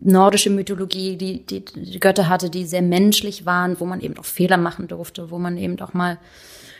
nordische 0.00 0.50
Mythologie, 0.50 1.16
die, 1.16 1.44
die, 1.46 1.64
die 1.64 2.00
Götter 2.00 2.28
hatte, 2.28 2.50
die 2.50 2.64
sehr 2.64 2.82
menschlich 2.82 3.46
waren, 3.46 3.78
wo 3.78 3.84
man 3.84 4.00
eben 4.00 4.18
auch 4.18 4.24
Fehler 4.24 4.56
machen 4.56 4.88
durfte, 4.88 5.30
wo 5.30 5.38
man 5.38 5.56
eben 5.56 5.78
auch 5.80 5.94
mal 5.94 6.18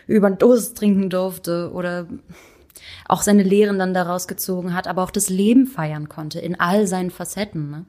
über 0.07 0.29
den 0.29 0.39
Durst 0.39 0.77
trinken 0.77 1.11
durfte 1.11 1.71
oder 1.73 2.09
auch 3.07 3.23
seine 3.23 3.43
Lehren 3.43 3.79
dann 3.79 3.95
daraus 3.95 4.27
gezogen 4.27 4.75
hat, 4.75 4.89
aber 4.89 5.03
auch 5.03 5.11
das 5.11 5.29
Leben 5.29 5.67
feiern 5.67 6.09
konnte 6.09 6.41
in 6.41 6.59
all 6.59 6.87
seinen 6.87 7.11
Facetten. 7.11 7.71
Ne? 7.71 7.85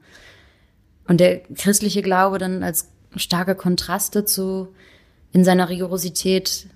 Und 1.08 1.18
der 1.20 1.40
christliche 1.40 2.02
Glaube 2.02 2.38
dann 2.38 2.62
als 2.62 2.90
starke 3.16 3.54
Kontrast 3.54 4.14
dazu 4.14 4.68
in 5.32 5.44
seiner 5.44 5.68
Rigorosität. 5.68 6.66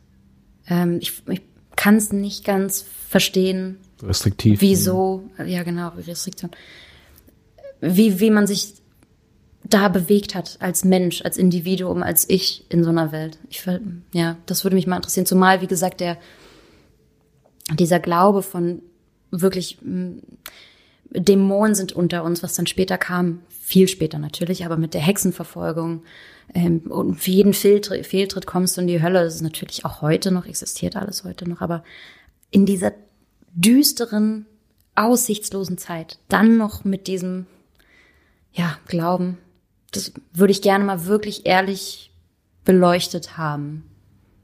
Ähm, 0.68 0.98
ich 1.00 1.22
ich 1.28 1.42
kann 1.76 1.96
es 1.96 2.12
nicht 2.12 2.44
ganz 2.44 2.84
verstehen. 3.08 3.78
Restriktiv. 4.02 4.60
Wieso? 4.60 5.30
Ja, 5.44 5.62
genau, 5.62 5.90
Restriktion. 5.90 6.50
Wie, 7.80 8.18
wie 8.18 8.30
man 8.30 8.46
sich 8.46 8.74
da 9.64 9.88
bewegt 9.88 10.34
hat 10.34 10.56
als 10.60 10.84
Mensch, 10.84 11.22
als 11.22 11.36
Individuum, 11.36 12.02
als 12.02 12.28
ich 12.28 12.64
in 12.70 12.82
so 12.82 12.90
einer 12.90 13.12
Welt. 13.12 13.38
Ich, 13.48 13.64
ja, 14.12 14.36
das 14.46 14.64
würde 14.64 14.76
mich 14.76 14.86
mal 14.86 14.96
interessieren. 14.96 15.26
Zumal, 15.26 15.60
wie 15.60 15.66
gesagt, 15.66 16.00
der, 16.00 16.16
dieser 17.74 18.00
Glaube 18.00 18.42
von 18.42 18.82
wirklich 19.30 19.78
mm, 19.82 20.18
Dämonen 21.10 21.74
sind 21.74 21.92
unter 21.92 22.22
uns, 22.24 22.42
was 22.42 22.54
dann 22.54 22.66
später 22.66 22.98
kam, 22.98 23.40
viel 23.48 23.88
später 23.88 24.18
natürlich, 24.18 24.64
aber 24.64 24.76
mit 24.76 24.94
der 24.94 25.00
Hexenverfolgung 25.00 26.02
ähm, 26.54 26.80
und 26.88 27.16
für 27.16 27.30
jeden 27.30 27.54
Fehltritt, 27.54 28.06
Fehltritt 28.06 28.46
kommst 28.46 28.76
du 28.76 28.82
in 28.82 28.86
die 28.86 29.02
Hölle. 29.02 29.24
Das 29.24 29.34
ist 29.34 29.42
natürlich 29.42 29.84
auch 29.84 30.02
heute 30.02 30.30
noch, 30.30 30.46
existiert 30.46 30.96
alles 30.96 31.24
heute 31.24 31.48
noch, 31.48 31.60
aber 31.60 31.82
in 32.50 32.66
dieser 32.66 32.92
düsteren, 33.52 34.46
aussichtslosen 34.94 35.78
Zeit, 35.78 36.18
dann 36.28 36.56
noch 36.56 36.84
mit 36.84 37.06
diesem, 37.06 37.46
ja, 38.52 38.78
Glauben, 38.86 39.38
das 39.92 40.12
würde 40.32 40.50
ich 40.50 40.62
gerne 40.62 40.84
mal 40.84 41.06
wirklich 41.06 41.46
ehrlich 41.46 42.12
beleuchtet 42.64 43.38
haben. 43.38 43.84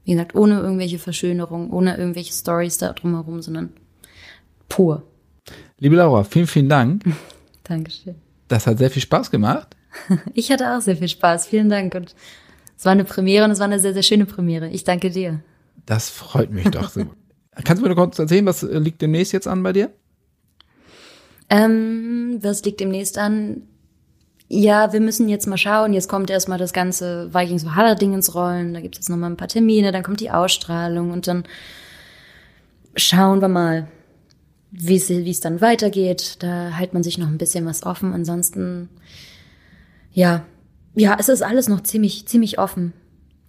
Wie 0.03 0.11
gesagt, 0.11 0.35
ohne 0.35 0.59
irgendwelche 0.59 0.99
Verschönerung, 0.99 1.71
ohne 1.71 1.97
irgendwelche 1.97 2.33
Stories 2.33 2.77
da 2.77 2.93
drumherum, 2.93 3.41
sondern 3.41 3.73
pur. 4.69 5.03
Liebe 5.79 5.95
Laura, 5.95 6.23
vielen, 6.23 6.47
vielen 6.47 6.69
Dank. 6.69 7.03
Dankeschön. 7.63 8.15
Das 8.47 8.67
hat 8.67 8.77
sehr 8.77 8.89
viel 8.89 9.01
Spaß 9.01 9.31
gemacht. 9.31 9.75
Ich 10.33 10.51
hatte 10.51 10.75
auch 10.75 10.81
sehr 10.81 10.97
viel 10.97 11.07
Spaß. 11.07 11.47
Vielen 11.47 11.69
Dank. 11.69 11.95
Und 11.95 12.15
es 12.77 12.83
war 12.83 12.91
eine 12.91 13.05
Premiere 13.05 13.45
und 13.45 13.51
es 13.51 13.59
war 13.59 13.65
eine 13.65 13.79
sehr, 13.79 13.93
sehr 13.93 14.03
schöne 14.03 14.25
Premiere. 14.25 14.69
Ich 14.69 14.83
danke 14.83 15.09
dir. 15.09 15.41
Das 15.85 16.09
freut 16.09 16.51
mich 16.51 16.69
doch 16.69 16.89
so. 16.89 17.05
Kannst 17.63 17.81
du 17.81 17.87
mir 17.87 17.95
noch 17.95 18.01
kurz 18.01 18.19
erzählen, 18.19 18.45
was 18.45 18.61
liegt 18.61 19.01
demnächst 19.01 19.31
jetzt 19.31 19.47
an 19.47 19.63
bei 19.63 19.71
dir? 19.71 19.93
Ähm, 21.49 22.39
was 22.41 22.63
liegt 22.65 22.81
demnächst 22.81 23.17
an? 23.17 23.61
ja, 24.47 24.93
wir 24.93 24.99
müssen 24.99 25.27
jetzt 25.27 25.47
mal 25.47 25.57
schauen, 25.57 25.93
jetzt 25.93 26.07
kommt 26.07 26.29
erstmal 26.29 26.57
das 26.57 26.73
ganze 26.73 27.33
Vikings 27.33 27.65
Valhalla-Ding 27.65 28.13
ins 28.13 28.35
Rollen, 28.35 28.73
da 28.73 28.79
gibt 28.79 28.95
es 28.95 28.99
jetzt 28.99 29.09
nochmal 29.09 29.31
ein 29.31 29.37
paar 29.37 29.47
Termine, 29.47 29.91
dann 29.91 30.03
kommt 30.03 30.19
die 30.19 30.29
Ausstrahlung 30.29 31.11
und 31.11 31.27
dann 31.27 31.45
schauen 32.95 33.41
wir 33.41 33.47
mal, 33.47 33.87
wie 34.71 34.95
es 34.95 35.39
dann 35.39 35.61
weitergeht. 35.61 36.37
Da 36.39 36.69
hält 36.69 36.93
man 36.93 37.03
sich 37.03 37.17
noch 37.17 37.27
ein 37.27 37.37
bisschen 37.37 37.65
was 37.65 37.83
offen. 37.83 38.13
Ansonsten, 38.13 38.89
ja, 40.11 40.45
ja, 40.95 41.17
es 41.19 41.29
ist 41.29 41.41
alles 41.41 41.67
noch 41.67 41.81
ziemlich, 41.81 42.27
ziemlich 42.27 42.59
offen. 42.59 42.93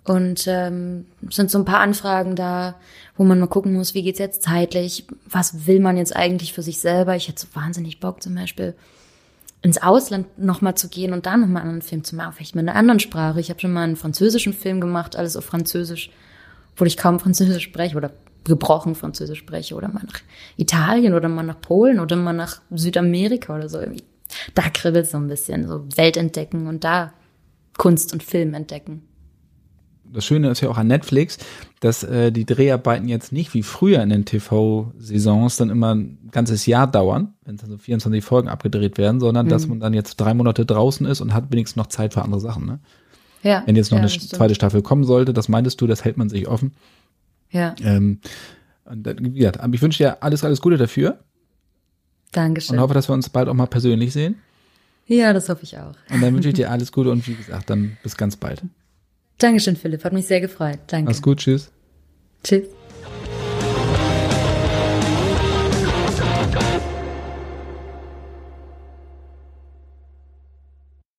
Und 0.05 0.47
ähm, 0.47 1.07
sind 1.31 1.51
so 1.51 1.59
ein 1.59 1.65
paar 1.65 1.81
Anfragen 1.81 2.37
da, 2.37 2.77
wo 3.17 3.25
man 3.25 3.41
mal 3.41 3.49
gucken 3.49 3.73
muss, 3.73 3.95
wie 3.95 4.03
geht's 4.03 4.21
jetzt 4.21 4.43
zeitlich, 4.43 5.05
was 5.29 5.67
will 5.67 5.81
man 5.81 5.97
jetzt 5.97 6.15
eigentlich 6.15 6.53
für 6.53 6.63
sich 6.63 6.79
selber. 6.79 7.17
Ich 7.17 7.27
hätte 7.27 7.41
so 7.41 7.49
wahnsinnig 7.55 7.99
Bock 7.99 8.23
zum 8.23 8.37
Beispiel 8.37 8.75
ins 9.63 9.83
Ausland 9.83 10.39
nochmal 10.39 10.77
zu 10.77 10.89
gehen 10.89 11.13
und 11.13 11.27
da 11.27 11.37
nochmal 11.37 11.63
einen 11.63 11.83
Film 11.83 12.05
zu 12.05 12.15
machen, 12.15 12.35
vielleicht 12.35 12.55
in 12.55 12.61
einer 12.61 12.77
anderen 12.77 13.01
Sprache. 13.01 13.41
Ich 13.41 13.51
habe 13.51 13.59
schon 13.59 13.73
mal 13.73 13.83
einen 13.83 13.97
französischen 13.97 14.53
Film 14.53 14.81
gemacht, 14.81 15.17
alles 15.17 15.37
auf 15.37 15.45
Französisch, 15.45 16.11
obwohl 16.73 16.87
ich 16.87 16.97
kaum 16.97 17.19
Französisch 17.19 17.65
spreche 17.65 17.97
oder 17.97 18.13
gebrochen 18.47 18.95
Französisch 18.95 19.39
spreche 19.39 19.75
oder 19.75 19.89
mal 19.89 20.05
nach 20.05 20.21
Italien 20.57 21.15
oder 21.15 21.29
mal 21.29 21.43
nach 21.43 21.61
Polen 21.61 22.01
oder 22.01 22.17
mal 22.17 22.33
nach 22.33 22.61
Südamerika 22.71 23.55
oder 23.55 23.69
so. 23.69 23.79
Da 24.55 24.63
kribbelt 24.71 25.07
so 25.07 25.19
ein 25.19 25.29
bisschen, 25.29 25.69
so 25.69 25.85
Welt 25.97 26.17
entdecken 26.17 26.67
und 26.67 26.85
da 26.85 27.13
Kunst 27.77 28.13
und 28.13 28.23
Film 28.23 28.55
entdecken 28.55 29.03
das 30.13 30.25
Schöne 30.25 30.51
ist 30.51 30.61
ja 30.61 30.69
auch 30.69 30.79
an 30.79 30.87
Netflix, 30.87 31.39
dass 31.81 32.03
äh, 32.03 32.33
die 32.33 32.47
Dreharbeiten 32.47 33.09
jetzt 33.09 33.33
nicht 33.33 33.55
wie 33.55 33.63
früher 33.63 34.03
in 34.03 34.09
den 34.09 34.25
TV-Saisons 34.25 35.57
dann 35.57 35.71
immer 35.71 35.95
ein 35.95 36.19
ganzes 36.31 36.67
Jahr 36.67 36.87
dauern, 36.87 37.35
wenn 37.45 37.57
dann 37.57 37.71
so 37.71 37.79
24 37.79 38.25
Folgen 38.25 38.49
abgedreht 38.49 38.99
werden, 38.99 39.21
sondern 39.21 39.47
mhm. 39.47 39.51
dass 39.51 39.67
man 39.67 39.81
dann 39.81 39.95
jetzt 39.95 40.17
drei 40.17 40.35
Monate 40.35 40.65
draußen 40.65 41.07
ist 41.07 41.21
und 41.21 41.35
hat 41.35 41.51
wenigstens 41.51 41.77
noch 41.77 41.87
Zeit 41.87 42.15
für 42.15 42.23
andere 42.23 42.41
Sachen. 42.41 42.67
Ne? 42.67 42.81
Ja. 43.43 43.63
Wenn 43.67 43.77
jetzt 43.77 43.91
noch 43.91 43.99
ja, 43.99 44.05
eine 44.05 44.11
zweite 44.11 44.55
Staffel 44.55 44.83
kommen 44.83 45.05
sollte, 45.05 45.33
das 45.33 45.49
meintest 45.49 45.81
du, 45.81 45.87
das 45.87 46.05
hält 46.05 46.17
man 46.17 46.29
sich 46.29 46.49
offen. 46.49 46.75
Ja. 47.51 47.75
Ähm, 47.81 48.21
und, 48.85 49.07
wie 49.21 49.39
gesagt, 49.39 49.61
ich 49.73 49.83
wünsche 49.83 49.99
dir 49.99 50.23
alles, 50.23 50.45
alles 50.45 50.61
Gute 50.61 50.77
dafür. 50.77 51.19
Dankeschön. 52.33 52.77
Und 52.77 52.83
hoffe, 52.83 52.95
dass 52.95 53.09
wir 53.09 53.15
uns 53.15 53.29
bald 53.29 53.49
auch 53.49 53.55
mal 53.55 53.67
persönlich 53.67 54.13
sehen. 54.13 54.37
Ja, 55.07 55.33
das 55.33 55.49
hoffe 55.49 55.63
ich 55.63 55.79
auch. 55.79 55.95
Und 56.11 56.21
dann 56.21 56.35
wünsche 56.35 56.49
ich 56.49 56.55
dir 56.55 56.71
alles 56.71 56.93
Gute 56.93 57.11
und 57.11 57.27
wie 57.29 57.35
gesagt, 57.35 57.71
dann 57.71 57.97
bis 58.03 58.17
ganz 58.17 58.37
bald. 58.37 58.63
Dankeschön, 59.39 59.77
Philipp. 59.77 60.05
Hat 60.05 60.13
mich 60.13 60.27
sehr 60.27 60.41
gefreut. 60.41 60.79
Danke. 60.89 61.11
Mach's 61.11 61.23
gut. 61.23 61.39
Tschüss. 61.39 61.71
Tschüss. 62.43 62.67